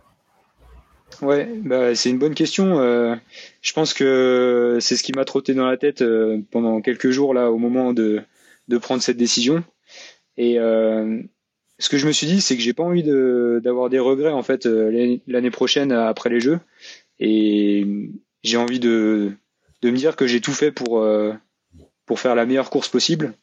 [1.23, 2.77] Ouais, bah, c'est une bonne question.
[2.79, 3.15] Euh,
[3.63, 6.03] je pense que c'est ce qui m'a trotté dans la tête
[6.51, 8.21] pendant quelques jours là, au moment de
[8.67, 9.63] de prendre cette décision.
[10.37, 11.21] Et euh,
[11.81, 14.43] ce que je me suis dit, c'est que j'ai pas envie d'avoir des regrets en
[14.43, 16.59] fait euh, l'année prochaine après les Jeux.
[17.19, 17.85] Et
[18.43, 19.33] j'ai envie de,
[19.83, 21.33] me dire que j'ai tout fait pour euh,
[22.05, 23.33] pour faire la meilleure course possible.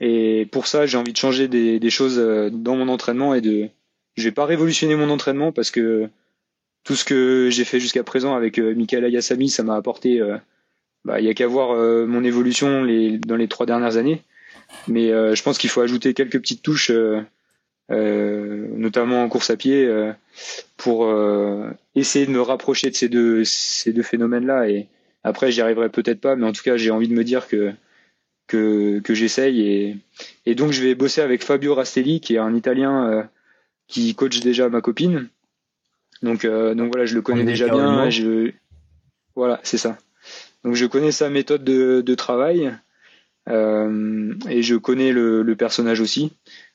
[0.00, 2.18] Et pour ça, j'ai envie de changer des, choses
[2.52, 3.68] dans mon entraînement et de
[4.16, 6.08] je vais pas révolutionner mon entraînement parce que
[6.84, 10.20] tout ce que j'ai fait jusqu'à présent avec Michael Ayassami, ça m'a apporté.
[11.04, 11.76] bah, il y a qu'à voir
[12.06, 14.22] mon évolution dans les trois dernières années.
[14.88, 17.22] Mais euh, je pense qu'il faut ajouter quelques petites touches, euh, euh,
[17.90, 19.90] notamment en course à pied,
[20.76, 21.12] pour
[21.94, 24.68] essayer de me rapprocher de ces deux, ces deux phénomènes-là.
[24.68, 24.88] Et
[25.24, 27.72] après, j'y arriverai peut-être pas, mais en tout cas, j'ai envie de me dire que
[28.48, 29.96] que, que j'essaye et,
[30.46, 33.28] et donc je vais bosser avec Fabio Rastelli qui est un Italien
[33.86, 35.28] qui coach déjà ma copine
[36.22, 38.50] donc donc voilà je le connais déjà bien je
[39.36, 39.96] voilà c'est ça
[40.64, 42.72] donc je connais sa méthode de, de travail
[43.48, 46.32] euh, et je connais le, le, personnage aussi.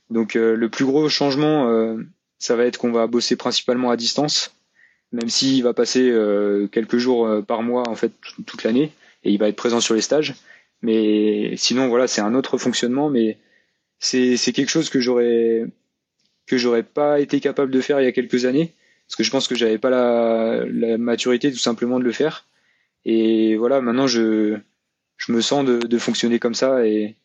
[0.09, 1.97] Donc euh, le plus gros changement, euh,
[2.39, 4.55] ça va être qu'on va bosser principalement à distance,
[5.11, 6.13] même s'il va passer
[6.71, 8.11] quelques jours par mois en fait
[8.45, 8.91] toute l'année
[9.23, 10.35] et il va être présent sur les stages.
[10.81, 13.37] Mais sinon voilà, c'est un autre fonctionnement, mais
[13.99, 15.65] c'est c'est quelque chose que j'aurais
[16.45, 18.73] que j'aurais pas été capable de faire il y a quelques années
[19.07, 22.45] parce que je pense que j'avais pas la, la maturité tout simplement de le faire.
[23.05, 24.57] Et voilà, maintenant je
[25.17, 27.15] je me sens de, de fonctionner comme ça et,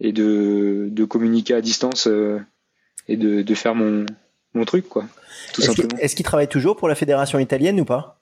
[0.00, 2.38] et de, de communiquer à distance euh,
[3.08, 4.06] et de, de faire mon,
[4.54, 5.06] mon truc, quoi.
[5.52, 5.98] Tout est-ce simplement.
[5.98, 8.20] est-ce qu'il travaille toujours pour la fédération italienne ou pas?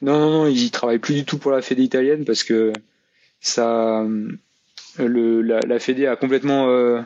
[0.00, 2.72] Non, non, non, il travaille plus du tout pour la fédé italienne parce que
[3.40, 4.04] ça,
[4.98, 7.00] le, la, la fédé a complètement, euh,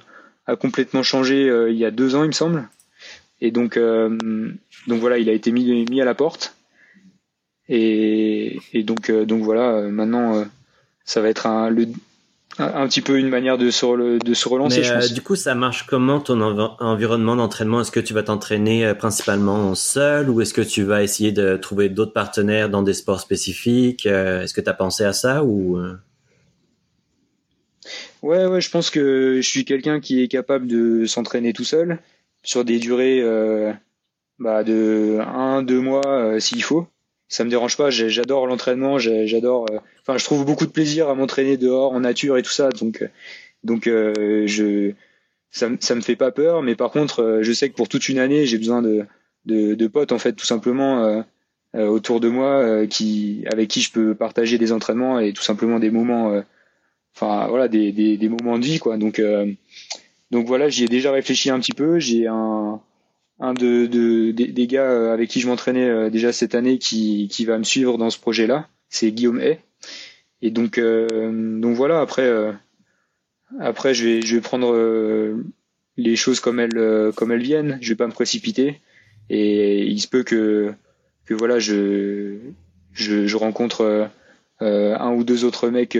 [0.46, 2.68] a complètement changé euh, il y a deux ans, il me semble.
[3.40, 4.16] Et donc, euh,
[4.86, 6.54] donc voilà, il a été mis, mis à la porte.
[7.68, 10.44] Et, et donc, donc voilà, maintenant
[11.04, 11.86] ça va être un, le,
[12.58, 14.82] un, petit peu une manière de se, de se relancer.
[14.82, 15.12] je pense.
[15.12, 16.40] du coup, ça marche comment ton
[16.80, 17.80] environnement d'entraînement?
[17.80, 21.88] Est-ce que tu vas t'entraîner principalement seul ou est-ce que tu vas essayer de trouver
[21.88, 24.06] d'autres partenaires dans des sports spécifiques?
[24.06, 25.78] Est-ce que tu as pensé à ça ou
[28.22, 31.98] Ouais, ouais, je pense que je suis quelqu'un qui est capable de s'entraîner tout seul
[32.44, 33.72] sur des durées euh,
[34.38, 36.86] bah, de un, deux mois euh, s'il faut.
[37.32, 37.90] Ça me dérange pas.
[37.90, 38.98] J'adore l'entraînement.
[38.98, 39.66] J'adore.
[39.70, 42.68] Euh, enfin, je trouve beaucoup de plaisir à m'entraîner dehors en nature et tout ça.
[42.70, 43.08] Donc,
[43.64, 44.92] donc, je
[45.50, 46.62] ça, ça me fait pas peur.
[46.62, 49.06] Mais par contre, je sais que pour toute une année, j'ai besoin de,
[49.46, 51.24] de, de potes en fait, tout simplement.
[51.74, 55.90] autour de moi qui avec qui je peux partager des entraînements et tout simplement des
[55.90, 56.42] moments
[57.14, 59.52] enfin voilà des, des, des, moments de vie quoi donc euh,
[60.30, 62.80] donc voilà j'y ai déjà réfléchi un petit peu j'ai un
[63.42, 67.44] un de, de des, gars euh, avec qui je m'entraînais euh, déjà cette année qui
[67.44, 69.58] va me suivre dans ce projet là c'est Guillaume Hay.
[70.42, 72.30] Et donc donc voilà après
[73.60, 74.76] après je vais prendre
[75.96, 77.78] les choses comme elles viennent.
[77.80, 78.80] Je vais pas me précipiter.
[79.30, 80.74] Et il se peut que
[81.24, 82.38] que voilà je
[82.92, 84.10] je, je rencontre
[84.60, 85.96] un ou deux autres mecs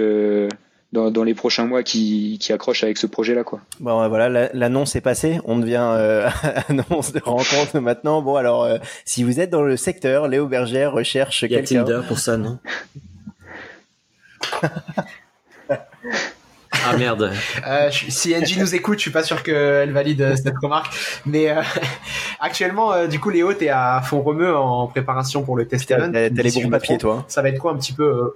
[0.92, 3.44] dans, dans, les prochains mois qui, qui accrochent avec ce projet-là.
[3.44, 3.60] Quoi.
[3.80, 5.40] Bon, voilà, l'annonce est passée.
[5.44, 6.28] On devient euh,
[6.68, 8.22] annonce de rencontre maintenant.
[8.22, 11.56] Bon, alors, euh, si vous êtes dans le secteur, Léo Bergère recherche quelqu'un.
[11.70, 12.58] Il y a Tinder pour ça, non
[16.84, 17.32] Ah merde.
[17.66, 20.92] Euh, si Angie nous écoute, je suis pas sûr qu'elle valide euh, cette remarque.
[21.26, 21.62] Mais euh,
[22.40, 26.08] actuellement, euh, du coup, Léo, t'es à fond remue en préparation pour le test T'as
[26.08, 27.24] les bons papiers, toi.
[27.28, 28.34] Ça va être quoi un petit peu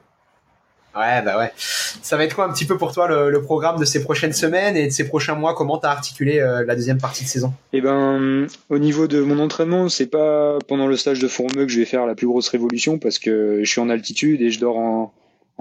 [0.96, 1.52] Ouais, bah ouais.
[1.56, 4.76] Ça va être quoi un petit peu pour toi le, programme de ces prochaines semaines
[4.76, 5.54] et de ces prochains mois?
[5.54, 7.52] Comment t'as articulé euh, la deuxième partie de saison?
[7.74, 11.72] Eh ben, au niveau de mon entraînement, c'est pas pendant le stage de Fourmeux que
[11.72, 14.58] je vais faire la plus grosse révolution parce que je suis en altitude et je
[14.58, 15.12] dors en,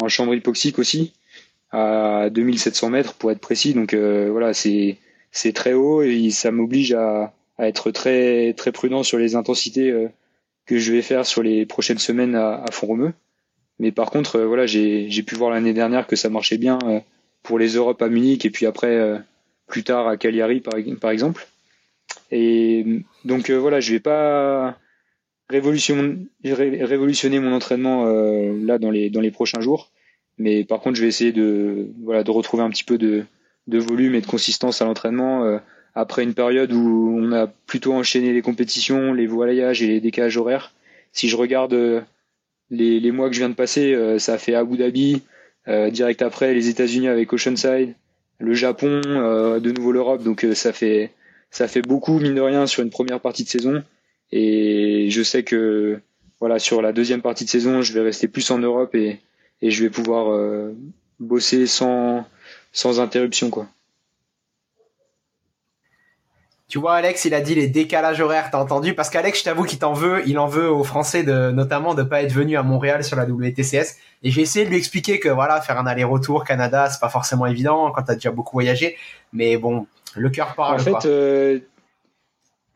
[0.07, 1.13] chambre hypoxique aussi
[1.71, 3.73] à 2700 mètres pour être précis.
[3.73, 4.97] Donc euh, voilà, c'est
[5.53, 10.07] très haut et ça m'oblige à, être très très prudent sur les intensités euh,
[10.65, 13.13] que je vais faire sur les prochaines semaines à, à Font-Romeu.
[13.79, 16.99] Mais par contre, euh, voilà, j'ai pu voir l'année dernière que ça marchait bien euh,
[17.43, 19.17] pour les Europes à Munich et puis après euh,
[19.67, 21.47] plus tard à Cagliari par, exemple.
[22.31, 22.85] Et
[23.25, 24.77] donc voilà, je vais pas
[25.49, 26.29] révolutionner
[27.39, 29.91] mon entraînement là dans les dans les prochains jours,
[30.37, 33.25] mais par contre, je vais essayer de voilà de retrouver un petit peu de
[33.67, 35.59] de volume et de consistance à l'entraînement
[35.93, 40.37] après une période où on a plutôt enchaîné les compétitions, les voyages et les décalages
[40.37, 40.73] horaires.
[41.11, 42.05] Si je regarde
[42.69, 45.21] les, les, mois que je viens de passer, euh, ça a fait Abu Dhabi,
[45.67, 47.95] euh, direct après les États-Unis avec Oceanside,
[48.39, 50.23] le Japon, euh, de nouveau l'Europe.
[50.23, 51.11] Donc ça fait
[51.51, 53.83] ça fait beaucoup mine de rien sur une première partie de saison.
[54.31, 55.99] Et je sais que
[56.39, 59.19] voilà sur la deuxième partie de saison, je vais rester plus en Europe et,
[59.61, 60.37] et je vais pouvoir
[61.19, 62.25] bosser sans
[62.73, 63.69] sans interruption quoi.
[66.67, 68.95] Tu vois, Alex, il a dit les décalages horaires, t'as entendu?
[68.95, 72.01] Parce qu'Alex, je t'avoue qu'il t'en veut, il en veut aux Français de, notamment de
[72.01, 73.97] pas être venu à Montréal sur la WTCS.
[74.23, 77.45] Et j'ai essayé de lui expliquer que voilà, faire un aller-retour Canada, c'est pas forcément
[77.45, 78.97] évident quand t'as déjà beaucoup voyagé.
[79.31, 79.85] Mais bon,
[80.15, 80.81] le cœur parle.
[80.81, 81.59] En fait, euh,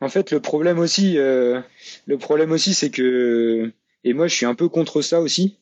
[0.00, 1.60] en fait, le problème aussi, euh,
[2.06, 3.72] le problème aussi, c'est que,
[4.04, 5.58] et moi, je suis un peu contre ça aussi,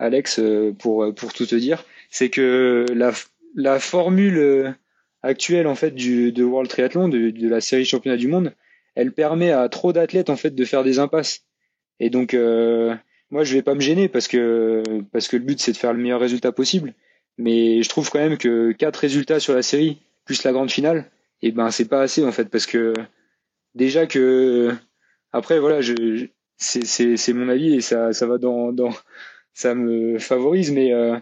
[0.00, 3.12] Alex, euh, pour pour tout te dire, c'est que la
[3.54, 4.74] la formule
[5.22, 8.52] actuelle en fait du de World Triathlon, de, de la série championnat du monde,
[8.94, 11.44] elle permet à trop d'athlètes en fait de faire des impasses.
[12.00, 12.94] Et donc euh,
[13.30, 14.82] moi je vais pas me gêner parce que
[15.12, 16.94] parce que le but c'est de faire le meilleur résultat possible.
[17.38, 21.10] Mais je trouve quand même que quatre résultats sur la série plus la grande finale,
[21.40, 22.92] et eh ben c'est pas assez en fait parce que
[23.74, 24.74] déjà que
[25.32, 26.26] après voilà je,
[26.56, 28.90] c'est c'est c'est mon avis et ça ça va dans dans
[29.54, 31.16] ça me favorise mais euh,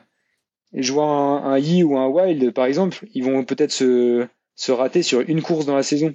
[0.72, 5.02] vois un, un Yi ou un Wild, par exemple, ils vont peut-être se, se rater
[5.02, 6.14] sur une course dans la saison.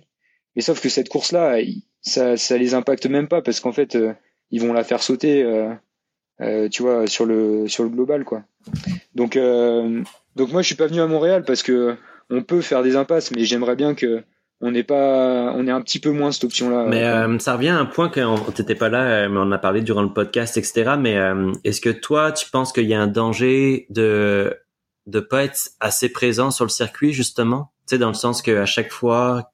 [0.55, 1.57] Mais sauf que cette course-là,
[2.01, 4.13] ça, ça les impacte même pas parce qu'en fait, euh,
[4.49, 5.73] ils vont la faire sauter, euh,
[6.41, 8.43] euh, tu vois, sur le sur le global, quoi.
[9.15, 9.37] Donc,
[10.35, 11.95] donc moi, je suis pas venu à Montréal parce que
[12.29, 14.23] on peut faire des impasses, mais j'aimerais bien que
[14.61, 16.85] on n'est pas, on est un petit peu moins cette option-là.
[16.87, 19.57] Mais euh, ça revient à un point que t'étais pas là, euh, mais on a
[19.57, 20.93] parlé durant le podcast, etc.
[20.99, 24.55] Mais euh, est-ce que toi, tu penses qu'il y a un danger de
[25.07, 28.55] de pas être assez présent sur le circuit justement, tu sais, dans le sens que
[28.55, 29.51] à chaque fois,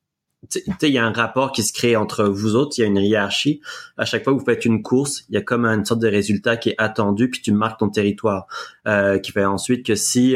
[0.52, 2.84] tu sais, il y a un rapport qui se crée entre vous autres, il y
[2.84, 3.62] a une hiérarchie.
[3.96, 6.10] À chaque fois que vous faites une course, il y a comme une sorte de
[6.10, 8.46] résultat qui est attendu, puis tu marques ton territoire,
[8.90, 10.36] euh, qui fait ensuite que si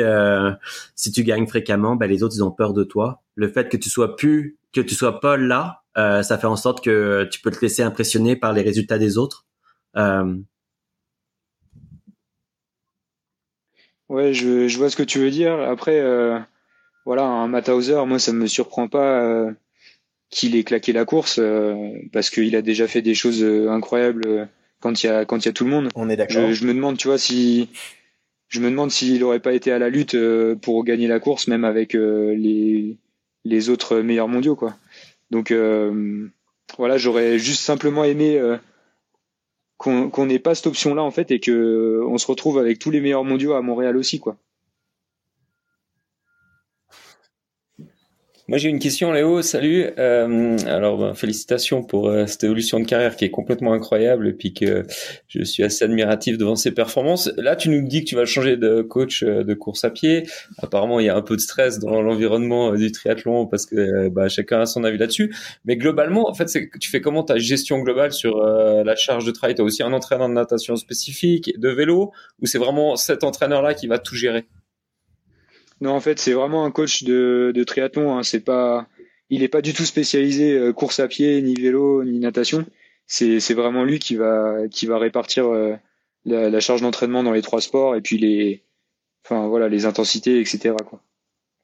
[0.95, 3.22] si tu gagnes fréquemment, ben les autres ils ont peur de toi.
[3.35, 6.55] Le fait que tu sois plus que tu sois pas là, euh, ça fait en
[6.55, 9.45] sorte que tu peux te laisser impressionner par les résultats des autres.
[9.97, 10.37] Euh...
[14.11, 15.57] Ouais, je, je vois ce que tu veux dire.
[15.57, 16.37] Après, euh,
[17.05, 19.51] voilà, un Matt moi, ça me surprend pas euh,
[20.29, 21.75] qu'il ait claqué la course euh,
[22.11, 24.49] parce qu'il a déjà fait des choses incroyables
[24.81, 25.87] quand il y a quand il y a tout le monde.
[25.95, 26.47] On est d'accord.
[26.49, 27.69] Je, je, me demande, tu vois, si
[28.49, 30.17] je me demande s'il aurait pas été à la lutte
[30.61, 32.97] pour gagner la course, même avec les
[33.45, 34.76] les autres meilleurs mondiaux, quoi.
[35.31, 35.53] Donc
[36.77, 38.41] voilà, j'aurais juste simplement aimé
[39.77, 42.91] qu'on n'ait pas cette option là en fait et que on se retrouve avec tous
[42.91, 44.38] les meilleurs mondiaux à Montréal aussi quoi.
[48.52, 49.86] Moi j'ai une question Léo, salut.
[49.98, 54.34] Euh, alors ben, félicitations pour euh, cette évolution de carrière qui est complètement incroyable et
[54.34, 54.84] puis que
[55.30, 57.32] je suis assez admiratif devant ces performances.
[57.38, 60.28] Là tu nous dis que tu vas changer de coach euh, de course à pied.
[60.57, 64.28] Apparemment il y a un peu de stress dans l'environnement du triathlon parce que bah,
[64.28, 65.34] chacun a son avis là-dessus.
[65.64, 66.48] Mais globalement en fait
[66.82, 69.56] tu fais comment ta gestion globale sur la charge de travail?
[69.56, 72.11] Tu as aussi un entraîneur de natation spécifique, de vélo?
[72.41, 74.44] Ou c'est vraiment cet entraîneur là qui va tout gérer?
[75.81, 78.17] Non, en fait, c'est vraiment un coach de, triathlon.
[78.17, 78.23] Hein.
[78.23, 78.87] C'est pas,
[79.29, 82.65] il est pas du tout spécialisé euh, course à pied, ni vélo, ni natation.
[83.07, 85.75] C'est, c'est vraiment lui qui va, qui va répartir euh,
[86.25, 88.63] la, la, charge d'entraînement dans les trois sports et puis les,
[89.25, 90.75] enfin voilà, les intensités, etc.
[90.87, 91.01] Quoi.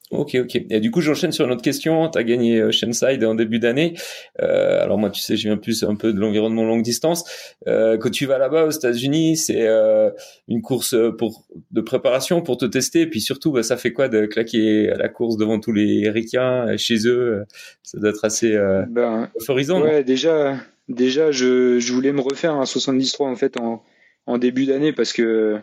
[0.10, 0.56] Ok, ok.
[0.70, 2.10] Et du coup, j'enchaîne sur une autre question.
[2.10, 3.94] Tu as gagné euh, Shenside en début d'année.
[4.42, 7.26] Euh, alors moi, tu sais, je viens plus un peu de l'environnement longue distance.
[7.68, 10.10] Euh, quand tu vas là-bas aux États-Unis, c'est euh,
[10.48, 13.06] une course pour de préparation pour te tester.
[13.06, 16.78] Puis surtout, bah, ça fait quoi de claquer la course devant tous les ricains euh,
[16.78, 17.44] chez eux?
[17.84, 19.82] Ça doit être assez euh, ben, euphorisant.
[19.82, 20.56] Ouais, déjà,
[20.88, 23.84] déjà, je, je voulais me refaire un 73 en fait en,
[24.26, 25.58] en début d'année parce que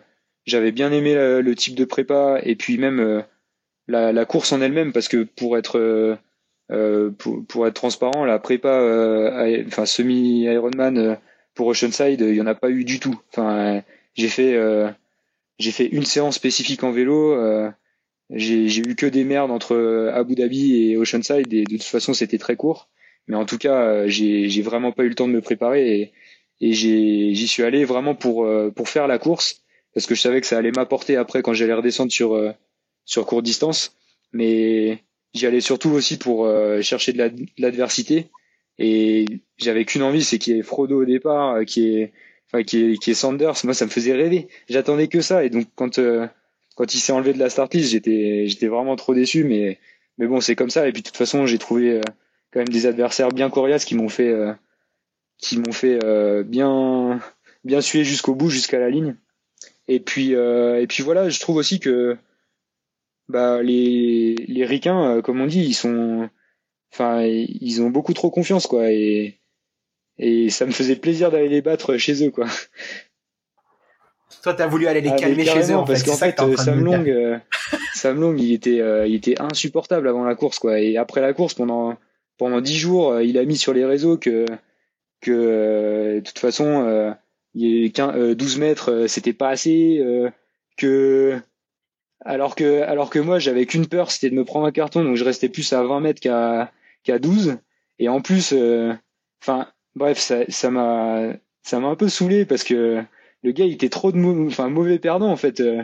[0.45, 3.23] j'avais bien aimé le type de prépa et puis même
[3.87, 6.15] la, la course en elle-même parce que pour être euh,
[6.71, 11.17] euh pour, pour, être transparent, la prépa, euh, enfin semi Ironman
[11.53, 13.19] pour Oceanside, il y en a pas eu du tout.
[13.31, 13.81] Enfin,
[14.15, 14.59] j'ai fait
[15.59, 17.37] j'ai fait une séance spécifique en vélo.
[18.31, 22.37] j'ai eu que des merdes entre Abu Dhabi et Oceanside et de toute façon c'était
[22.37, 22.89] très court.
[23.27, 26.13] Mais en tout cas, j'ai j'ai vraiment pas eu le temps de me préparer et,
[26.61, 29.61] et j'y suis allé vraiment pour pour faire la course
[29.93, 32.35] parce que je savais que ça allait m'apporter après quand j'allais redescendre sur
[33.05, 33.95] sur courte distance,
[34.33, 35.03] mais
[35.35, 38.29] j'y allais surtout aussi pour euh, chercher de l'adversité.
[38.79, 39.25] Et
[39.57, 42.13] j'avais qu'une envie, c'est qu'il y ait Frodo au départ, euh, qui est,
[42.47, 43.55] enfin, qui est, Sanders.
[43.63, 44.47] Moi, ça me faisait rêver.
[44.67, 45.45] J'attendais que ça.
[45.45, 46.27] Et donc, quand, euh,
[46.75, 49.43] quand il s'est enlevé de la start list, j'étais, j'étais vraiment trop déçu.
[49.43, 49.79] Mais,
[50.17, 50.87] mais bon, c'est comme ça.
[50.87, 52.01] Et puis, de toute façon, j'ai trouvé
[52.51, 54.33] quand même des adversaires bien coriaces qui m'ont fait,
[55.37, 55.99] qui m'ont fait
[56.43, 57.21] bien,
[57.63, 59.15] bien suer jusqu'au bout, jusqu'à la ligne.
[59.87, 62.17] Et puis, et puis voilà, je trouve aussi que
[63.27, 66.29] bah les les ricains, euh, comme on dit, ils sont,
[66.93, 69.39] enfin, ils ont beaucoup trop confiance quoi, et
[70.17, 72.47] et ça me faisait plaisir d'aller les battre chez eux quoi.
[74.43, 77.03] Toi, t'as voulu aller les ah, calmer chez eux en parce qu'en fait, Sam Long,
[77.07, 77.37] euh,
[77.95, 81.33] Sam Long, il était, euh, il était insupportable avant la course quoi, et après la
[81.33, 81.97] course pendant
[82.37, 84.45] pendant dix jours, il a mis sur les réseaux que
[85.21, 87.15] que de toute façon,
[87.55, 90.03] il y a 12 mètres, c'était pas assez,
[90.77, 91.39] que
[92.21, 95.15] alors que, alors que moi, j'avais qu'une peur, c'était de me prendre un carton, donc
[95.15, 96.71] je restais plus à 20 mètres qu'à
[97.03, 97.57] qu'à 12.
[97.99, 98.93] Et en plus, euh,
[99.41, 101.33] enfin, bref, ça, m'a,
[101.63, 103.01] ça m'a un peu saoulé parce que
[103.43, 105.61] le gars, il était trop de enfin, mauvais perdant en fait.
[105.61, 105.83] Euh,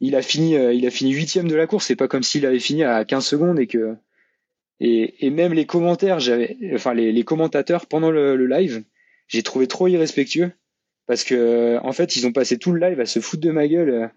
[0.00, 1.86] il a fini, euh, il a fini huitième de la course.
[1.86, 3.96] C'est pas comme s'il avait fini à 15 secondes et que,
[4.80, 8.84] et, et même les commentaires, j'avais, enfin les, les commentateurs pendant le, le live,
[9.28, 10.52] j'ai trouvé trop irrespectueux
[11.06, 13.68] parce que en fait, ils ont passé tout le live à se foutre de ma
[13.68, 14.10] gueule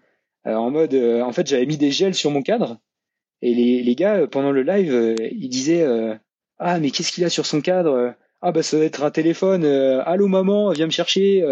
[0.44, 2.78] en mode, euh, en fait, j'avais mis des gels sur mon cadre
[3.42, 5.86] et les, les gars pendant le live, euh, ils disaient
[6.58, 9.64] ah mais qu'est-ce qu'il a sur son cadre Ah bah ça doit être un téléphone.
[9.64, 11.42] Allô maman, viens me chercher.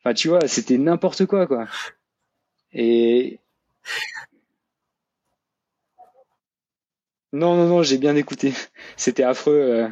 [0.00, 1.66] Enfin tu vois, c'était n'importe quoi quoi.
[2.72, 3.40] Et
[7.32, 8.52] non non non, j'ai bien écouté.
[8.96, 9.88] C'était affreux.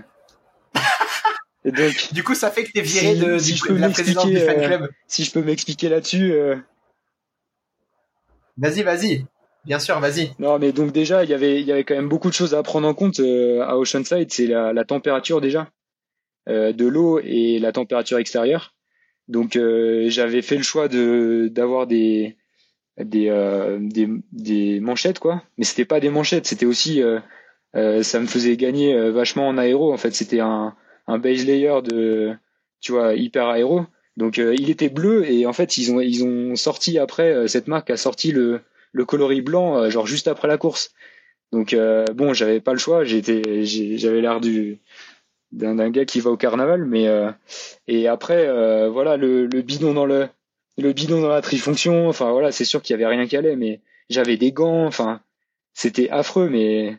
[1.64, 4.38] Et donc, du coup, ça fait que t'es viré de, si de, la présidence du
[4.38, 4.90] fan club.
[5.08, 6.32] si je peux m'expliquer là-dessus,
[8.58, 9.24] Vas-y, vas-y.
[9.64, 10.32] Bien sûr, vas-y.
[10.38, 12.54] Non, mais donc déjà, il y avait, il y avait quand même beaucoup de choses
[12.54, 14.30] à prendre en compte euh, à Oceanside.
[14.30, 15.70] C'est la, la, température déjà
[16.48, 18.74] euh, de l'eau et la température extérieure.
[19.28, 22.36] Donc euh, j'avais fait le choix de d'avoir des
[22.98, 27.20] des, euh, des, des manchettes quoi, mais c'était pas des manchettes, c'était aussi euh,
[28.02, 29.92] ça me faisait gagner vachement en aéro.
[29.92, 30.74] En fait, c'était un
[31.06, 32.34] un base layer de
[32.80, 33.86] tu vois hyper aéro.
[34.18, 37.46] Donc euh, il était bleu et en fait ils ont ils ont sorti après euh,
[37.46, 38.60] cette marque a sorti le
[38.92, 40.92] le coloris blanc euh, genre juste après la course.
[41.52, 41.74] Donc
[42.14, 44.80] bon j'avais pas le choix j'étais j'avais l'air du
[45.50, 47.06] d'un gars qui va au carnaval mais
[47.86, 48.46] et après
[48.90, 50.28] voilà le, le bidon dans le
[50.76, 53.56] le bidon dans la trifonction enfin voilà c'est sûr qu'il y avait rien qui allait
[53.56, 55.20] mais j'avais des gants, enfin,
[55.74, 56.98] c'était affreux, mais.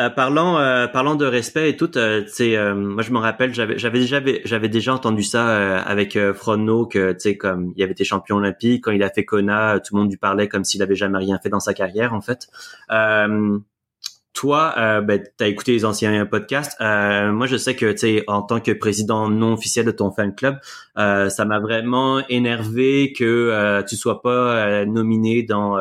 [0.00, 1.90] Euh, euh, parlant euh, parlant de respect et tout,
[2.26, 7.12] c'est moi je me rappelle j'avais j'avais déjà j'avais déjà entendu ça avec Frono que
[7.12, 10.00] tu sais comme il avait été champion olympique quand il a fait Kona, tout le
[10.00, 12.48] monde lui parlait comme s'il avait jamais rien fait dans sa carrière en fait
[14.38, 16.80] toi, euh, ben, tu écouté les anciens podcasts.
[16.80, 20.12] Euh, moi, je sais que, tu sais, en tant que président non officiel de ton
[20.12, 20.60] fan club,
[20.96, 25.76] euh, ça m'a vraiment énervé que euh, tu sois pas euh, nominé dans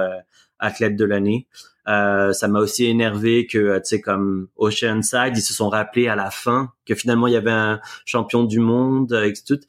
[0.57, 1.45] athlète de l'année.
[1.87, 6.29] Ça m'a aussi énervé que, tu sais, comme Oceanside, ils se sont rappelés à la
[6.29, 9.59] fin que finalement il y avait un champion du monde et tout.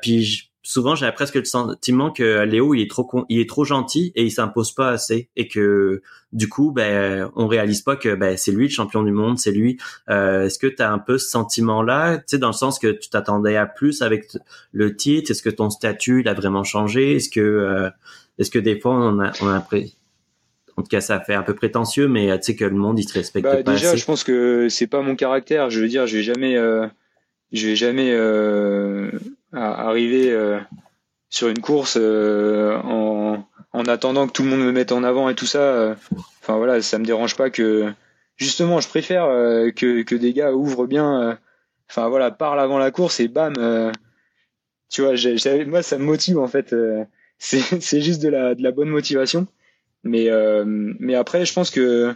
[0.00, 4.12] puis souvent j'avais presque le sentiment que Léo il est trop il est trop gentil
[4.14, 6.02] et il s'impose pas assez et que
[6.32, 9.52] du coup ben on réalise pas que ben c'est lui le champion du monde c'est
[9.52, 9.78] lui.
[10.10, 12.78] Euh, est-ce que tu as un peu ce sentiment là tu sais dans le sens
[12.78, 14.30] que tu t'attendais à plus avec
[14.72, 15.30] le titre?
[15.30, 17.16] Est-ce que ton statut il a vraiment changé?
[17.16, 17.90] Est-ce que euh,
[18.38, 19.60] est-ce que des fois on a on a
[20.80, 23.06] en tout cas, ça fait un peu prétentieux, mais tu sais que le monde il
[23.06, 23.72] se respecte bah, pas.
[23.72, 25.68] Déjà, je pense que c'est pas mon caractère.
[25.68, 26.86] Je veux dire, je vais jamais, euh,
[27.52, 29.10] je vais jamais euh,
[29.52, 30.58] arriver euh,
[31.28, 35.28] sur une course euh, en, en attendant que tout le monde me mette en avant
[35.28, 35.60] et tout ça.
[35.60, 35.94] Euh,
[36.42, 37.92] enfin voilà, ça me dérange pas que
[38.36, 39.26] justement, je préfère
[39.76, 41.38] que, que des gars ouvrent bien.
[41.90, 43.52] Enfin voilà, parlent avant la course et bam.
[44.88, 45.12] tu vois,
[45.66, 46.74] moi ça me motive en fait.
[47.38, 49.46] c'est c'est juste de la de la bonne motivation.
[50.02, 50.28] Mais
[50.64, 52.14] mais après, je pense que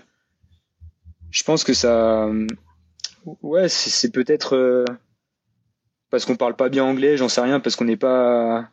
[1.31, 2.29] je pense que ça
[3.43, 4.85] ouais c'est peut-être
[6.15, 8.69] parce qu'on parle pas bien anglais, j'en sais rien, parce qu'on n'est pas.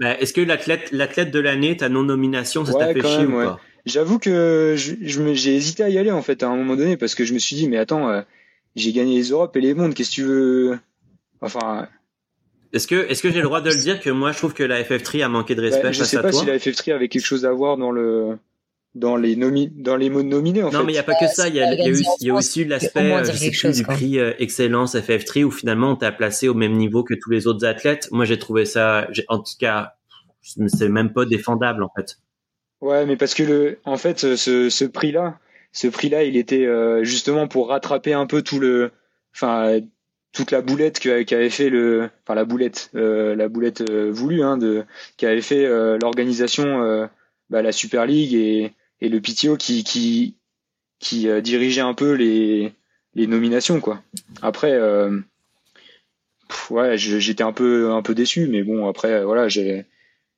[0.00, 3.60] Est-ce que l'athlète, l'athlète de l'année, ta non-nomination, ça t'a fait chier ou pas?
[3.84, 4.94] J'avoue que je,
[5.34, 7.38] j'ai hésité à y aller en fait à un moment donné parce que je me
[7.38, 8.22] suis dit mais attends, euh,
[8.76, 10.78] j'ai gagné les Europes et les mondes, qu'est-ce que tu veux?
[11.42, 11.86] Enfin.
[12.72, 14.62] Est-ce que, est-ce que j'ai le droit de le dire que moi je trouve que
[14.62, 17.24] la FF3 a manqué de respect bah, Je sais pas si la FF3 avait quelque
[17.24, 18.38] chose à voir dans le
[18.96, 21.28] dans les nomi dans les mots nominés en non, mais il n'y a pas que
[21.28, 21.48] ça.
[21.48, 25.50] Il y a, y, y a, aussi l'aspect euh, du prix euh, Excellence FF3 où
[25.50, 28.08] finalement on t'a placé au même niveau que tous les autres athlètes.
[28.10, 29.92] Moi, j'ai trouvé ça, en tout cas,
[30.40, 32.16] c'est même pas défendable en fait.
[32.80, 35.38] Ouais, mais parce que le, en fait, ce, ce prix-là,
[35.72, 38.92] ce prix-là, il était euh, justement pour rattraper un peu tout le,
[39.34, 39.80] enfin,
[40.36, 44.84] toute la boulette qu'avait fait le, enfin la boulette, la boulette voulue, hein, de,
[45.16, 45.66] qu'avait fait
[45.98, 47.08] l'organisation,
[47.50, 50.36] bah, la Super League et et le PTO qui qui
[50.98, 52.72] qui euh, dirigeait un peu les
[53.14, 54.02] les nominations quoi.
[54.42, 55.18] Après euh,
[56.70, 59.86] ouais, j'étais un peu un peu déçu mais bon après voilà, j'ai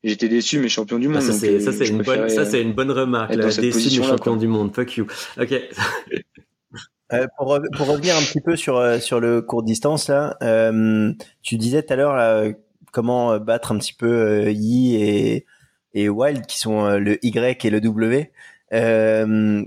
[0.05, 1.23] J'étais déçu, mais champion du ah, monde.
[1.23, 3.35] ça, c'est, ça, c'est une bonne, ça, une bonne remarque.
[3.35, 4.73] Là, déçu, mais champion du monde.
[4.73, 5.09] Fuck you.
[5.41, 5.61] Ok.
[7.13, 11.13] Euh, pour, pour, revenir un petit peu sur euh, sur le court distance là, euh,
[11.43, 12.55] tu disais tout à l'heure
[12.93, 15.47] comment battre un petit peu Yi et
[15.95, 18.31] et Wild qui sont le Y et le W.
[18.75, 19.65] Euh,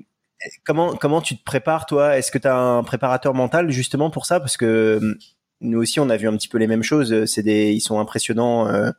[0.64, 2.18] comment comment tu te prépares toi?
[2.18, 4.40] Est-ce que tu as un préparateur mental justement pour ça?
[4.40, 5.18] Parce que
[5.62, 7.26] nous aussi on a vu un petit peu les mêmes choses.
[7.26, 8.92] C'est des ils sont impressionnants euh,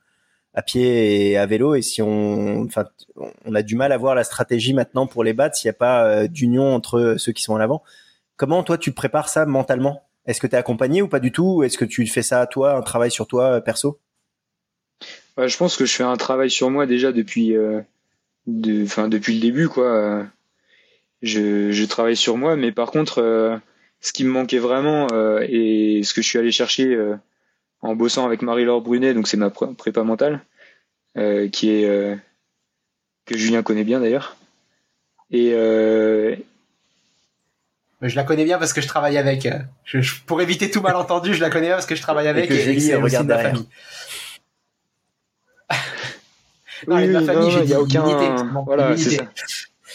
[0.54, 2.86] à pied et à vélo et si on enfin
[3.44, 5.78] on a du mal à voir la stratégie maintenant pour les battre s'il n'y a
[5.78, 7.82] pas euh, d'union entre ceux qui sont en avant.
[8.36, 10.02] Comment toi tu prépares ça mentalement?
[10.26, 11.62] Est-ce que tu es accompagné ou pas du tout?
[11.62, 14.00] Est-ce que tu fais ça à toi, un travail sur toi perso?
[15.36, 17.54] Je pense que je fais un travail sur moi déjà depuis
[18.46, 20.26] de, enfin depuis le début quoi.
[21.22, 23.56] Je, je travaille sur moi, mais par contre, euh,
[24.00, 27.14] ce qui me manquait vraiment euh, et ce que je suis allé chercher euh,
[27.80, 30.40] en bossant avec Marie-Laure Brunet, donc c'est ma prépa mentale,
[31.52, 32.18] qui est
[33.26, 34.36] que Julien connaît bien d'ailleurs.
[35.30, 35.52] Et
[38.08, 39.48] je la connais bien parce que je travaille avec.
[39.84, 42.54] Je, pour éviter tout malentendu, je la connais bien parce que je travaille avec et,
[42.54, 43.68] et Julie regarde de famille.
[46.88, 48.64] Non, oui, ma famille, il n'y a aucun.
[48.66, 49.24] voilà, c'est ça.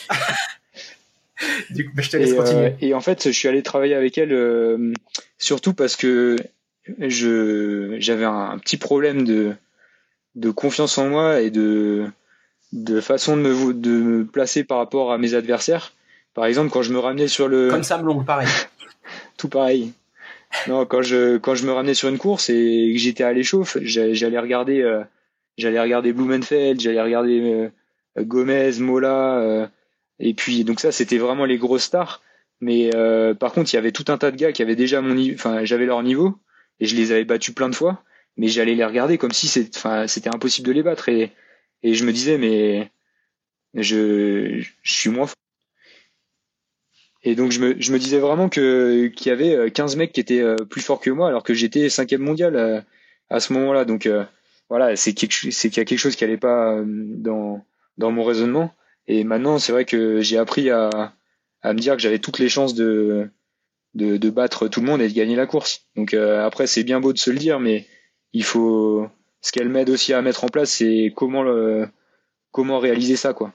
[1.69, 2.65] du coup, bah, je te laisse et, continuer.
[2.65, 4.93] Euh, et en fait, je suis allé travailler avec elle euh,
[5.37, 6.37] surtout parce que
[6.99, 9.53] je j'avais un, petit problème de
[10.35, 12.05] de confiance en moi et de
[12.71, 15.93] de façon de me de me placer par rapport à mes adversaires.
[16.37, 18.47] Par exemple, quand je me ramenais sur le comme Sam Long, pareil.
[19.37, 19.91] Tout pareil.
[20.67, 23.75] Non, quand je quand je me ramenais sur une course et que j'étais à l'échauffe,
[23.81, 25.03] j'allais regarder euh,
[25.57, 29.67] j'allais regarder Blumenfeld, j'allais regarder euh, Gomez, Mola, euh,
[30.19, 32.21] et puis donc ça c'était vraiment les grosses stars.
[32.61, 35.01] Mais euh, par contre, il y avait tout un tas de gars qui avaient déjà
[35.01, 36.35] mon niveau, enfin j'avais leur niveau
[36.79, 38.03] et je les avais battus plein de fois,
[38.35, 41.31] mais j'allais les regarder comme si c'était, enfin c'était impossible de les battre et
[41.81, 42.91] et je me disais mais
[43.73, 45.33] je je suis moins fort.
[47.23, 50.19] Et donc je me, je me disais vraiment que qu'il y avait 15 mecs qui
[50.19, 52.83] étaient plus forts que moi alors que j'étais cinquième mondial à,
[53.35, 53.85] à ce moment-là.
[53.85, 54.07] Donc
[54.69, 55.11] voilà, c'est
[55.51, 57.63] c'est qu'il y a quelque chose qui allait pas euh, dans
[57.97, 58.73] dans mon raisonnement.
[59.07, 61.13] Et maintenant, c'est vrai que j'ai appris à,
[61.61, 63.29] à me dire que j'avais toutes les chances de,
[63.95, 65.85] de, de, battre tout le monde et de gagner la course.
[65.95, 67.87] Donc euh, après, c'est bien beau de se le dire, mais
[68.33, 69.07] il faut.
[69.41, 71.87] Ce qu'elle m'aide aussi à mettre en place, c'est comment le,
[72.51, 73.53] comment réaliser ça, quoi.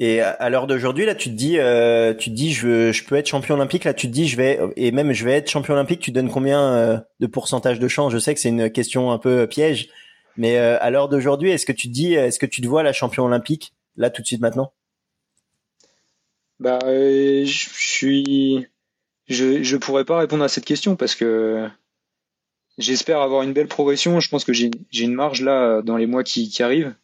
[0.00, 3.14] Et à l'heure d'aujourd'hui, là, tu te dis, euh, tu te dis, je, je peux
[3.14, 3.84] être champion olympique.
[3.84, 6.00] Là, tu te dis, je vais, et même je vais être champion olympique.
[6.00, 8.12] Tu donnes combien euh, de pourcentage de chance?
[8.12, 9.88] Je sais que c'est une question un peu piège,
[10.36, 12.82] mais euh, à l'heure d'aujourd'hui, est-ce que tu te dis, est-ce que tu te vois
[12.82, 14.72] la champion olympique là tout de suite maintenant?
[16.58, 18.66] Bah, je suis,
[19.28, 21.68] je je pourrais pas répondre à cette question parce que
[22.78, 24.18] j'espère avoir une belle progression.
[24.18, 26.94] Je pense que j'ai j'ai une marge là dans les mois qui qui arrivent.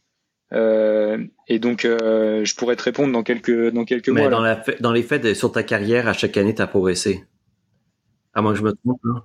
[0.53, 4.31] Euh, et donc, euh, je pourrais te répondre dans quelques dans quelques Mais mois.
[4.31, 7.25] Dans, la, dans les faits, sur ta carrière, à chaque année, tu as progressé.
[8.35, 9.01] À moins que je me trompe.
[9.05, 9.25] Hein.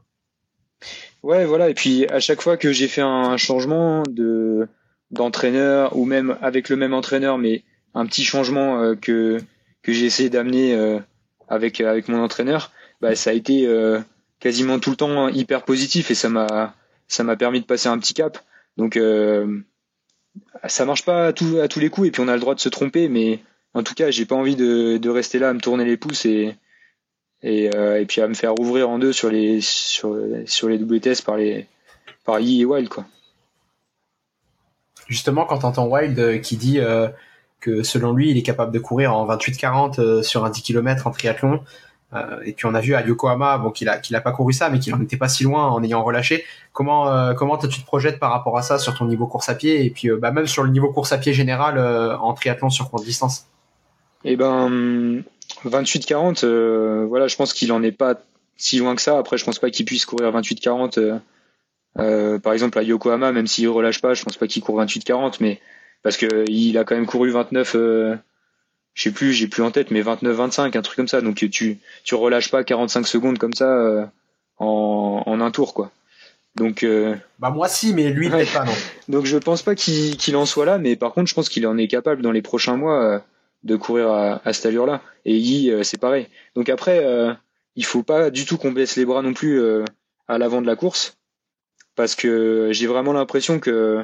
[1.26, 1.70] Ouais, voilà.
[1.70, 4.68] Et puis à chaque fois que j'ai fait un changement de
[5.12, 7.64] d'entraîneur ou même avec le même entraîneur, mais
[7.96, 9.40] un petit changement euh, que
[9.82, 11.00] que j'ai essayé d'amener euh,
[11.48, 12.72] avec avec mon entraîneur,
[13.02, 14.00] bah ça a été euh,
[14.40, 16.76] quasiment tout le temps hyper positif et ça m'a
[17.08, 18.38] ça m'a permis de passer un petit cap.
[18.78, 19.00] Donc
[20.68, 22.70] ça marche pas à, tous les coups et puis on a le droit de se
[22.70, 23.40] tromper, mais
[23.74, 26.56] en tout cas, j'ai pas envie de, rester là à me tourner les pouces et
[27.44, 31.38] euh, puis à me faire ouvrir en deux sur les sur, sur les WTS par
[31.38, 31.68] les
[32.28, 33.06] Yi et Wild quoi.
[35.08, 37.08] Justement, quand t'entends Wild euh, qui dit euh,
[37.60, 41.08] que selon lui, il est capable de courir en 28-40 euh, sur un 10 km
[41.08, 41.64] en triathlon,
[42.14, 44.54] euh, et puis on a vu à Yokohama, bon, qu'il a, qu'il a pas couru
[44.54, 46.46] ça, mais qu'il en était pas si loin en ayant relâché.
[46.72, 49.56] Comment, euh, comment tu te projettes par rapport à ça sur ton niveau course à
[49.56, 52.70] pied et puis euh, bah, même sur le niveau course à pied général en triathlon
[52.70, 53.48] sur courte distance?
[54.24, 55.24] Eh ben,
[55.66, 58.16] 28-40, voilà, je pense qu'il en est pas
[58.58, 59.18] si loin que ça.
[59.18, 61.20] Après, je pense pas qu'il puisse courir 28-40.
[61.98, 65.38] Euh, par exemple à Yokohama, même s'il relâche pas, je pense pas qu'il court 28-40,
[65.40, 65.62] mais
[66.04, 67.76] parce que il a quand même couru 29
[68.96, 71.22] je sais plus, j'ai plus en tête, mais 29-25, un truc comme ça.
[71.22, 74.06] Donc tu tu relâches pas 45 secondes comme ça euh,
[74.58, 75.92] en, en un tour, quoi.
[76.56, 78.46] Donc euh, bah moi si, mais lui ouais.
[78.46, 78.72] pas non.
[79.10, 81.68] Donc je pense pas qu'il qu'il en soit là, mais par contre je pense qu'il
[81.68, 83.20] en est capable dans les prochains mois euh,
[83.64, 85.02] de courir à, à cette allure-là.
[85.26, 86.28] Et Yi euh, c'est pareil.
[86.56, 87.34] Donc après euh,
[87.76, 89.62] il faut pas du tout qu'on baisse les bras non plus
[90.30, 91.18] à l'avant de la course,
[91.96, 94.04] parce que j'ai vraiment l'impression que de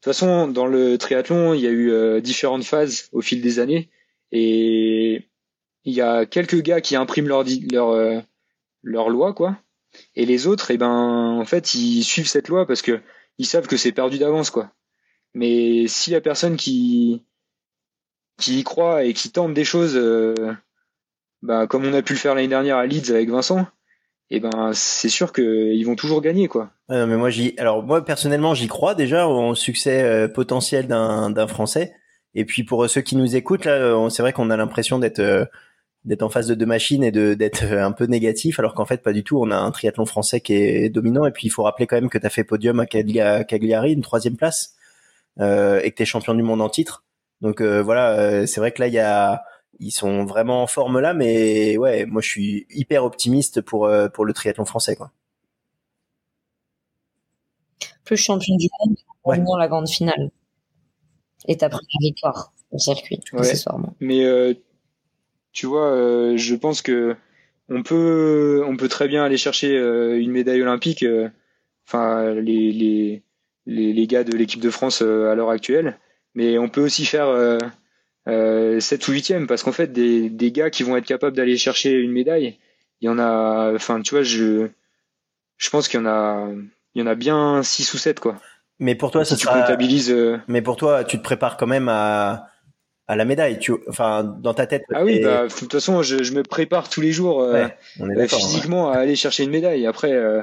[0.00, 3.90] toute façon dans le triathlon il y a eu différentes phases au fil des années
[4.34, 5.28] et
[5.84, 8.20] il y a quelques gars qui impriment leur leur euh,
[8.82, 9.56] leur loi quoi.
[10.16, 13.00] Et les autres eh ben en fait ils suivent cette loi parce que
[13.38, 14.72] ils savent que c'est perdu d'avance quoi.
[15.34, 17.22] Mais s'il y a personne qui
[18.38, 20.34] qui y croit et qui tente des choses euh,
[21.42, 23.66] bah, comme on a pu le faire l'année dernière à Leeds avec Vincent
[24.30, 26.70] eh ben c'est sûr qu'ils vont toujours gagner quoi.
[26.88, 31.30] Ouais, mais moi j'y alors moi personnellement j'y crois déjà au succès euh, potentiel d'un
[31.30, 31.94] d'un français
[32.34, 35.44] et puis pour ceux qui nous écoutent, là, c'est vrai qu'on a l'impression d'être euh,
[36.04, 39.02] d'être en face de deux machines et de d'être un peu négatif, alors qu'en fait
[39.02, 39.38] pas du tout.
[39.40, 41.26] On a un triathlon français qui est dominant.
[41.26, 44.02] Et puis il faut rappeler quand même que tu as fait podium à Cagliari, une
[44.02, 44.74] troisième place,
[45.40, 47.04] euh, et que tu es champion du monde en titre.
[47.40, 49.44] Donc euh, voilà, euh, c'est vrai que là il y a
[49.80, 54.08] ils sont vraiment en forme là, mais ouais, moi je suis hyper optimiste pour euh,
[54.08, 55.10] pour le triathlon français quoi.
[58.04, 59.42] Plus champion du monde, ouais.
[59.58, 60.30] la grande finale
[61.46, 63.94] et ta première victoire au circuit ouais, accessoirement.
[64.00, 64.54] Mais euh,
[65.52, 67.16] tu vois, euh, je pense que
[67.68, 71.04] on peut, on peut très bien aller chercher euh, une médaille olympique.
[71.86, 73.22] Enfin, les, les,
[73.66, 75.98] les, les, gars de l'équipe de France à l'heure actuelle,
[76.34, 77.28] mais on peut aussi faire
[78.28, 81.56] euh, 7 ou 8 parce qu'en fait, des, des gars qui vont être capables d'aller
[81.56, 82.58] chercher une médaille,
[83.00, 83.72] il y en a.
[83.74, 84.68] Enfin, tu vois, je,
[85.58, 86.48] je pense qu'il y en a,
[86.94, 88.36] il y en a bien 6 ou 7 quoi.
[88.78, 89.60] Mais pour toi, si ça tu sera...
[89.60, 90.10] comptabilises.
[90.10, 90.38] Euh...
[90.48, 92.48] Mais pour toi, tu te prépares quand même à
[93.06, 93.58] à la médaille.
[93.58, 94.84] Tu, enfin, dans ta tête.
[94.92, 97.66] Ah oui, bah, de toute façon, je, je, me prépare tous les jours euh,
[98.00, 98.96] ouais, physiquement ouais.
[98.96, 99.86] à aller chercher une médaille.
[99.86, 100.42] Après, euh,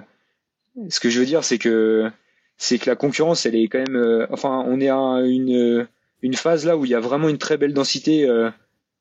[0.90, 2.12] ce que je veux dire, c'est que
[2.58, 3.95] c'est que la concurrence, elle est quand même.
[3.95, 5.88] Euh, enfin, on est à une
[6.22, 8.30] une phase là où il y a vraiment une très belle densité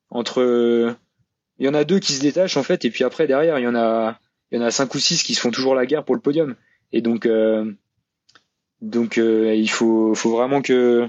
[0.09, 0.95] entre.
[1.59, 3.63] Il y en a deux qui se détachent en fait, et puis après derrière, il
[3.63, 4.19] y en a
[4.51, 6.21] il y en a cinq ou six qui se font toujours la guerre pour le
[6.21, 6.55] podium.
[6.91, 7.27] Et donc
[8.81, 11.07] donc euh, il faut, faut vraiment que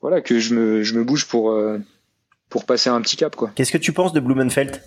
[0.00, 1.78] voilà que je me, je me bouge pour euh,
[2.48, 3.50] pour passer un petit cap quoi.
[3.54, 4.80] Qu'est-ce que tu penses de Blumenfeld?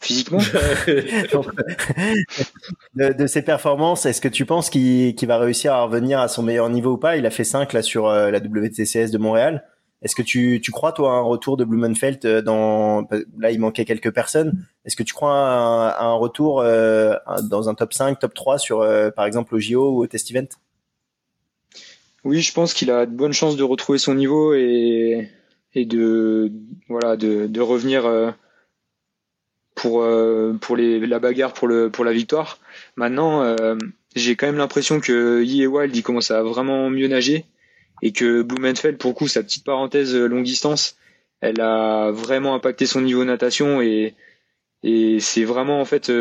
[0.00, 0.38] Physiquement?
[2.94, 6.28] De, de, ses performances, est-ce que tu penses qu'il qu va réussir à revenir à
[6.28, 7.16] son meilleur niveau ou pas?
[7.16, 9.64] Il a fait 5 là sur euh, la WTCS de Montréal.
[10.02, 13.08] Est-ce que tu, crois toi à un retour de Blumenfeld dans
[13.38, 14.64] là il manquait quelques personnes.
[14.84, 15.34] Est-ce que tu crois
[15.90, 17.14] à un, retour euh,
[17.50, 20.30] dans un top 5, top 3 sur euh, par exemple au JO ou au Test
[20.30, 20.48] Event?
[22.24, 25.30] Oui, je pense qu'il a de bonnes chances de retrouver son niveau et,
[25.74, 26.52] de
[26.88, 28.30] voilà de, revenir euh,
[29.74, 32.58] pour euh, la bagarre pour la victoire.
[32.96, 33.76] Maintenant, euh,
[34.16, 37.44] j'ai quand même l'impression que Yi et Wild il commence à vraiment mieux nager
[38.02, 40.96] et que Blumenfeld pour le coup sa petite parenthèse longue distance,
[41.40, 44.14] elle a vraiment impacté son niveau natation et
[45.20, 46.12] c'est vraiment en fait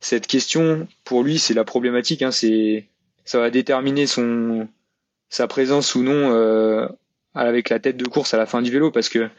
[0.00, 2.88] cette question pour lui c'est la problématique hein, c'est
[3.24, 4.68] ça va déterminer son
[5.28, 6.86] sa présence ou non euh,
[7.34, 9.30] avec la tête de course à la fin du vélo parce que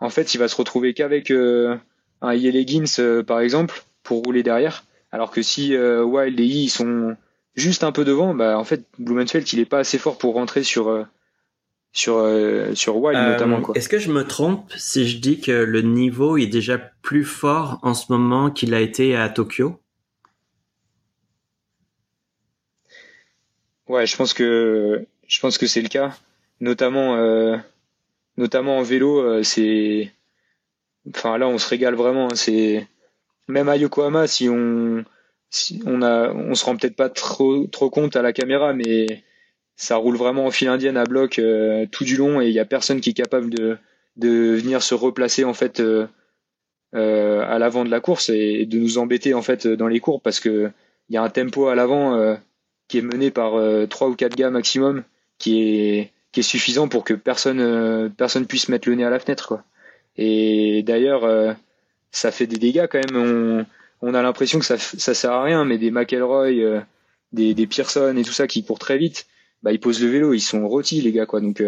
[0.00, 1.76] en fait il va se retrouver qu'avec euh,
[2.22, 6.68] un Yeleggins euh, par exemple pour rouler derrière alors que si euh, Wild et I
[6.68, 7.16] sont
[7.54, 10.62] juste un peu devant bah en fait Blumenfeld il est pas assez fort pour rentrer
[10.62, 11.06] sur
[11.92, 12.26] sur
[12.74, 13.76] sur Wild notamment quoi.
[13.76, 17.78] Est-ce que je me trompe si je dis que le niveau est déjà plus fort
[17.82, 19.82] en ce moment qu'il a été à Tokyo?
[23.92, 26.16] Ouais, je pense que je pense que c'est le cas,
[26.60, 27.58] notamment euh,
[28.38, 29.18] notamment en vélo.
[29.20, 30.12] Euh, c'est
[31.10, 32.28] enfin là on se régale vraiment.
[32.32, 32.88] Hein, c'est
[33.48, 35.04] même à Yokohama si on
[35.86, 39.24] on a on se rend peut-être pas trop trop compte à la caméra, mais
[39.76, 42.60] ça roule vraiment en file indienne à bloc euh, tout du long et il y
[42.60, 43.78] a personne qui est capable de
[44.16, 46.06] de venir se replacer en fait euh,
[46.92, 50.40] à l'avant de la course et de nous embêter en fait dans les courbes parce
[50.40, 50.70] que
[51.08, 52.36] il y a un tempo à l'avant
[52.92, 55.02] qui est mené par euh, trois ou quatre gars maximum,
[55.38, 59.08] qui est qui est suffisant pour que personne euh, personne puisse mettre le nez à
[59.08, 59.64] la fenêtre quoi.
[60.16, 61.54] Et d'ailleurs euh,
[62.10, 63.16] ça fait des dégâts quand même.
[63.16, 63.66] On,
[64.02, 66.82] on a l'impression que ça ça sert à rien, mais des McElroy,
[67.32, 69.26] des des Pearson et tout ça qui courent très vite,
[69.62, 71.40] bah ils posent le vélo, ils sont rôtis les gars quoi.
[71.40, 71.62] Donc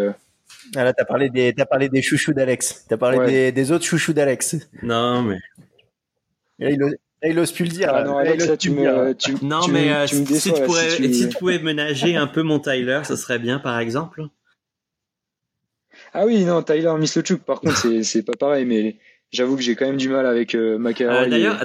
[0.75, 2.85] ah là, t'as parlé des, t'as parlé des chouchous d'Alex.
[2.89, 4.57] T'as parlé des, des, autres chouchous d'Alex.
[4.81, 5.39] Non, mais.
[7.27, 7.91] Il ose plus le dire.
[7.93, 11.37] Ah non, Alex, tu me, tu, non, mais euh, si, tu pourrais, si, tu...
[11.37, 14.27] pouvais ménager un peu mon Tyler, ça serait bien, par exemple.
[16.13, 18.97] Ah oui, non, Tyler Mislechuk, par contre, c'est, c'est pas pareil, mais
[19.31, 21.59] j'avoue que j'ai quand même du mal avec euh, euh D'ailleurs,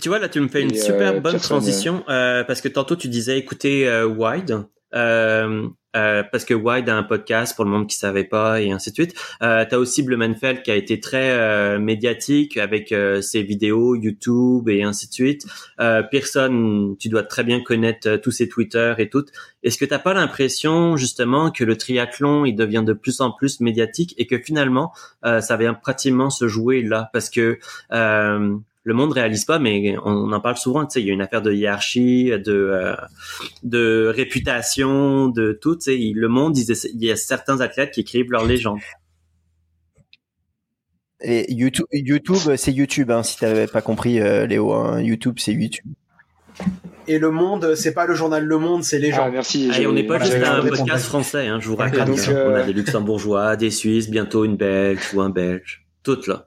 [0.00, 3.08] tu vois, là, tu me fais une super euh, bonne transition, parce que tantôt, tu
[3.08, 4.66] disais écouter Wide.
[4.96, 8.90] Euh, parce que Wide a un podcast pour le monde qui savait pas et ainsi
[8.90, 9.14] de suite.
[9.42, 14.68] Euh, T'as aussi Blumenfeld qui a été très euh, médiatique avec euh, ses vidéos YouTube
[14.68, 15.46] et ainsi de suite.
[16.10, 19.24] Pearson, tu dois très bien connaître tous ses Twitter et tout.
[19.62, 23.60] Est-ce que t'as pas l'impression justement que le triathlon il devient de plus en plus
[23.60, 24.92] médiatique et que finalement
[25.22, 27.10] ça vient pratiquement se jouer là?
[27.12, 27.58] Parce que
[28.86, 30.86] le monde réalise pas, mais on en parle souvent.
[30.86, 32.94] Tu sais, il y a une affaire de hiérarchie, de euh,
[33.64, 35.74] de réputation, de tout.
[35.74, 38.78] Tu sais, le monde, il y a certains athlètes qui écrivent leur légende.
[41.20, 43.10] Et YouTube, YouTube, c'est YouTube.
[43.10, 45.02] Hein, si t'avais pas compris, euh, Léo, hein.
[45.02, 45.92] YouTube, c'est YouTube.
[47.08, 49.24] Et le Monde, c'est pas le journal Le Monde, c'est les gens.
[49.26, 49.70] Ah, merci.
[49.84, 51.48] on n'est pas juste un podcast français.
[51.48, 52.08] Hein, je vous rappelle.
[52.08, 56.46] On a des Luxembourgeois, des Suisses, bientôt une Belge ou un Belge, toutes là.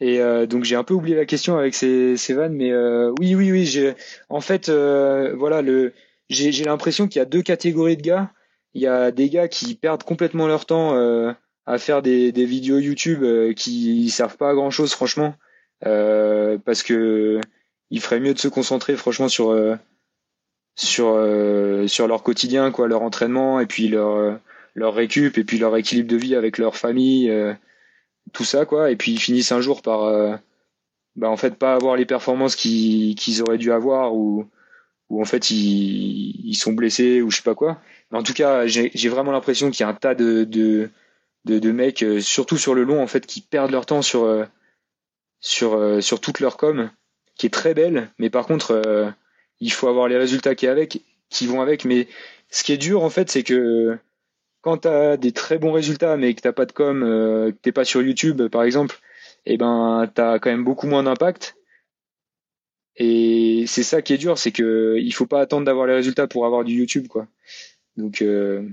[0.00, 3.12] Et euh, donc j'ai un peu oublié la question avec ces, ces vannes, mais euh,
[3.18, 3.64] oui, oui, oui.
[3.64, 3.94] J'ai,
[4.28, 5.94] en fait, euh, voilà, le,
[6.28, 8.30] j'ai, j'ai l'impression qu'il y a deux catégories de gars.
[8.74, 10.94] Il y a des gars qui perdent complètement leur temps
[11.64, 13.24] à faire des, des vidéos YouTube
[13.54, 15.34] qui servent pas à grand chose, franchement,
[15.80, 17.40] parce que
[17.90, 19.56] il ferait mieux de se concentrer, franchement, sur
[20.74, 21.18] sur
[21.88, 24.38] sur leur quotidien, quoi, leur entraînement et puis leur
[24.74, 27.32] leur récup et puis leur équilibre de vie avec leur famille
[28.32, 28.90] tout ça quoi.
[28.90, 30.36] Et puis ils finissent un jour par euh,
[31.16, 34.46] bah, en fait pas avoir les performances qu'ils auraient dû avoir ou
[35.08, 37.80] ou en fait ils, ils sont blessés ou je sais pas quoi.
[38.12, 40.90] En tout cas j'ai vraiment l'impression qu'il y a un tas de de,
[41.44, 44.24] de, de mecs euh, surtout sur le long en fait qui perdent leur temps sur
[44.24, 44.44] euh,
[45.40, 46.90] sur sur toute leur com
[47.36, 48.10] qui est très belle.
[48.18, 49.14] Mais par contre
[49.60, 51.84] il faut avoir les résultats qui avec qui vont avec.
[51.84, 52.08] Mais
[52.50, 53.98] ce qui est dur en fait c'est que
[54.66, 57.56] quand tu as des très bons résultats mais que t'as pas de com, euh, que
[57.62, 58.98] t'es pas sur YouTube par exemple,
[59.44, 61.56] et eh ben t'as quand même beaucoup moins d'impact.
[62.96, 66.26] Et c'est ça qui est dur, c'est que il faut pas attendre d'avoir les résultats
[66.26, 67.28] pour avoir du YouTube quoi.
[67.96, 68.68] Donc euh,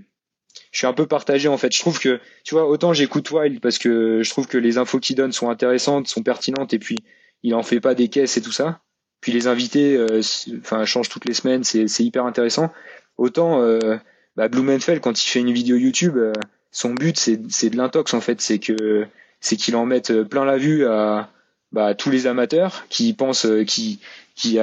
[0.72, 1.72] je suis un peu partagé en fait.
[1.72, 5.00] Je trouve que tu vois autant j'écoute Wild parce que je trouve que les infos
[5.00, 6.98] qu'il donne sont intéressantes, sont pertinentes et puis
[7.44, 8.82] il en fait pas des caisses et tout ça.
[9.22, 10.22] Puis les invités, euh,
[10.58, 12.74] enfin changent toutes les semaines, c'est hyper intéressant.
[13.18, 13.98] Autant euh,
[14.36, 16.34] bah, Blumenfeld quand il fait une vidéo YouTube, euh,
[16.72, 19.06] son but c'est c'est de l'intox en fait, c'est que
[19.40, 21.30] c'est qu'il en mette euh, plein la vue à
[21.72, 24.00] bah, tous les amateurs qui pensent euh, qui
[24.36, 24.58] qui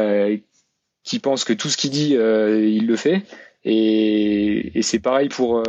[1.03, 3.23] qui pensent que tout ce qu'il dit il le fait.
[3.63, 5.63] Et, et c'est pareil pour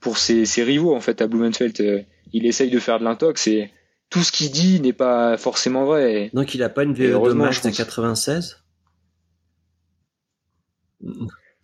[0.00, 2.06] pour ses, ses, rivaux en fait à Blumenfeld.
[2.32, 3.70] Il essaye de faire de l'intox et
[4.10, 6.30] tout ce qu'il dit n'est pas forcément vrai.
[6.34, 8.58] Donc il a pas une VO2 max de 96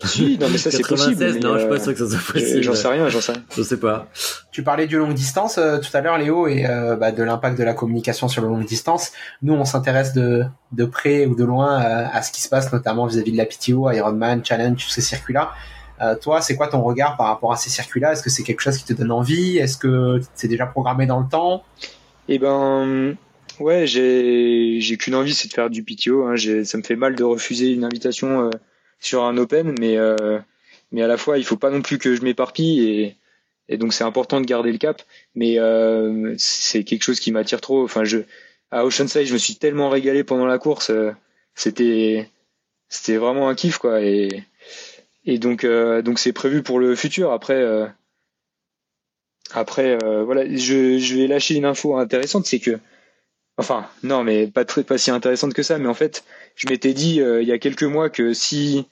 [0.04, 1.24] Si, non, mais ça c'est possible.
[1.40, 2.62] non, je suis pas euh, sûr que ça soit possible.
[2.62, 3.42] J'en sais rien, j'en sais rien.
[3.56, 4.06] Je sais pas.
[4.52, 7.58] Tu parlais du longue distance euh, tout à l'heure, Léo, et euh, bah, de l'impact
[7.58, 9.10] de la communication sur le longue distance.
[9.42, 13.06] Nous, on s'intéresse de, de près ou de loin à ce qui se passe, notamment
[13.06, 15.52] vis-à-vis de la PTO, Ironman, Challenge, tous ces circuits-là.
[16.22, 18.12] toi, c'est quoi ton regard par rapport à ces circuits-là?
[18.12, 19.58] Est-ce que c'est quelque chose qui te donne envie?
[19.58, 21.64] Est-ce que c'est déjà programmé dans le temps?
[22.28, 23.16] Eh ben,
[23.58, 26.24] ouais, j'ai j'ai qu'une envie, c'est de faire du PTO.
[26.26, 26.36] Hein.
[26.64, 28.48] Ça me fait mal de refuser une invitation
[29.00, 30.38] sur un open, mais euh,
[30.92, 33.14] mais à la fois il faut pas non plus que je m'éparpille
[33.68, 35.02] et donc c'est important de garder le cap.
[35.34, 37.84] Mais euh, c'est quelque chose qui m'attire trop.
[37.84, 38.18] Enfin, je
[38.70, 40.90] à Oceanside, je me suis tellement régalé pendant la course.
[40.90, 41.12] Euh,
[41.54, 42.30] c'était
[42.88, 44.02] c'était vraiment un kiff quoi.
[44.02, 44.44] Et
[45.24, 47.32] et donc donc c'est prévu pour le futur.
[47.32, 47.64] Après
[49.52, 52.78] après voilà, je je vais lâcher une info intéressante, c'est que
[53.58, 55.78] Enfin, non, mais pas très, si intéressante que ça.
[55.78, 56.24] Mais en fait,
[56.54, 58.86] je m'étais dit euh, il y a quelques mois que si,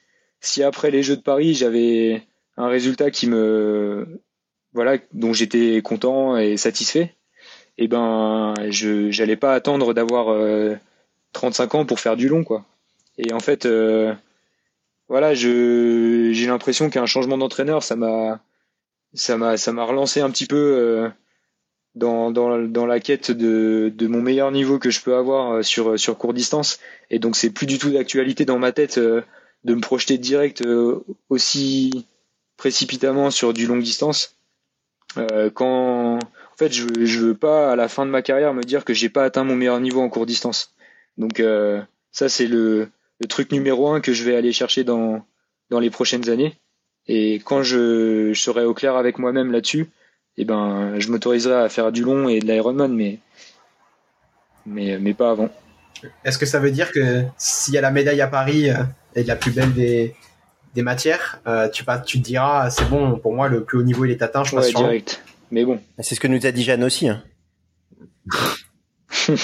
[0.62, 2.26] après les Jeux de Paris, j'avais
[2.56, 4.20] un résultat qui me,
[4.72, 7.14] voilà, dont j'étais content et satisfait,
[7.78, 10.26] et eh ben, je, j'allais pas attendre d'avoir
[11.32, 12.64] 35 euh, ans pour faire du long, quoi.
[13.18, 14.14] Et en fait, euh,
[15.08, 17.96] voilà, j'ai l'impression qu'un changement d'entraîneur, ça
[19.14, 21.10] ça m'a relancé un petit peu
[21.96, 25.62] dans, dans, dans la quête de, de mon meilleur niveau que je peux avoir euh,
[25.62, 26.78] sur, sur court distance.
[27.10, 29.22] Et donc c'est plus du tout d'actualité dans ma tête euh,
[29.64, 31.00] de me projeter direct euh,
[31.30, 32.06] aussi
[32.56, 34.36] précipitamment sur du long distance.
[35.54, 38.84] quand en fait je je veux pas à la fin de ma carrière me dire
[38.84, 40.74] que j'ai pas atteint mon meilleur niveau en court distance.
[41.18, 41.42] Donc
[42.12, 42.88] ça c'est le,
[43.20, 45.22] le truc numéro un que je vais aller chercher dans,
[45.68, 46.54] dans les prochaines années.
[47.08, 49.86] Et quand je, je serai au clair avec moi-même là-dessus,
[50.38, 53.18] eh ben, je m'autoriserai à faire du long et de l'Ironman, mais,
[54.66, 55.48] mais, mais pas avant.
[56.24, 58.74] Est-ce que ça veut dire que s'il y a la médaille à Paris euh,
[59.14, 60.14] et la plus belle des,
[60.74, 64.04] des matières, euh, tu, tu te diras, c'est bon, pour moi, le plus haut niveau,
[64.04, 65.22] il est atteint, je passe ouais, direct.
[65.50, 65.80] Mais bon.
[66.00, 67.08] C'est ce que nous a dit Jeanne aussi.
[67.08, 67.22] Hein.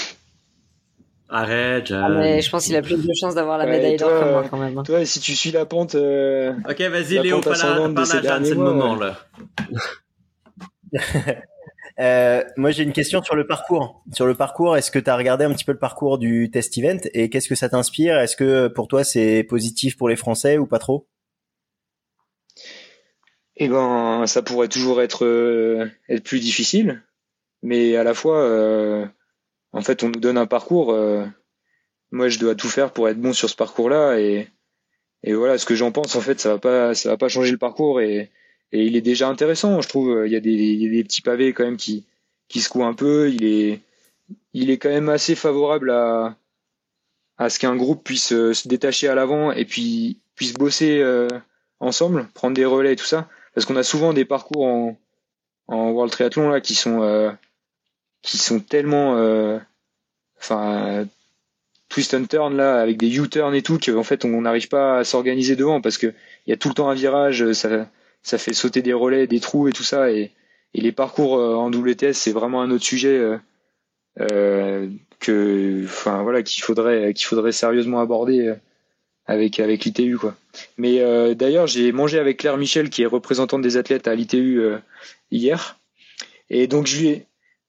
[1.31, 2.05] Arrête, Jeanne.
[2.05, 4.45] Ah, mais je pense qu'il a plus de chances d'avoir la médaille d'or que moi,
[4.51, 4.77] quand même.
[4.77, 4.83] Hein.
[4.83, 5.95] Toi, si tu suis la pente.
[5.95, 9.19] Euh, ok, vas-y, Léo, pas la, Jeanne, c'est le moment, là.
[12.01, 14.03] Euh, moi, j'ai une question sur le parcours.
[14.15, 16.77] Sur le parcours, est-ce que tu as regardé un petit peu le parcours du test
[16.79, 18.19] event et qu'est-ce que ça t'inspire?
[18.19, 21.07] Est-ce que pour toi, c'est positif pour les Français ou pas trop?
[23.57, 27.03] Eh ben, ça pourrait toujours être, euh, être plus difficile,
[27.63, 29.07] mais à la fois, euh,
[29.73, 30.97] en fait, on nous donne un parcours.
[32.11, 34.49] moi, je dois tout faire pour être bon sur ce parcours-là et,
[35.25, 37.53] et voilà, ce que j'en pense, en fait, ça va pas, ça va pas changer
[37.53, 38.31] le parcours et
[38.73, 39.81] et il est déjà intéressant.
[39.81, 42.05] Je trouve il y a des, des petits pavés quand même qui
[42.49, 43.31] qui secouent un peu.
[43.31, 43.81] Il est
[44.55, 46.37] il est quand même assez favorable à
[47.39, 51.29] à ce qu'un groupe puisse euh, se détacher à l'avant et puis puisse bosser euh,
[51.81, 53.29] ensemble, prendre des relais et tout ça.
[53.55, 54.99] Parce qu'on a souvent des parcours en,
[55.69, 57.31] en World Triathlon là qui sont euh,
[58.23, 59.17] qui sont tellement
[60.39, 61.07] enfin
[61.89, 65.05] twist and turn là avec des U-turn et tout qu'en fait on n'arrive pas à
[65.05, 66.07] s'organiser devant parce que
[66.47, 67.87] il y a tout le temps un virage ça
[68.23, 70.11] ça fait sauter des relais, des trous et tout ça.
[70.11, 70.33] Et,
[70.75, 73.37] les parcours euh, en WTS, c'est vraiment un autre sujet euh,
[74.21, 74.89] euh,
[75.21, 78.55] que, enfin voilà, qu'il faudrait, qu'il faudrait sérieusement aborder
[79.27, 80.35] avec avec l'ITU quoi.
[80.79, 80.99] Mais
[81.35, 84.63] d'ailleurs, j'ai mangé avec Claire Michel, qui est représentante des athlètes à l'ITU
[85.31, 85.79] hier,
[86.49, 87.27] et donc je lui ai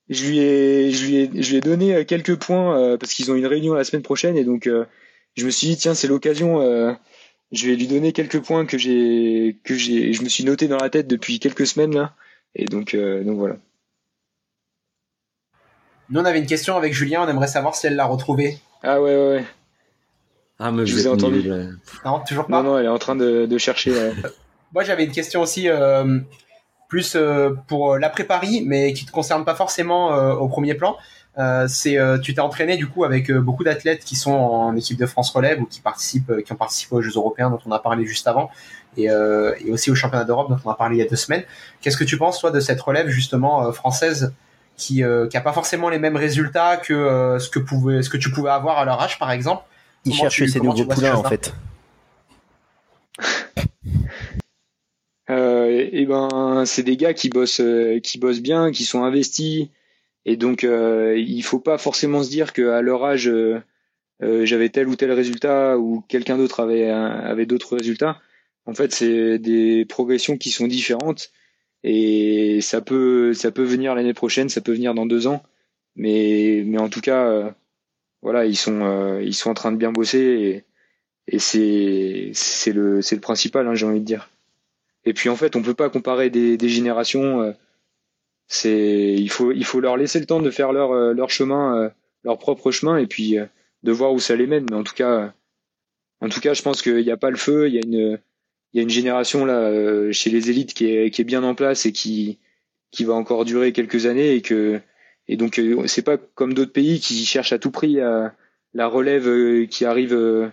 [0.09, 3.35] je lui ai je lui ai je lui ai donné quelques points parce qu'ils ont
[3.35, 4.69] une réunion la semaine prochaine et donc
[5.35, 6.97] je me suis dit tiens c'est l'occasion
[7.53, 10.77] je vais lui donner quelques points que j'ai que j'ai je me suis noté dans
[10.77, 12.13] la tête depuis quelques semaines là
[12.55, 13.55] et donc euh, donc voilà.
[16.09, 18.57] Nous on avait une question avec Julien, on aimerait savoir si elle l'a retrouvée.
[18.81, 19.29] Ah ouais ouais.
[19.35, 19.45] ouais.
[20.59, 21.49] Ah mais je vous ai entendu.
[22.03, 22.61] Non toujours pas.
[22.61, 23.93] Non non elle est en train de, de chercher.
[24.73, 26.19] Moi j'avais une question aussi euh,
[26.89, 30.97] plus euh, pour l'après-Paris mais qui te concerne pas forcément au premier plan.
[31.39, 34.75] Euh, c'est euh, tu t'es entraîné du coup avec euh, beaucoup d'athlètes qui sont en
[34.75, 37.71] équipe de France relève ou qui participent, qui ont participé aux Jeux européens dont on
[37.71, 38.51] a parlé juste avant
[38.97, 41.43] et, et aussi au championnat d'Europe dont on a parlé il y a deux semaines.
[41.81, 44.33] Qu'est-ce que tu penses toi de cette relève justement française
[44.77, 48.29] qui qui a pas forcément les mêmes résultats que ce que pouvait ce que tu
[48.29, 49.63] pouvais avoir à leur âge par exemple?
[50.05, 51.55] Ils cherchent ces nouveaux poulains en fait.
[55.31, 57.61] euh, et ben c'est des gars qui bossent
[58.03, 59.69] qui bossent bien, qui sont investis
[60.25, 63.61] et donc, euh, il faut pas forcément se dire qu'à leur âge, euh,
[64.21, 68.21] euh, j'avais tel ou tel résultat ou quelqu'un d'autre avait, avait d'autres résultats.
[68.65, 71.31] En fait, c'est des progressions qui sont différentes
[71.83, 75.43] et ça peut, ça peut venir l'année prochaine, ça peut venir dans deux ans.
[75.95, 77.53] Mais, mais en tout cas,
[78.21, 80.65] voilà, ils sont, ils sont en train de bien bosser
[81.27, 84.29] et c'est c'est le c'est le principal, hein, j'ai envie de dire.
[85.05, 87.53] Et puis en fait, on peut pas comparer des, des générations.
[88.53, 91.29] Euh, c'est il faut il faut leur laisser le temps de faire leur euh, leur
[91.29, 91.89] chemin, euh,
[92.23, 93.37] leur propre chemin, et puis
[93.83, 94.65] de voir où ça les mène.
[94.69, 95.33] Mais en tout cas,
[96.21, 97.67] en tout cas, je pense qu'il n'y a pas le feu.
[97.67, 98.19] Il y a une
[98.73, 101.55] il y a une génération là chez les élites qui est qui est bien en
[101.55, 102.39] place et qui
[102.91, 104.81] qui va encore durer quelques années et que
[105.27, 108.35] et donc c'est pas comme d'autres pays qui cherchent à tout prix à
[108.73, 110.51] la relève qui arrive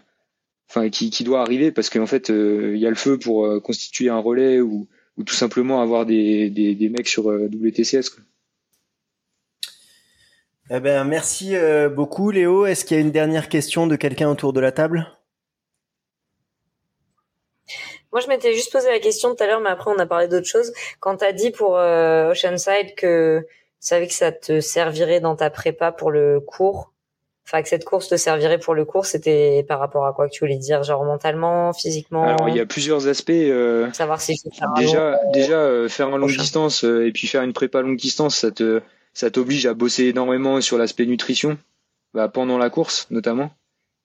[0.71, 3.45] enfin qui, qui doit arriver parce qu'en fait euh, il y a le feu pour
[3.45, 4.89] euh, constituer un relais ou,
[5.21, 8.09] ou tout simplement avoir des, des, des mecs sur euh, WTCS.
[8.09, 8.25] Quoi.
[10.71, 11.55] Eh ben, merci
[11.95, 12.65] beaucoup Léo.
[12.65, 15.07] Est-ce qu'il y a une dernière question de quelqu'un autour de la table?
[18.13, 20.29] Moi, je m'étais juste posé la question tout à l'heure, mais après, on a parlé
[20.29, 20.73] d'autre chose.
[21.01, 25.51] Quand tu as dit pour Oceanside que tu savais que ça te servirait dans ta
[25.51, 26.93] prépa pour le cours,
[27.51, 30.33] enfin que cette course te servirait pour le cours, c'était par rapport à quoi que
[30.33, 33.31] tu voulais dire, genre mentalement, physiquement Alors il y a plusieurs aspects.
[33.31, 37.43] Euh, savoir si faire déjà déjà euh, faire un longue distance euh, et puis faire
[37.43, 38.81] une prépa longue distance, ça te
[39.15, 41.59] ça t'oblige à bosser énormément sur l'aspect nutrition,
[42.15, 43.51] bah, pendant la course notamment.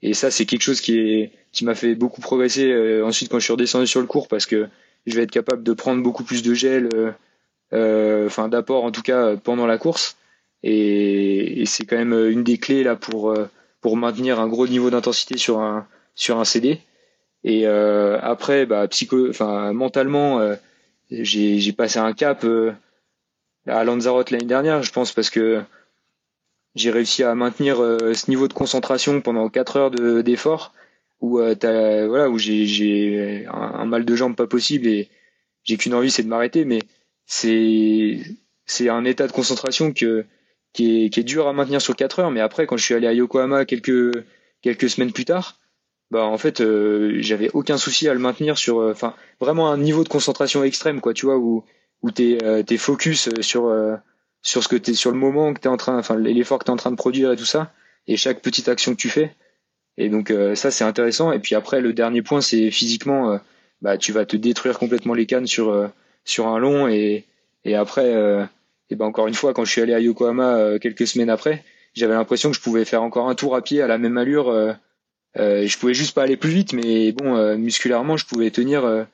[0.01, 3.43] Et ça c'est quelque chose qui est qui m'a fait beaucoup progresser ensuite quand je
[3.43, 4.67] suis redescendu sur le cours parce que
[5.05, 6.89] je vais être capable de prendre beaucoup plus de gel,
[7.71, 10.17] enfin d'apport en tout cas pendant la course
[10.67, 13.47] et, c'est quand même une des clés là pour euh,
[13.81, 16.81] pour maintenir un gros niveau d'intensité sur un sur un CD.
[17.43, 20.55] Et euh, après, bah, psycho, enfin mentalement, euh,
[21.11, 22.71] j'ai passé un cap euh,
[23.67, 25.61] à Lanzarote l'année dernière, je pense, parce que
[26.73, 30.73] j'ai réussi à maintenir ce niveau de concentration pendant 4 heures de d'effort
[31.21, 35.09] où t'as voilà où j'ai un, un, mal de jambes pas possible et
[35.63, 36.79] j'ai qu'une envie c'est de m'arrêter mais
[37.25, 38.19] c'est
[38.65, 40.25] c'est un état de concentration que
[40.75, 42.31] qui est, qui est dur à maintenir sur 4 heures.
[42.31, 44.25] Mais après, quand je suis allé à Yokohama quelques,
[44.61, 45.57] quelques semaines plus tard,
[46.11, 49.77] bah en fait, euh, j'avais aucun souci à le maintenir sur, euh, enfin, vraiment un
[49.77, 51.63] niveau de concentration extrême, quoi, tu vois, où,
[52.01, 53.73] où t'es, euh, focus sur,
[54.41, 56.71] sur ce que t'es, sur le moment que t'es en train, enfin, l'effort que t'es
[56.71, 57.71] en train de produire et tout ça,
[58.07, 59.33] et chaque petite action que tu fais.
[59.97, 61.31] Et donc, ça, c'est intéressant.
[61.31, 63.39] Et puis après, le dernier point, c'est physiquement,
[63.81, 65.89] bah, tu vas te détruire complètement les cannes sur,
[66.25, 67.25] sur un long et,
[67.63, 68.47] et après,
[68.89, 71.63] et ben encore une fois, quand je suis allé à Yokohama euh, quelques semaines après,
[71.95, 74.49] j'avais l'impression que je pouvais faire encore un tour à pied à la même allure.
[74.49, 74.73] Euh,
[75.37, 79.07] euh, je pouvais juste pas aller plus vite, mais bon, euh, musculairement, je pouvais tenir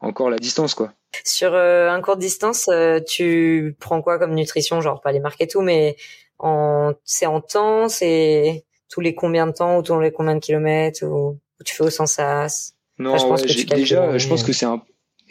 [0.00, 0.92] encore la distance, quoi.
[1.24, 2.70] Sur un court distance,
[3.06, 5.96] tu prends quoi comme nutrition, genre pas les marques et tout, mais
[6.38, 10.40] en c'est en temps, c'est tous les combien de temps ou tous les combien de
[10.40, 12.74] kilomètres ou, tu fais au sens as?
[12.98, 14.82] Non, je pense déjà, je pense que c'est un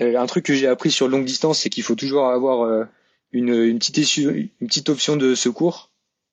[0.01, 2.87] un truc que j'ai appris sur longue distance, c'est qu'il faut toujours avoir
[3.31, 5.89] une, une, petite, une petite option de secours.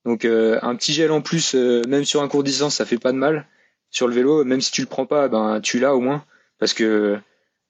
[0.07, 2.99] Donc euh, un petit gel en plus, euh, même sur un court distance, ça fait
[2.99, 3.47] pas de mal.
[3.91, 6.25] Sur le vélo, même si tu le prends pas, ben tu l'as au moins,
[6.59, 7.19] parce que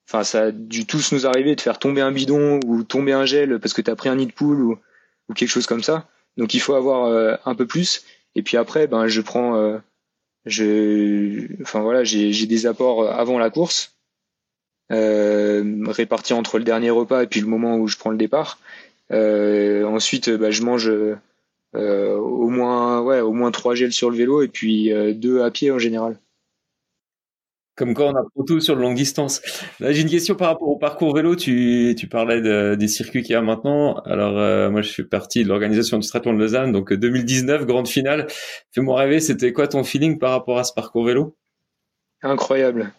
[0.09, 3.25] enfin ça a dû tous nous arriver de faire tomber un bidon ou tomber un
[3.25, 4.79] gel parce que tu as pris un nid de poule ou,
[5.29, 6.09] ou quelque chose comme ça.
[6.37, 8.05] Donc il faut avoir euh, un peu plus.
[8.35, 9.81] Et puis après, ben je prends,
[10.45, 13.97] je, enfin voilà, j'ai des apports avant la course,
[14.91, 18.59] répartis entre le dernier repas et puis le moment où je prends le départ.
[19.13, 20.91] Euh, ensuite, bah, je mange
[21.75, 25.43] euh, au moins ouais au moins trois gels sur le vélo et puis euh, deux
[25.43, 26.19] à pied en général.
[27.77, 29.43] Comme quoi, on apprend tout sur le longue distance.
[29.81, 31.37] J'ai une question par rapport au parcours vélo.
[31.37, 33.97] Tu, tu parlais de, des circuits qu'il y a maintenant.
[34.07, 36.73] Alors, moi, je suis partie de l'organisation du Straton de Lausanne.
[36.73, 38.29] Donc, 2019, grande finale.
[38.73, 41.37] Fais-moi rêver, c'était quoi ton feeling par rapport à ce parcours vélo?
[42.23, 42.95] Incroyable.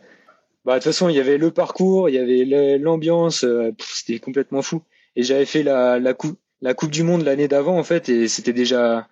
[0.63, 3.43] Bah, de toute façon, il y avait le parcours, il y avait l'ambiance.
[3.79, 4.83] c'était complètement fou
[5.17, 8.27] et j'avais fait la, la, coupe, la Coupe du Monde l'année d'avant en fait et
[8.29, 9.09] c'était déjà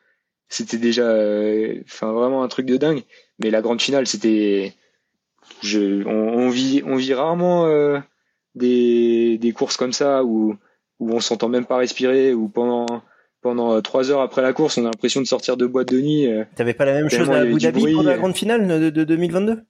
[0.48, 3.02] c'était déjà euh, vraiment un truc de dingue.
[3.40, 4.73] Mais la grande finale c'était
[5.64, 7.99] je on, on, vit on vit rarement euh,
[8.53, 10.56] des, des courses comme ça où
[10.99, 13.02] où on s'entend même pas respirer ou pendant
[13.41, 16.02] pendant euh, trois heures après la course on a l'impression de sortir de boîte de
[16.02, 19.03] nuit t'avais pas la même chose à Abu Dhabi pour la grande finale de, de
[19.03, 19.64] 2022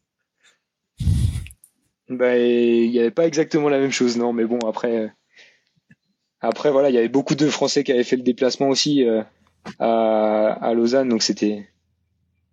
[2.10, 5.12] bah il y avait pas exactement la même chose non mais bon après
[6.41, 9.24] après, voilà, il y avait beaucoup de Français qui avaient fait le déplacement aussi euh,
[9.80, 11.70] à, à, Lausanne, donc c'était.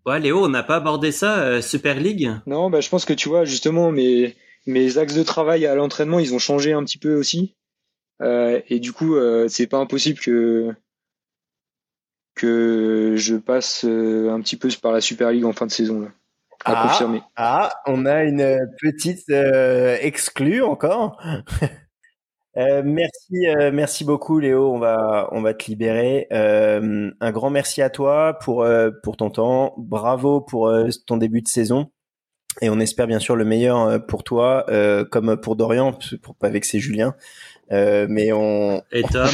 [0.07, 3.13] Ouais, Léo, on n'a pas abordé ça, euh, Super League Non, bah, je pense que
[3.13, 4.35] tu vois, justement, mes,
[4.67, 7.55] mes axes de travail à l'entraînement, ils ont changé un petit peu aussi.
[8.21, 10.75] Euh, et du coup, euh, c'est pas impossible que
[12.35, 16.01] que je passe un petit peu par la Super League en fin de saison.
[16.01, 16.09] Là,
[16.65, 17.21] à ah, confirmer.
[17.37, 21.21] Ah, on a une petite exclue encore.
[22.59, 24.73] Euh, merci, euh, merci beaucoup Léo.
[24.73, 26.27] On va, on va te libérer.
[26.33, 28.66] Euh, un grand merci à toi pour
[29.03, 29.74] pour ton temps.
[29.79, 30.73] Bravo pour
[31.07, 31.91] ton début de saison.
[32.61, 34.66] Et on espère bien sûr le meilleur pour toi,
[35.11, 37.15] comme pour Dorian, pour pas vexer Julien.
[37.71, 39.31] Euh, mais on et Tom,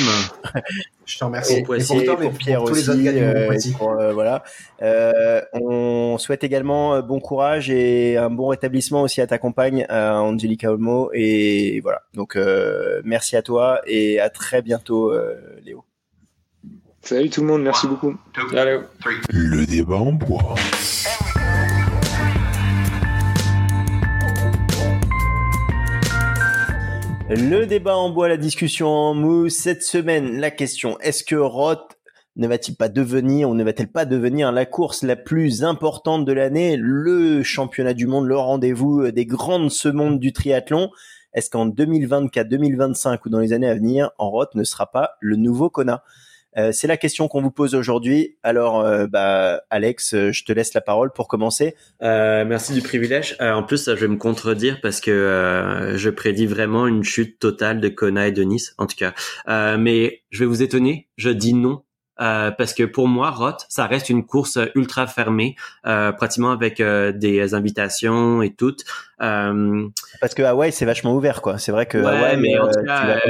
[1.06, 1.56] je te remercie.
[1.56, 3.50] Et, pour, pour Pierre aussi, tous les euh,
[3.80, 4.44] euh, voilà.
[4.82, 10.20] Euh, on souhaite également bon courage et un bon rétablissement aussi à ta compagne, à
[10.20, 11.10] Angelica Olmo.
[11.14, 12.02] Et voilà.
[12.14, 12.38] Donc
[13.04, 15.12] merci à toi et à très bientôt,
[15.64, 15.84] Léo.
[17.00, 18.14] Salut tout le monde, merci beaucoup.
[19.30, 20.54] Le débat en bois.
[27.30, 29.54] Le débat en bois, la discussion en mousse.
[29.54, 31.98] Cette semaine, la question, est-ce que Roth
[32.36, 36.32] ne va-t-il pas devenir ou ne va-t-elle pas devenir la course la plus importante de
[36.32, 40.88] l'année, le championnat du monde, le rendez-vous des grandes semondes du triathlon.
[41.34, 45.10] Est-ce qu'en 2024, 2025 ou dans les années à venir, en Roth ne sera pas
[45.20, 46.02] le nouveau Kona?
[46.56, 48.36] Euh, c'est la question qu'on vous pose aujourd'hui.
[48.42, 51.74] Alors, euh, bah, Alex, euh, je te laisse la parole pour commencer.
[52.00, 53.36] merci du privilège.
[53.40, 57.88] en plus, je vais me contredire parce que je prédis vraiment une chute totale de
[57.88, 59.14] Kona et de Nice, en tout cas.
[59.76, 61.08] mais je vais vous étonner.
[61.16, 61.82] Je dis non
[62.20, 66.80] euh, parce que pour moi, Roth, ça reste une course ultra fermée, euh, pratiquement avec
[66.80, 68.76] euh, des invitations et tout.
[69.18, 71.58] parce que Hawaï, c'est vachement ouvert, quoi.
[71.58, 73.20] C'est vrai que ouais, mais en tout cas,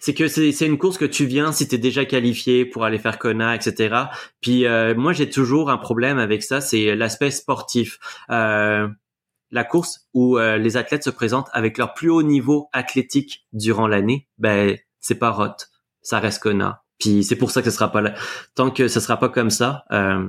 [0.00, 2.98] c'est que c'est une course que tu viens si tu es déjà qualifié pour aller
[2.98, 3.96] faire Kona, etc.
[4.40, 4.64] Puis
[4.96, 7.98] moi, j'ai toujours un problème avec ça, c'est l'aspect sportif.
[8.28, 14.28] la course où les athlètes se présentent avec leur plus haut niveau athlétique durant l'année,
[14.38, 15.68] ben c'est pas Roth,
[16.00, 16.81] ça reste Kona.
[17.02, 18.14] Puis c'est pour ça que ce sera pas là.
[18.54, 19.84] Tant que ce sera pas comme ça.
[19.90, 20.28] Euh,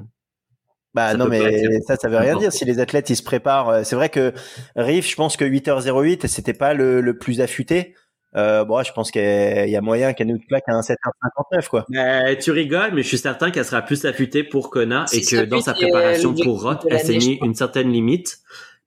[0.96, 3.82] bah non mais ça ça veut rien dire si les athlètes ils se préparent euh,
[3.84, 4.32] c'est vrai que
[4.76, 7.96] Riff je pense que 8h08 c'était pas le, le plus affûté
[8.36, 11.86] euh, bon je pense qu'il y a moyen qu'elle nous plaque à un 7h59 quoi
[11.90, 15.46] mais tu rigoles mais je suis certain qu'elle sera plus affûtée pour Kona et que
[15.46, 18.38] dans sa préparation pour Roth elle s'est mis une certaine limite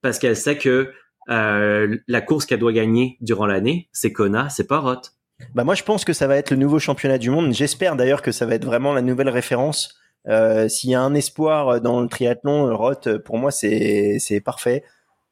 [0.01, 0.93] parce qu'elle sait que
[1.29, 5.16] euh, la course qu'elle doit gagner durant l'année c'est Kona c'est pas Roth
[5.53, 7.53] bah moi je pense que ça va être le nouveau championnat du monde.
[7.53, 9.95] J'espère d'ailleurs que ça va être vraiment la nouvelle référence.
[10.27, 14.83] Euh, S'il y a un espoir dans le triathlon, Roth pour moi c'est c'est parfait.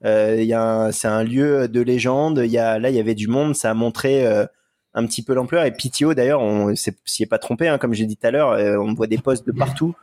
[0.03, 2.41] Euh, c'est un lieu de légende.
[2.43, 4.45] Il y a là il y avait du monde, ça a montré euh,
[4.93, 5.65] un petit peu l'ampleur.
[5.65, 8.51] Et PTO d'ailleurs, on s'y est pas trompé, hein, comme j'ai dit tout à l'heure,
[8.51, 9.95] euh, on voit des postes de partout.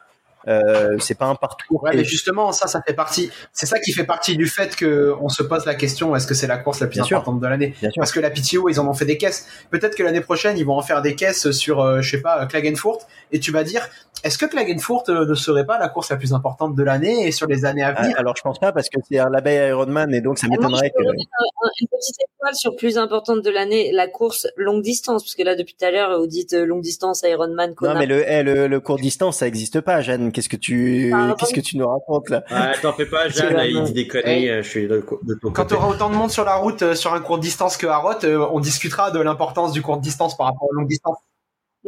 [0.49, 1.83] Euh, c'est pas un parcours.
[1.83, 3.31] Ouais, mais justement, ça, ça fait partie.
[3.53, 6.35] C'est ça qui fait partie du fait que on se pose la question est-ce que
[6.35, 7.75] c'est la course la plus importante de l'année?
[7.97, 9.47] Parce que la PTO, ils en ont fait des caisses.
[9.71, 12.45] Peut-être que l'année prochaine, ils vont en faire des caisses sur, euh, je sais pas,
[12.47, 13.07] Klagenfurt.
[13.31, 13.89] Et tu vas dire
[14.25, 17.33] est-ce que Klagenfurt euh, ne serait pas la course la plus importante de l'année et
[17.33, 18.15] sur les années à venir?
[18.19, 21.03] Alors, je pense pas parce que c'est un label Ironman et donc ça m'étonnerait que.
[21.03, 25.57] Une petite étoile sur plus importante de l'année, la course longue distance, parce que là,
[25.57, 27.75] depuis tout à l'heure, vous dites longue distance, Ironman.
[27.81, 31.13] Non, mais le, eh, le, le court distance, ça n'existe pas, Jeanne qu'est-ce que tu
[31.39, 32.43] qu'est-ce que tu nous racontes là?
[32.49, 34.63] Ah, T'en fais pas, Jeanne, il dit des conneries.
[34.63, 35.05] Je suis de,
[35.53, 37.87] Quand tu auras autant de monde sur la route euh, sur un court distance que
[37.87, 41.19] à Roth, euh, on discutera de l'importance du court distance par rapport aux longues distances.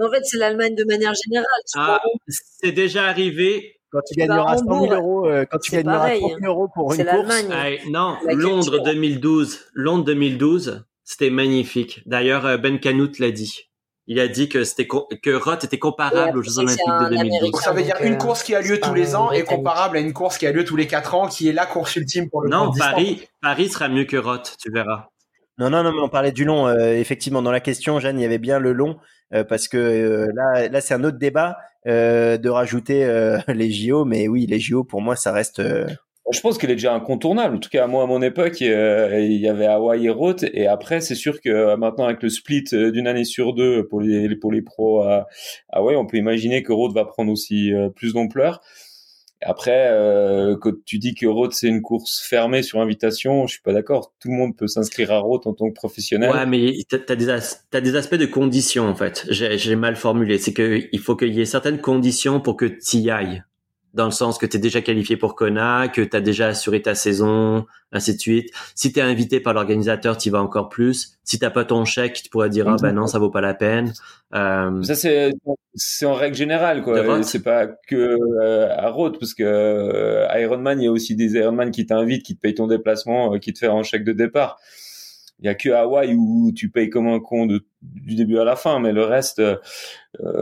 [0.00, 1.46] en fait, c'est l'Allemagne de manière générale.
[1.76, 3.80] Ah, c'est déjà arrivé.
[3.90, 7.04] Quand tu gagneras 100 000 euros, euh, quand tu gagneras 30 000 euros pour une
[7.04, 7.44] course.
[7.88, 12.02] Non, Londres 2012, Londres 2012, c'était magnifique.
[12.06, 13.68] D'ailleurs, Ben Canout l'a dit.
[14.06, 17.50] Il a dit que c'était que Roth était comparable aux Jeux Olympiques de 2012.
[17.50, 20.00] Donc ça veut dire une course qui a lieu tous les ans est comparable à
[20.00, 22.42] une course qui a lieu tous les quatre ans, qui est la course ultime pour
[22.42, 25.08] le Non, Paris, Paris sera mieux que Roth, tu verras.
[25.58, 26.66] Non, non, non, mais on parlait du long.
[26.66, 28.98] Euh, effectivement, dans la question, Jeanne, il y avait bien le long,
[29.32, 31.56] euh, parce que euh, là, là, c'est un autre débat
[31.86, 33.06] de rajouter
[33.48, 35.62] les JO, mais oui, les JO, pour moi, ça reste
[36.32, 37.56] je pense qu'il est déjà incontournable.
[37.56, 40.44] En tout cas, moi, à mon époque, euh, il y avait Hawaii et Roth.
[40.54, 43.86] Et après, c'est sûr que euh, maintenant, avec le split euh, d'une année sur deux
[43.86, 45.26] pour les, pros à
[45.70, 48.60] Hawaii, on peut imaginer que Roth va prendre aussi plus d'ampleur.
[49.46, 49.90] Après,
[50.62, 54.14] quand tu dis que Roth, c'est une course fermée sur invitation, je suis pas d'accord.
[54.20, 56.30] Tout le monde peut s'inscrire à Roth en tant que professionnel.
[56.30, 59.26] Ouais, mais tu des, as des aspects de conditions, en fait.
[59.28, 60.38] J'ai mal formulé.
[60.38, 63.42] C'est qu'il faut qu'il y ait certaines conditions pour que tu y ailles
[63.94, 66.82] dans le sens que tu es déjà qualifié pour Kona, que tu as déjà assuré
[66.82, 68.50] ta saison, ainsi de suite.
[68.74, 71.18] Si tu es invité par l'organisateur, tu vas encore plus.
[71.22, 73.54] Si t'as pas ton chèque, tu pourrais dire ah ben non, ça vaut pas la
[73.54, 73.92] peine.
[74.34, 74.82] Euh...
[74.82, 75.32] Ça c'est
[75.74, 77.22] c'est en règle générale quoi.
[77.22, 81.34] C'est pas que euh, à Roth parce que euh, Ironman, il y a aussi des
[81.34, 84.12] Ironman qui t'invitent, qui te payent ton déplacement, euh, qui te font un chèque de
[84.12, 84.58] départ.
[85.44, 88.44] Il y a que Hawaï où tu payes comme un con de, du début à
[88.44, 89.58] la fin, mais le reste, euh,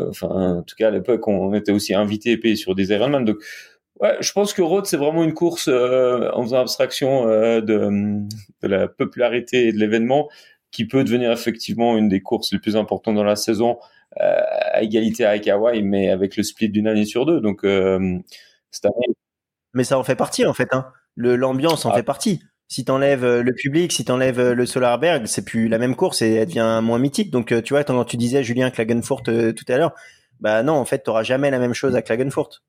[0.08, 3.24] enfin, en tout cas à l'époque, on était aussi invité et payé sur des Ironman.
[3.24, 3.38] Donc,
[4.00, 7.90] ouais, je pense que Road c'est vraiment une course euh, en faisant abstraction euh, de,
[8.62, 10.28] de, la popularité et de l'événement
[10.70, 13.78] qui peut devenir effectivement une des courses les plus importantes dans la saison
[14.14, 17.40] à égalité avec Hawaï, mais avec le split d'une année sur deux.
[17.40, 17.62] Donc,
[18.70, 19.16] cette année.
[19.74, 20.68] Mais ça en fait partie en fait.
[20.72, 21.96] Hein l'ambiance en ah.
[21.96, 22.42] fait partie.
[22.72, 26.46] Si t'enlèves le public, si t'enlèves le Solarberg, c'est plus la même course et elle
[26.46, 27.30] devient moins mythique.
[27.30, 29.92] Donc tu vois, tu disais Julien Klagenfurt tout à l'heure,
[30.40, 32.62] bah non, en fait, t'auras jamais la même chose à Klagenfurt.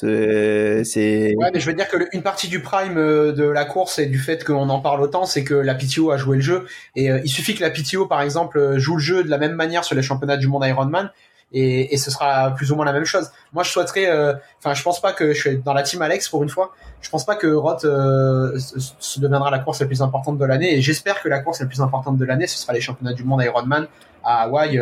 [0.00, 1.34] C'est.
[1.36, 4.06] Ouais, mais je veux dire que une partie du prime euh, de la course et
[4.06, 6.66] du fait qu'on en parle autant, c'est que la PTO a joué le jeu.
[6.94, 9.38] Et euh, il suffit que la PTO, par exemple, euh, joue le jeu de la
[9.38, 11.10] même manière sur les championnats du monde Ironman.
[11.52, 13.30] Et, et ce sera plus ou moins la même chose.
[13.52, 14.10] Moi, je souhaiterais,
[14.58, 16.74] enfin, je pense pas que je suis dans la team Alex pour une fois.
[17.00, 20.76] Je pense pas que Roth se deviendra la course la plus importante de l'année.
[20.76, 23.24] Et j'espère que la course la plus importante de l'année, ce sera les championnats du
[23.24, 23.86] monde Ironman
[24.22, 24.78] à Hawaï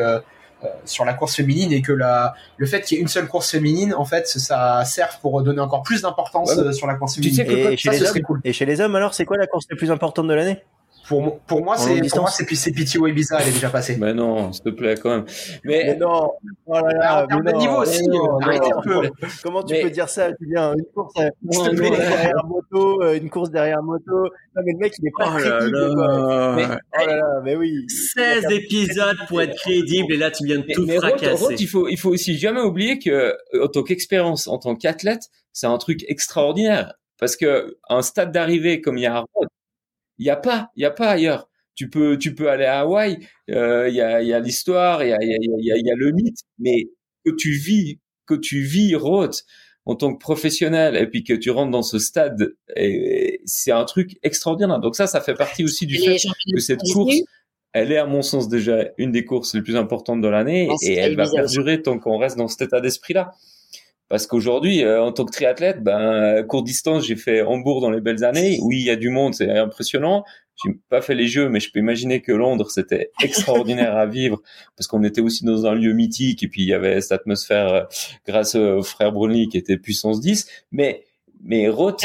[0.64, 3.28] euh, sur la course féminine et que la, le fait qu'il y ait une seule
[3.28, 7.16] course féminine, en fait, ça sert pour donner encore plus d'importance euh, sur la course
[7.16, 7.44] féminine.
[7.46, 9.90] et, chez les hommes, et chez les hommes, alors, c'est quoi la course la plus
[9.90, 10.64] importante de l'année?
[11.08, 13.96] Pour, pour moi, c'est pour moi c'est c'est PTO Ibiza, elle est déjà passée.
[13.98, 15.24] Mais non, s'il te plaît quand même.
[15.64, 16.32] Mais, non,
[16.66, 18.02] oh là là, en termes de niveau aussi,
[18.42, 19.10] arrêtez un peu.
[19.42, 23.82] Comment tu peux dire ça, Julien Une course non, derrière moto, euh, une course derrière
[23.82, 24.24] moto.
[24.56, 25.76] Non mais le mec, il est pas oh crédible.
[25.76, 27.84] Là mais, oh là là, mais oui.
[27.88, 31.54] 16 épisodes pour être crédible et là tu viens de tout mais fracasser.
[31.58, 35.24] il faut il faut aussi jamais oublier que euh, en tant qu'expérience en tant qu'athlète,
[35.52, 39.48] c'est un truc extraordinaire parce que un stade d'arrivée comme il y a à Rhodes,
[40.18, 41.48] il y a pas, il y a pas ailleurs.
[41.74, 43.18] Tu peux, tu peux aller à Hawaï.
[43.50, 45.86] Euh, il y a, il y a l'histoire, il y a, il y a, il
[45.86, 46.88] y a le mythe, mais
[47.24, 49.44] que tu vis, que tu vis Roth
[49.84, 52.54] en tant que professionnel et puis que tu rentres dans ce stade,
[53.44, 54.80] c'est un truc extraordinaire.
[54.80, 56.16] Donc ça, ça fait partie aussi du fait
[56.52, 57.16] que cette course,
[57.72, 60.94] elle est à mon sens déjà une des courses les plus importantes de l'année et
[60.94, 63.32] elle va perdurer tant qu'on reste dans cet état d'esprit-là.
[64.08, 68.00] Parce qu'aujourd'hui, euh, en tant que triathlète, ben, court distance, j'ai fait Hambourg dans les
[68.00, 68.58] belles années.
[68.62, 70.24] Oui, il y a du monde, c'est impressionnant.
[70.64, 74.40] J'ai pas fait les jeux, mais je peux imaginer que Londres, c'était extraordinaire à vivre
[74.76, 77.68] parce qu'on était aussi dans un lieu mythique et puis il y avait cette atmosphère
[77.68, 77.82] euh,
[78.26, 80.46] grâce au frère Brunley qui était puissance 10.
[80.72, 81.04] Mais
[81.42, 82.04] mais Roth,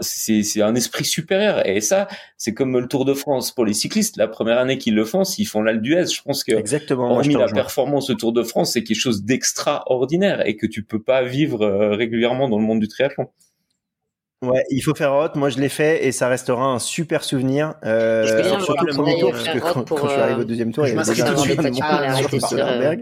[0.00, 1.66] c'est un esprit supérieur.
[1.66, 4.16] Et ça, c'est comme le Tour de France pour les cyclistes.
[4.16, 7.34] La première année qu'ils le font, s'ils font l'Alpe d'Huez, je pense que Exactement, hormis
[7.34, 11.22] la performance au Tour de France, c'est quelque chose d'extraordinaire et que tu peux pas
[11.22, 13.28] vivre euh, régulièrement dans le monde du triathlon.
[14.42, 15.30] Ouais, il faut faire hot.
[15.34, 17.74] Moi, je l'ai fait et ça restera un super souvenir.
[17.84, 20.94] Euh, surtout le premier tour, parce que quand, je suis arrivé au deuxième tour, il
[20.94, 21.36] y avait déjà un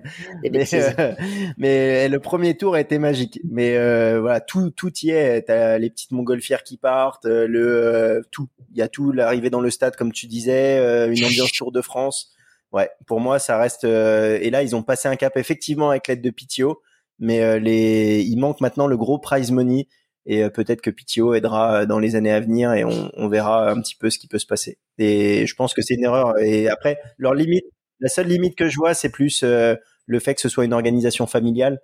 [0.45, 1.13] mais, euh,
[1.59, 3.41] mais le premier tour a été magique.
[3.51, 5.43] Mais euh, voilà, tout tout y est.
[5.43, 8.47] T'as les petites montgolfières qui partent, euh, le euh, tout.
[8.71, 9.11] Il y a tout.
[9.11, 12.31] L'arrivée dans le stade, comme tu disais, une ambiance Tour de France.
[12.71, 13.83] Ouais, pour moi, ça reste.
[13.83, 16.81] et là, ils ont passé un cap effectivement avec l'aide de Pitio,
[17.19, 19.89] mais les, il manque maintenant le gros prize money
[20.27, 23.29] et euh, peut-être que PTO aidera euh, dans les années à venir et on, on,
[23.29, 24.79] verra un petit peu ce qui peut se passer.
[24.99, 26.39] Et je pense que c'est une erreur.
[26.39, 27.65] Et après, leur limite,
[28.01, 29.77] la seule limite que je vois, c'est plus euh,
[30.07, 31.81] le fait que ce soit une organisation familiale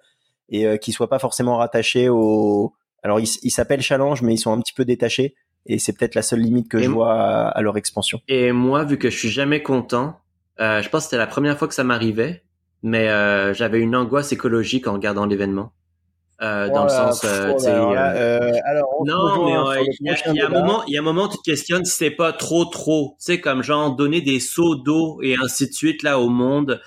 [0.49, 2.73] et euh, qu'ils soient pas forcément rattachés au.
[3.03, 5.35] Alors ils s'appellent Challenge, mais ils sont un petit peu détachés.
[5.67, 8.21] Et c'est peut-être la seule limite que je vois à, leur expansion.
[8.29, 10.19] Et moi, vu que je suis jamais content,
[10.59, 12.45] je pense que c'était la première fois que ça m'arrivait,
[12.83, 13.07] mais
[13.55, 15.73] j'avais une angoisse écologique en regardant l'événement.
[16.43, 20.95] Euh, dans le sens, euh, euh, alors, non, mais il y, a un moment, il
[20.95, 23.62] y a un moment, tu te questionnes si c'est pas trop, trop, tu sais, comme
[23.62, 26.81] genre donner des seaux d'eau et ainsi de suite là au monde,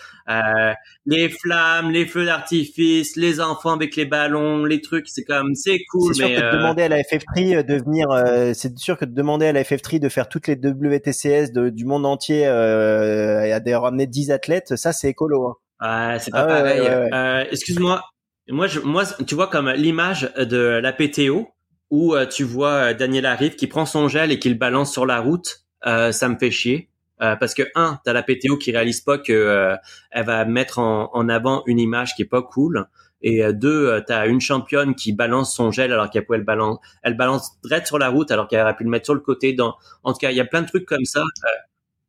[1.06, 5.84] les flammes, les feux d'artifice, les enfants avec les ballons, les trucs, c'est comme, c'est
[5.92, 6.16] cool.
[6.16, 8.08] C'est sûr que de demander à la FF3 de venir,
[8.56, 12.08] c'est sûr que de demander à la FF3 de faire toutes les WTCS du monde
[12.08, 15.60] entier et à ramener 10 athlètes, ça c'est écolo.
[15.80, 16.18] Hein.
[16.18, 17.48] c'est pas ah pareil.
[17.52, 18.02] Excuse-moi,
[18.49, 21.48] moi, je, moi, tu vois comme l'image de la PTO
[21.90, 24.91] où euh, tu vois euh, Daniel arrive qui prend son gel et qui le balance
[24.91, 26.90] sur la route, euh, ça me fait chier.
[27.20, 29.78] parce que un, t'as la PTO qui réalise pas que
[30.11, 32.86] elle va mettre en, en, avant une image qui est pas cool.
[33.22, 37.15] Et deux, t'as une championne qui balance son gel alors qu'elle pouvait le balance, elle
[37.15, 39.53] balance direct sur la route alors qu'elle aurait pu le mettre sur le côté.
[39.53, 41.24] Dans, en tout cas, il y a plein de trucs comme ça.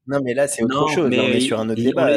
[0.08, 1.08] non, mais là c'est autre chose.
[1.08, 2.10] Mais on est sur un autre débat.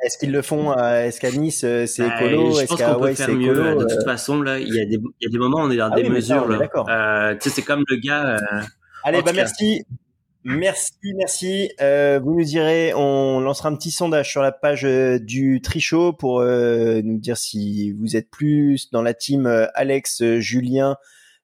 [0.00, 3.32] Est-ce qu'ils le font Est-ce qu'à Nice euh, c'est bah, écolo Est-ce qu'à Hawaï c'est
[3.32, 4.04] écolo De toute euh?
[4.04, 5.90] façon, là, il y a des, il y a des moments où on est dans
[5.90, 6.46] ah des mesures.
[6.46, 6.58] là.
[6.88, 8.36] Euh, tu sais, c'est comme le gars.
[8.36, 8.62] Euh,
[9.02, 9.84] Allez, bah merci.
[10.44, 11.70] Merci, merci.
[11.80, 16.42] Euh, vous nous direz, on lancera un petit sondage sur la page du Trichot pour
[16.42, 20.96] nous dire si vous êtes plus dans la team Alex, Julien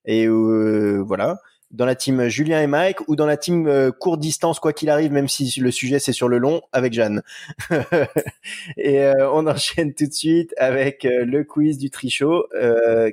[0.05, 1.39] et voilà
[1.75, 4.89] dans la team Julien et Mike ou dans la team euh, courte distance quoi qu'il
[4.89, 7.21] arrive même si le sujet c'est sur le long avec Jeanne.
[8.77, 12.47] et euh, on enchaîne tout de suite avec euh, le quiz du trichot.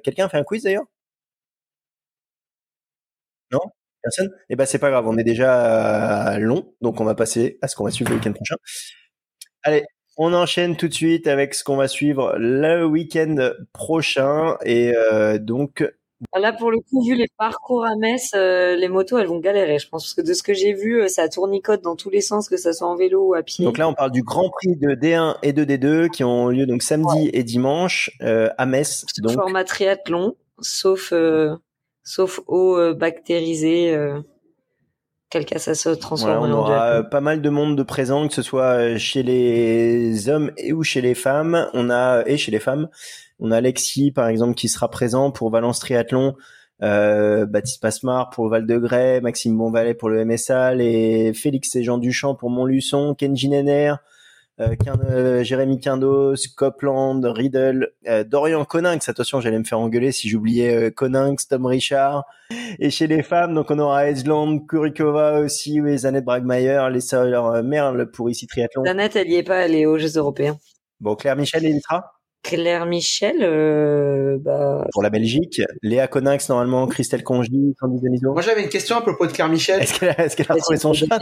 [0.03, 0.85] Quelqu'un fait un quiz d'ailleurs?
[3.51, 3.61] Non?
[4.03, 4.31] Personne?
[4.49, 7.77] Eh ben c'est pas grave, on est déjà long donc on va passer à ce
[7.77, 8.57] qu'on va suivre le week-end prochain.
[9.63, 9.85] Allez,
[10.17, 14.93] on enchaîne tout de suite avec ce qu'on va suivre le week-end prochain et
[15.41, 15.85] donc
[16.39, 19.78] là, pour le coup, vu les parcours à Metz, euh, les motos, elles vont galérer,
[19.78, 20.05] je pense.
[20.05, 22.57] Parce que de ce que j'ai vu, euh, ça tournicote dans tous les sens, que
[22.57, 23.65] ça soit en vélo ou à pied.
[23.65, 26.66] Donc là, on parle du Grand Prix de D1 et de D2 qui ont lieu
[26.66, 29.05] donc samedi et dimanche euh, à Metz.
[29.19, 31.12] Donc format triathlon, sauf
[32.05, 33.97] sauf eau bactérisée.
[35.31, 38.35] quel cas ça se transforme voilà, on aura pas mal de monde de présent, que
[38.35, 41.69] ce soit chez les hommes et ou chez les femmes.
[41.74, 42.89] On a et chez les femmes.
[43.44, 46.36] On a Alexis, par exemple, qui sera présent pour Valence Triathlon,
[46.81, 51.82] euh, Baptiste Passemar pour Val de Grès, Maxime Bonvalet pour le MSA, et Félix et
[51.82, 53.94] Jean Duchamp pour Montluçon, Kenji Nenner,
[54.60, 54.77] euh,
[55.10, 57.90] euh, Jérémy Quindos, Copland, Riddle,
[58.27, 62.23] Dorian Coninx, attention j'allais me faire engueuler si j'oubliais Coninx, Tom Richard,
[62.78, 67.64] et chez les femmes donc on aura Esland, Kurikova aussi, oui, Zanette Bragmeier, les sœurs
[67.64, 68.85] Merle pour ici triathlon.
[68.85, 70.56] Zanette elle y est pas, elle est aux Jeux Européens.
[71.01, 74.85] Bon Claire Michel y sera Claire Michel, euh, bah...
[74.93, 75.62] pour la Belgique.
[75.82, 78.32] Léa Coninx, normalement, Christelle Congy, Candice Deniso.
[78.32, 79.81] Moi, j'avais une question à propos de Claire Michel.
[79.82, 81.06] Est-ce qu'elle a, est qu a retrouvé son chat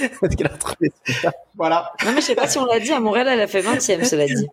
[0.00, 1.92] Est-ce qu'elle a retrouvé son chat Voilà.
[2.04, 2.92] Non, mais je sais pas si on l'a dit.
[2.92, 4.46] À Montréal, elle a fait 20e, cela dit.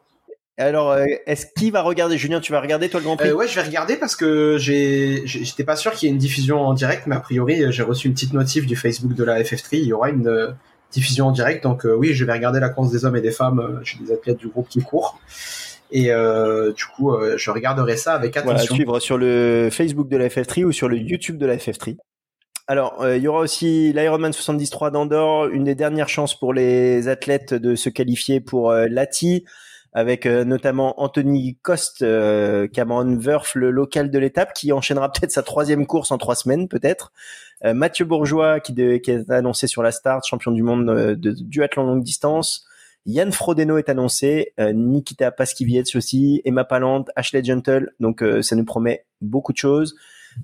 [0.57, 3.35] Alors, euh, est-ce qui va regarder Julien Tu vas regarder toi le Grand Prix euh,
[3.35, 6.59] Ouais, je vais regarder parce que j'ai, j'étais pas sûr qu'il y ait une diffusion
[6.59, 9.77] en direct, mais a priori, j'ai reçu une petite notif du Facebook de la FF3.
[9.77, 10.53] Il y aura une
[10.91, 11.63] diffusion en direct.
[11.63, 14.11] Donc euh, oui, je vais regarder la course des hommes et des femmes chez des
[14.11, 15.19] athlètes du groupe qui courent.
[15.91, 18.53] Et euh, du coup, euh, je regarderai ça avec attention.
[18.53, 21.97] Voilà, suivre sur le Facebook de la FF3 ou sur le YouTube de la FF3.
[22.67, 27.55] Alors, il y aura aussi l'Ironman 73 d'Andorre, une des dernières chances pour les athlètes
[27.55, 29.43] de se qualifier pour l'ATI,
[29.93, 32.05] avec notamment Anthony Coste,
[32.73, 36.67] Cameron Wurf, le local de l'étape, qui enchaînera peut-être sa troisième course en trois semaines,
[36.67, 37.11] peut-être.
[37.65, 41.31] Euh, Mathieu Bourgeois qui, qui, est annoncé sur la start, champion du monde euh, de,
[41.31, 42.65] duathlon longue distance.
[43.05, 47.91] Yann Frodeno est annoncé, euh, Nikita Paskiviec aussi, Emma Palland, Ashley Gentle.
[47.99, 49.95] Donc ça nous promet beaucoup de choses.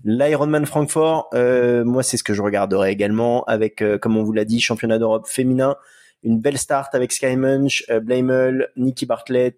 [0.04, 4.60] L'Ironman Francfort, moi c'est ce que je regarderai également avec, comme on vous l'a dit,
[4.60, 5.76] championnat d'Europe féminin,
[6.24, 9.58] une belle start avec Sky Munch, Blamel, Nikki Bartlett.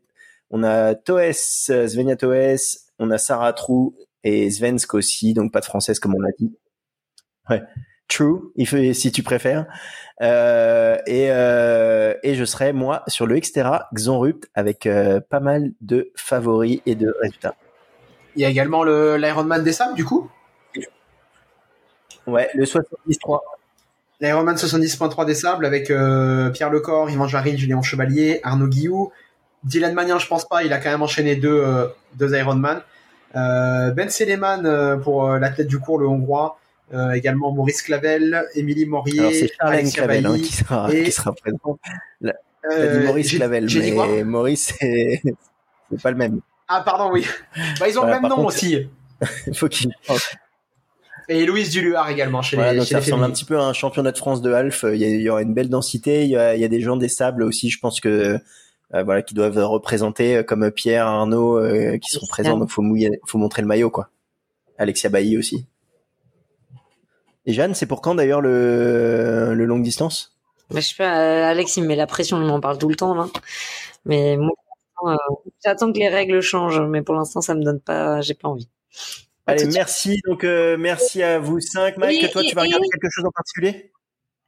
[0.50, 5.66] On a Toes, Svenja Toes, on a Sarah Trou et Svensk aussi, donc pas de
[5.66, 6.54] française comme on l'a dit.
[7.50, 7.64] Ouais.
[8.08, 8.54] True,
[8.94, 9.66] si tu préfères.
[10.22, 15.72] Euh, et, euh, et je serai, moi, sur le Xterra Xonrupt avec euh, pas mal
[15.82, 17.56] de favoris et de résultats.
[18.36, 20.30] Il y a également l'Ironman des Sables, du coup?
[22.26, 23.40] Ouais, le 73.
[24.20, 29.12] L'Ironman 70.3 des Sables avec euh, Pierre Lecor, Yvan Jarry, Julien Chevalier, Arnaud Guillou.
[29.64, 32.82] Dylan Magnin, je pense pas, il a quand même enchaîné deux, euh, deux Ironman.
[33.34, 36.58] ben Seleman pour l'athlète du cours, le Hongrois.
[36.94, 41.78] Euh, également Maurice Clavel, Émilie Morier, c'est Charlène Clavel hein, qui, sera, qui sera présent.
[42.22, 42.34] La,
[42.72, 45.22] euh, dit Maurice Clavel, mais Maurice c'est
[46.02, 46.40] pas le même.
[46.70, 47.26] Ah pardon oui.
[47.80, 48.88] Bah ils ont le même nom aussi.
[49.48, 49.92] Il faut qu'il
[51.30, 53.60] et Louise Duluard également chez voilà, les, donc chez ça les ressemble un petit peu
[53.60, 54.86] à un championnat de France de half.
[54.88, 56.24] Il y, a, il y aura une belle densité.
[56.24, 57.70] Il y, a, il y a des gens des sables aussi.
[57.70, 58.40] Je pense que
[58.94, 62.58] euh, voilà qui doivent représenter comme Pierre, Arnaud, euh, qui seront présents.
[62.58, 64.10] Donc faut mouiller, faut montrer le maillot quoi.
[64.78, 65.66] Alexia Bailly aussi.
[67.46, 70.38] Et Jeanne, c'est pour quand d'ailleurs le, le longue distance?
[70.70, 72.90] Bah, Je sais pas, euh, Alex, il me met la pression, il m'en parle tout
[72.90, 73.28] le temps là.
[74.04, 74.52] Mais moi,
[75.06, 75.16] euh,
[75.64, 78.68] j'attends que les règles changent, mais pour l'instant, ça me donne pas, j'ai pas envie.
[79.48, 80.20] Allez, merci.
[80.28, 81.98] Donc, euh, merci à vous cinq.
[81.98, 83.92] Mike, toi, tu vas regarder quelque chose en particulier?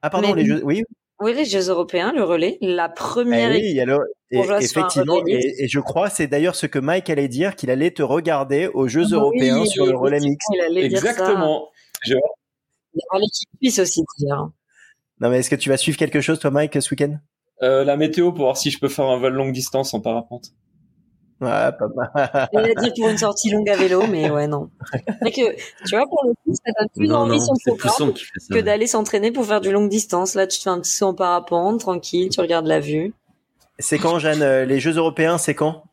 [0.02, 0.62] Ah, pardon, les jeux.
[0.64, 0.84] Oui.
[1.22, 3.52] Oui, les Jeux européens, le relais, la première.
[3.52, 4.00] Eh oui, alors,
[4.32, 7.92] et, effectivement, et, et, je crois, c'est d'ailleurs ce que Mike allait dire, qu'il allait
[7.92, 10.46] te regarder aux Jeux ah européens sur le relais mix.
[10.78, 11.68] Exactement.
[12.06, 12.16] Je,
[12.94, 14.50] il y l'équipe suisse aussi, d'ailleurs.
[15.20, 17.18] Non, mais est-ce que tu vas suivre quelque chose, toi, Mike, ce week-end?
[17.64, 20.54] Euh, La météo pour voir si je peux faire un vol longue distance en parapente.
[21.42, 22.50] Ouais, pas mal.
[22.54, 24.70] Il a dit pour une sortie longue à vélo, mais ouais, non.
[25.22, 25.56] Mais que,
[25.86, 28.14] tu vois, pour le coup, ça donne plus envie son programme
[28.52, 30.36] que d'aller s'entraîner pour faire du longue distance.
[30.36, 33.14] Là, tu te fais un petit saut en parapente, tranquille, tu regardes la vue.
[33.80, 35.84] C'est quand, Jeanne euh, Les Jeux Européens, c'est quand?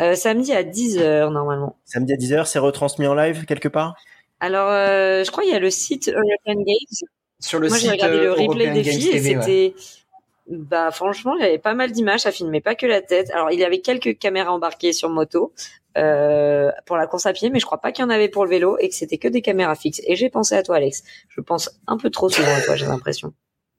[0.00, 1.76] Euh, Samedi à 10h, normalement.
[1.84, 3.94] Samedi à 10h, c'est retransmis en live quelque part?
[4.40, 7.08] Alors, euh, je crois qu'il y a le site European Games.
[7.38, 9.74] Sur le Moi, site j'ai regardé le replay des filles et c'était,
[10.48, 13.30] bah, franchement, il y avait pas mal d'images, ça filmait pas que la tête.
[13.32, 15.52] Alors, il y avait quelques caméras embarquées sur moto,
[15.96, 18.44] euh, pour la course à pied, mais je crois pas qu'il y en avait pour
[18.44, 20.00] le vélo et que c'était que des caméras fixes.
[20.06, 21.02] Et j'ai pensé à toi, Alex.
[21.28, 23.32] Je pense un peu trop souvent à toi, j'ai l'impression.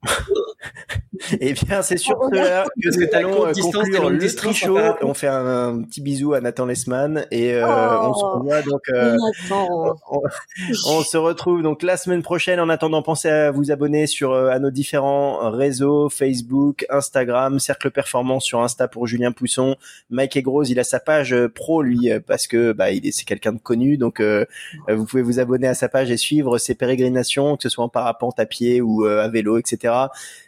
[1.42, 4.78] Eh bien, c'est sur cela que nous allons conclure le trichot.
[5.02, 8.82] On fait un, petit bisou à Nathan Lesman et euh, on se oh, revoit donc.
[8.90, 9.18] Euh,
[10.88, 12.60] on, se retrouve donc la semaine prochaine.
[12.60, 17.90] En attendant, pensez à vous abonner sur euh, à nos différents réseaux Facebook, Instagram, Cercle
[17.90, 19.76] Performance sur Insta pour Julien Pousson.
[20.12, 23.54] Mike Egros, il a sa page pro lui parce que bah il est c'est quelqu'un
[23.54, 27.64] de connu donc vous pouvez vous abonner à sa page et suivre ses pérégrinations que
[27.64, 29.87] ce soit en parapente, à pied ou à vélo, etc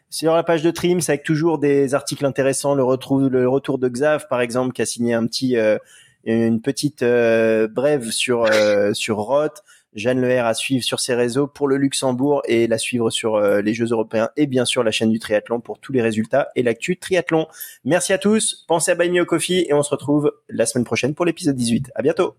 [0.10, 3.88] sur la page de Trims avec toujours des articles intéressants, le, retour, le retour de
[3.88, 5.78] Xav par exemple qui a signé un petit euh,
[6.24, 9.64] une petite euh, brève sur euh, sur Roth,
[9.94, 13.74] Jeanne Leher à suivre sur ses réseaux pour le Luxembourg et la suivre sur les
[13.74, 16.98] Jeux européens et bien sûr la chaîne du triathlon pour tous les résultats et l'actu
[16.98, 17.48] triathlon.
[17.86, 21.14] Merci à tous, pensez à Buy Me Coffee et on se retrouve la semaine prochaine
[21.14, 21.92] pour l'épisode 18.
[21.96, 22.36] À bientôt.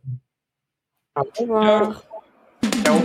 [1.17, 2.05] Au revoir.
[2.85, 3.01] Ciao.